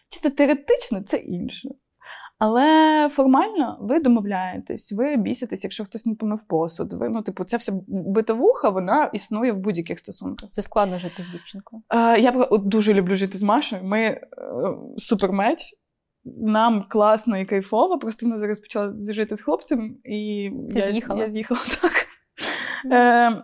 чисто 0.09 0.29
теоретично 0.29 1.01
це 1.01 1.17
інше. 1.17 1.69
Але 2.39 3.09
формально 3.11 3.77
ви 3.81 3.99
домовляєтесь, 3.99 4.91
ви 4.91 5.17
біситесь, 5.17 5.63
якщо 5.63 5.85
хтось 5.85 6.05
не 6.05 6.15
помив 6.15 6.43
посуд. 6.47 6.93
Ви, 6.93 7.09
ну, 7.09 7.21
типу, 7.21 7.43
ця 7.43 7.57
вся 7.57 7.71
битовуха, 7.87 8.69
вона 8.69 9.09
існує 9.13 9.51
в 9.51 9.57
будь-яких 9.57 9.99
стосунках. 9.99 10.49
Це 10.51 10.61
складно 10.61 10.99
жити 10.99 11.23
з 11.23 11.27
дівчинкою. 11.27 11.81
Е, 11.89 12.19
я 12.19 12.47
дуже 12.51 12.93
люблю 12.93 13.15
жити 13.15 13.37
з 13.37 13.43
Машою. 13.43 13.83
Ми 13.83 13.99
е, 13.99 14.21
супермеч 14.97 15.75
нам 16.37 16.85
класно 16.89 17.37
і 17.37 17.45
кайфово. 17.45 17.99
Просто 17.99 18.25
вона 18.25 18.37
зараз 18.37 18.59
почала 18.59 18.93
жити 19.13 19.35
з 19.35 19.41
хлопцем, 19.41 19.97
і 20.03 20.51
Ти 20.73 20.79
я 20.79 20.91
з'їхала? 20.91 21.23
Я 21.23 21.29
з'їхала 21.29 21.61
так. 21.81 21.93
Е, 22.91 23.43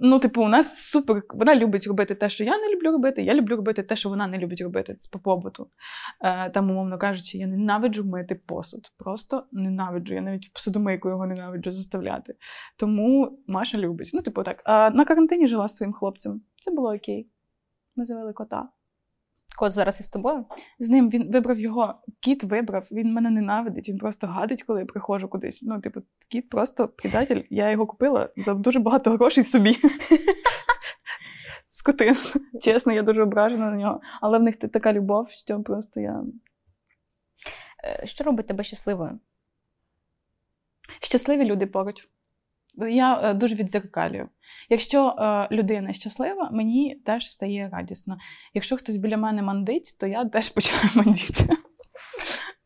Ну, 0.00 0.18
типу, 0.18 0.42
у 0.42 0.48
нас 0.48 0.78
супер. 0.78 1.22
Вона 1.34 1.54
любить 1.54 1.86
робити 1.86 2.14
те, 2.14 2.28
що 2.28 2.44
я 2.44 2.58
не 2.58 2.74
люблю 2.74 2.92
робити. 2.92 3.22
Я 3.22 3.34
люблю 3.34 3.56
робити 3.56 3.82
те, 3.82 3.96
що 3.96 4.08
вона 4.08 4.26
не 4.26 4.38
любить 4.38 4.60
робити 4.60 4.94
Це 4.94 5.08
по 5.12 5.18
побуту. 5.18 5.70
Е, 6.20 6.50
Там, 6.50 6.70
умовно 6.70 6.98
кажучи, 6.98 7.38
я 7.38 7.46
ненавиджу 7.46 8.04
мити 8.04 8.34
посуд. 8.34 8.92
Просто 8.96 9.46
ненавиджу. 9.52 10.14
Я 10.14 10.20
навіть 10.20 10.52
посудомийку 10.52 11.08
його 11.08 11.26
ненавиджу 11.26 11.70
заставляти. 11.70 12.34
Тому 12.76 13.38
Маша 13.46 13.78
любить. 13.78 14.10
Ну, 14.14 14.22
типу, 14.22 14.42
так. 14.42 14.62
А 14.64 14.90
на 14.90 15.04
карантині 15.04 15.46
жила 15.46 15.68
з 15.68 15.76
своїм 15.76 15.92
хлопцем. 15.92 16.40
Це 16.60 16.70
було 16.70 16.94
окей. 16.94 17.28
Ми 17.96 18.04
завели 18.04 18.32
кота. 18.32 18.68
Кот 19.58 19.72
зараз 19.72 20.00
із 20.00 20.08
тобою? 20.08 20.44
З 20.78 20.88
ним 20.88 21.10
він 21.10 21.32
вибрав 21.32 21.58
його. 21.58 21.94
Кіт 22.20 22.44
вибрав, 22.44 22.88
він 22.90 23.12
мене 23.12 23.30
ненавидить, 23.30 23.88
він 23.88 23.98
просто 23.98 24.26
гадить, 24.26 24.62
коли 24.62 24.80
я 24.80 24.86
приходжу 24.86 25.28
кудись. 25.28 25.62
Ну, 25.62 25.80
типу, 25.80 26.00
кіт 26.28 26.48
просто 26.48 26.88
предатель. 26.88 27.42
Я 27.50 27.70
його 27.70 27.86
купила 27.86 28.28
за 28.36 28.54
дуже 28.54 28.78
багато 28.78 29.10
грошей 29.10 29.44
собі. 29.44 29.76
Скотин. 31.68 32.16
Чесно, 32.62 32.92
я 32.92 33.02
дуже 33.02 33.22
ображена 33.22 33.70
на 33.70 33.76
нього. 33.76 34.00
Але 34.20 34.38
в 34.38 34.42
них 34.42 34.56
така 34.56 34.92
любов, 34.92 35.30
що 35.30 35.62
просто 35.62 36.00
я. 36.00 36.24
Е, 37.84 38.06
що 38.06 38.24
робить 38.24 38.46
тебе 38.46 38.64
щасливою? 38.64 39.20
Щасливі 41.00 41.44
люди 41.44 41.66
поруч 41.66 42.08
я 42.90 43.20
е, 43.22 43.34
дуже 43.34 43.54
віддзеркалюю. 43.54 44.28
Якщо 44.70 45.08
е, 45.08 45.48
людина 45.50 45.92
щаслива, 45.92 46.50
мені 46.52 47.02
теж 47.04 47.30
стає 47.30 47.68
радісно. 47.72 48.18
Якщо 48.54 48.76
хтось 48.76 48.96
біля 48.96 49.16
мене 49.16 49.42
мандить, 49.42 49.96
то 50.00 50.06
я 50.06 50.24
теж 50.24 50.48
починаю 50.48 50.90
мандіти. 50.94 51.48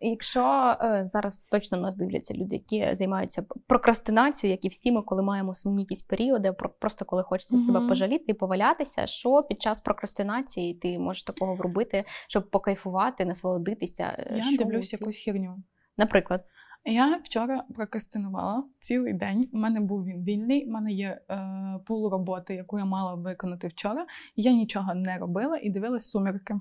Якщо 0.04 0.76
е, 0.80 1.02
зараз 1.06 1.38
точно 1.38 1.78
нас 1.78 1.96
дивляться 1.96 2.34
люди, 2.34 2.56
які 2.56 2.94
займаються 2.94 3.44
прокрастинацією, 3.66 4.52
як 4.52 4.64
і 4.64 4.68
всі 4.68 4.92
ми, 4.92 5.02
коли 5.02 5.22
маємо 5.22 5.54
сумні 5.54 5.82
якісь 5.82 6.02
періоди, 6.02 6.52
просто 6.52 7.04
коли 7.04 7.22
хочеться 7.22 7.56
mm-hmm. 7.56 7.66
себе 7.66 7.88
пожаліти 7.88 8.24
і 8.26 8.34
повалятися, 8.34 9.06
що 9.06 9.42
під 9.42 9.62
час 9.62 9.80
прокрастинації 9.80 10.74
ти 10.74 10.98
можеш 10.98 11.22
такого 11.22 11.54
вробити, 11.54 12.04
щоб 12.28 12.50
покайфувати, 12.50 13.24
насолодитися? 13.24 14.26
Я 14.36 14.42
що 14.42 14.64
дивлюсь 14.64 14.92
якусь 14.92 15.16
херню. 15.16 15.56
Наприклад. 15.96 16.44
Я 16.84 17.20
вчора 17.24 17.64
прокрастинувала 17.74 18.64
цілий 18.80 19.12
день. 19.12 19.48
У 19.52 19.58
мене 19.58 19.80
був 19.80 20.04
він 20.04 20.24
вільний. 20.24 20.66
У 20.66 20.70
мене 20.70 20.92
є 20.92 21.20
е, 21.30 21.80
пул 21.86 22.10
роботи, 22.10 22.54
яку 22.54 22.78
я 22.78 22.84
мала 22.84 23.14
виконати 23.14 23.68
вчора. 23.68 24.06
Я 24.36 24.52
нічого 24.52 24.94
не 24.94 25.18
робила 25.18 25.58
і 25.62 25.70
дивилась 25.70 26.10
сумірки. 26.10 26.54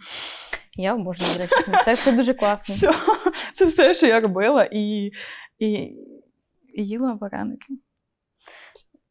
Я 0.76 0.96
обожнюю, 0.96 1.38
речі, 1.38 1.84
це 1.86 1.96
це 1.96 2.16
дуже 2.16 2.34
класно. 2.34 2.76
Все, 2.76 2.92
Це 3.54 3.66
все, 3.66 3.94
що 3.94 4.08
я 4.08 4.20
робила, 4.20 4.70
і, 4.72 5.12
і, 5.60 5.68
і 6.74 6.86
їла 6.86 7.14
вареники. 7.14 7.74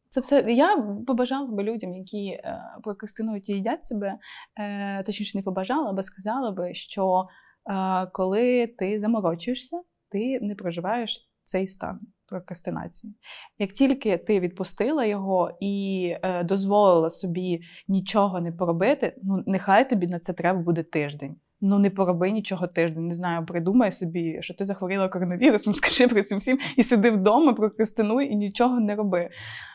Це 0.09 0.21
все. 0.21 0.41
Я 0.41 0.77
побажала 1.07 1.47
би 1.47 1.63
людям, 1.63 1.93
які 1.93 2.27
е, 2.27 2.61
прокрастинують 2.83 3.49
і 3.49 3.53
їдять 3.53 3.85
себе, 3.85 4.17
е, 4.59 5.03
точніше, 5.03 5.37
не 5.37 5.43
побажала, 5.43 5.89
аби 5.89 6.03
сказала 6.03 6.51
би, 6.51 6.73
що 6.73 7.27
е, 7.69 8.05
коли 8.05 8.67
ти 8.67 8.99
заморочуєшся 8.99 9.81
ти 10.11 10.39
не 10.39 10.55
проживаєш 10.55 11.29
цей 11.43 11.67
стан 11.67 11.99
прокрастинації. 12.25 13.15
Як 13.59 13.71
тільки 13.71 14.17
ти 14.17 14.39
відпустила 14.39 15.05
його 15.05 15.57
і 15.59 16.15
е, 16.23 16.43
дозволила 16.43 17.09
собі 17.09 17.61
нічого 17.87 18.41
не 18.41 18.51
поробити, 18.51 19.15
ну 19.23 19.43
нехай 19.47 19.89
тобі 19.89 20.07
на 20.07 20.19
це 20.19 20.33
треба 20.33 20.59
буде 20.59 20.83
тиждень. 20.83 21.35
Ну 21.61 21.79
не 21.79 21.89
пороби 21.89 22.31
нічого 22.31 22.67
тиждень. 22.67 23.07
Не 23.07 23.13
знаю, 23.13 23.45
придумай 23.45 23.91
собі, 23.91 24.37
що 24.41 24.53
ти 24.53 24.65
захворіла 24.65 25.09
коронавірусом, 25.09 25.75
скажи 25.75 26.07
про 26.07 26.23
цим 26.23 26.37
всім 26.37 26.59
і 26.75 26.83
сиди 26.83 27.11
вдома, 27.11 27.53
прокрастинуй 27.53 28.25
і 28.25 28.35
нічого 28.35 28.79
не 28.79 28.95
роби. 28.95 29.29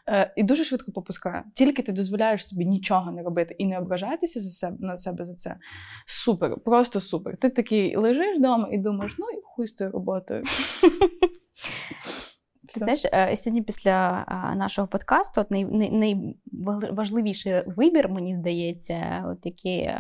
Е, 0.08 0.32
І 0.36 0.42
дуже 0.42 0.64
швидко 0.64 0.92
попускає. 0.92 1.44
Тільки 1.54 1.82
ти 1.82 1.92
дозволяєш 1.92 2.48
собі 2.48 2.66
нічого 2.66 3.12
не 3.12 3.22
робити 3.22 3.54
і 3.58 3.66
не 3.66 3.78
ображатися 3.78 4.40
за 4.40 4.50
себе 4.50 4.76
на 4.80 4.96
себе 4.96 5.24
за 5.24 5.34
це. 5.34 5.56
Супер, 6.06 6.60
просто 6.64 7.00
супер. 7.00 7.36
Ти 7.36 7.50
такий 7.50 7.96
лежиш 7.96 8.38
вдома 8.38 8.68
і 8.72 8.78
думаєш, 8.78 9.14
ну 9.18 9.26
і 9.30 9.40
хуй 9.44 9.66
з 9.66 9.72
тою 9.72 9.90
роботою. 9.90 10.44
Ти 12.76 12.80
знаєш, 12.80 13.04
е, 13.04 13.36
сьогодні 13.36 13.62
після 13.62 14.24
нашого 14.56 14.88
подкасту 14.88 15.40
от 15.40 15.46
найважливіший 15.92 17.62
вибір, 17.66 18.08
мені 18.08 18.34
здається, 18.34 19.24
от 19.30 19.46
який, 19.46 19.90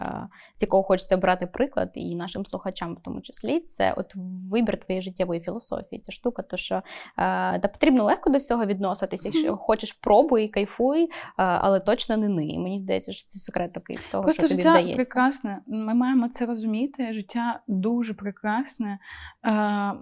з 0.56 0.62
якого 0.62 0.82
хочеться 0.82 1.16
брати 1.16 1.46
приклад, 1.46 1.90
і 1.94 2.16
нашим 2.16 2.46
слухачам 2.46 2.94
в 2.94 3.00
тому 3.00 3.20
числі, 3.20 3.60
це 3.60 3.92
от 3.96 4.12
вибір 4.50 4.80
твоєї 4.80 5.02
життєвої 5.02 5.40
філософії. 5.40 6.00
Ця 6.00 6.12
штука, 6.12 6.42
то 6.42 6.56
що 6.56 6.82
та 7.16 7.68
потрібно 7.72 8.04
легко 8.04 8.30
до 8.30 8.38
всього 8.38 8.66
відноситися. 8.66 9.28
Якщо 9.28 9.56
хочеш, 9.56 9.92
пробуй, 9.92 10.48
кайфуй, 10.48 11.08
але 11.36 11.80
точно 11.80 12.16
не 12.16 12.28
ни. 12.28 12.58
Мені 12.58 12.78
здається, 12.78 13.12
що 13.12 13.26
це 13.26 13.38
секрет 13.38 13.72
такий 13.72 13.98
того, 14.10 14.22
Просто 14.24 14.40
що 14.40 14.48
тобі 14.48 14.62
життя 14.62 14.70
здається. 14.72 14.96
прекрасне. 14.96 15.60
Ми 15.66 15.94
маємо 15.94 16.28
це 16.28 16.46
розуміти. 16.46 17.12
Життя 17.12 17.60
дуже 17.68 18.14
прекрасне. 18.14 18.98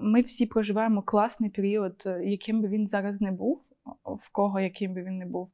Ми 0.01 0.21
всі 0.21 0.47
проживаємо 0.47 1.03
класний 1.03 1.51
період, 1.51 2.09
яким 2.25 2.64
би 2.65 2.71
він 2.71 2.87
зараз 2.87 3.21
не 3.21 3.33
був, 3.33 3.71
в 4.05 4.33
кого 4.33 4.61
яким 4.61 4.95
би 4.95 5.03
він 5.03 5.19
не 5.19 5.27
був. 5.27 5.49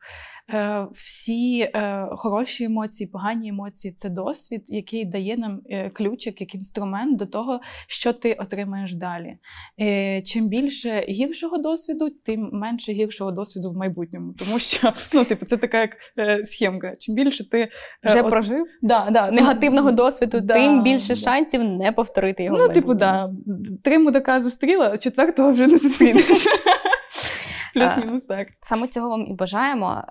Е, 0.54 0.86
всі 0.92 1.60
е, 1.60 2.06
хороші 2.10 2.64
емоції, 2.64 3.06
погані 3.06 3.48
емоції 3.48 3.94
це 3.94 4.08
досвід, 4.08 4.64
який 4.66 5.04
дає 5.04 5.36
нам 5.36 5.60
е, 5.70 5.90
ключик 5.90 6.40
як 6.40 6.54
інструмент 6.54 7.18
до 7.18 7.26
того, 7.26 7.60
що 7.86 8.12
ти 8.12 8.34
отримаєш 8.34 8.94
далі. 8.94 9.36
Чим 10.24 10.48
більше 10.48 11.04
гіршого 11.08 11.58
досвіду, 11.58 12.10
тим 12.10 12.50
менше 12.52 12.92
гіршого 12.92 13.32
досвіду 13.32 13.70
в 13.70 13.76
майбутньому. 13.76 14.32
Тому 14.32 14.58
що 14.58 14.92
ну, 15.12 15.24
типу, 15.24 15.46
це 15.46 15.56
така 15.56 15.80
як 15.80 15.96
схемка. 16.44 16.92
Чим 16.98 17.14
більше 17.14 17.50
ти 17.50 17.68
вже 18.04 18.22
от... 18.22 18.30
прожив 18.30 18.66
да, 18.82 19.10
да, 19.10 19.30
негативного 19.30 19.92
досвіду, 19.92 20.40
да, 20.40 20.54
тим 20.54 20.82
більше 20.82 21.08
да. 21.08 21.14
шансів 21.14 21.64
не 21.64 21.92
повторити 21.92 22.44
його. 22.44 22.58
Ну, 22.58 22.68
типу, 22.68 22.94
да. 22.94 23.30
Три 23.84 23.98
мудака 23.98 24.40
зустріла, 24.40 24.98
четвертого 24.98 25.52
вже 25.52 25.66
не 25.66 25.78
зустрінеш. 25.78 26.46
Плюс-мінус 27.74 28.22
так. 28.22 28.48
Саме 28.60 28.88
цього 28.88 29.08
вам 29.08 29.26
і 29.26 29.32
бажаємо. 29.32 30.04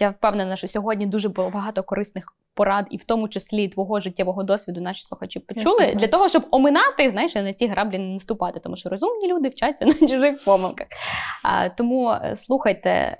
Я 0.00 0.10
впевнена, 0.10 0.56
що 0.56 0.68
сьогодні 0.68 1.06
дуже 1.06 1.28
було 1.28 1.50
багато 1.50 1.82
корисних 1.82 2.34
порад, 2.54 2.86
і 2.90 2.96
в 2.96 3.04
тому 3.04 3.28
числі 3.28 3.68
твого 3.68 4.00
життєвого 4.00 4.42
досвіду 4.42 4.80
наші 4.80 5.02
слухачі 5.02 5.40
почули 5.40 5.94
для 5.94 6.08
того, 6.08 6.28
щоб 6.28 6.46
оминати, 6.50 7.10
знаєш, 7.10 7.34
на 7.34 7.52
ці 7.52 7.66
граблі 7.66 7.98
не 7.98 8.12
наступати, 8.12 8.60
тому 8.60 8.76
що 8.76 8.88
розумні 8.88 9.32
люди 9.32 9.48
вчаться 9.48 9.84
на 10.00 10.08
чужих 10.08 10.44
помилках. 10.44 10.86
Тому 11.76 12.10
е, 12.10 12.36
слухайте 12.36 12.90
е, 12.90 13.16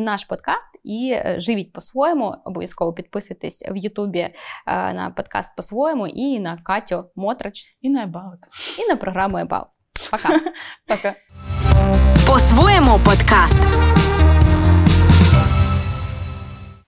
наш 0.00 0.24
подкаст 0.24 0.70
і 0.84 1.10
е, 1.12 1.36
живіть 1.38 1.72
по-своєму. 1.72 2.34
Обов'язково 2.44 2.92
підписуйтесь 2.92 3.64
в 3.70 3.76
Ютубі 3.76 4.28
на 4.66 5.12
подкаст 5.16 5.50
по-своєму 5.56 6.06
і 6.06 6.40
на 6.40 6.56
Катю 6.64 7.04
Мотрач, 7.16 7.76
і 7.80 7.90
на 7.90 8.06
About. 8.06 8.38
і 8.78 8.88
на 8.88 8.96
програму 8.96 9.36
About. 9.36 9.66
Пока. 10.10 10.40
Пока. 10.86 11.14
По-своєму 12.28 13.00
подкаст. 13.04 13.54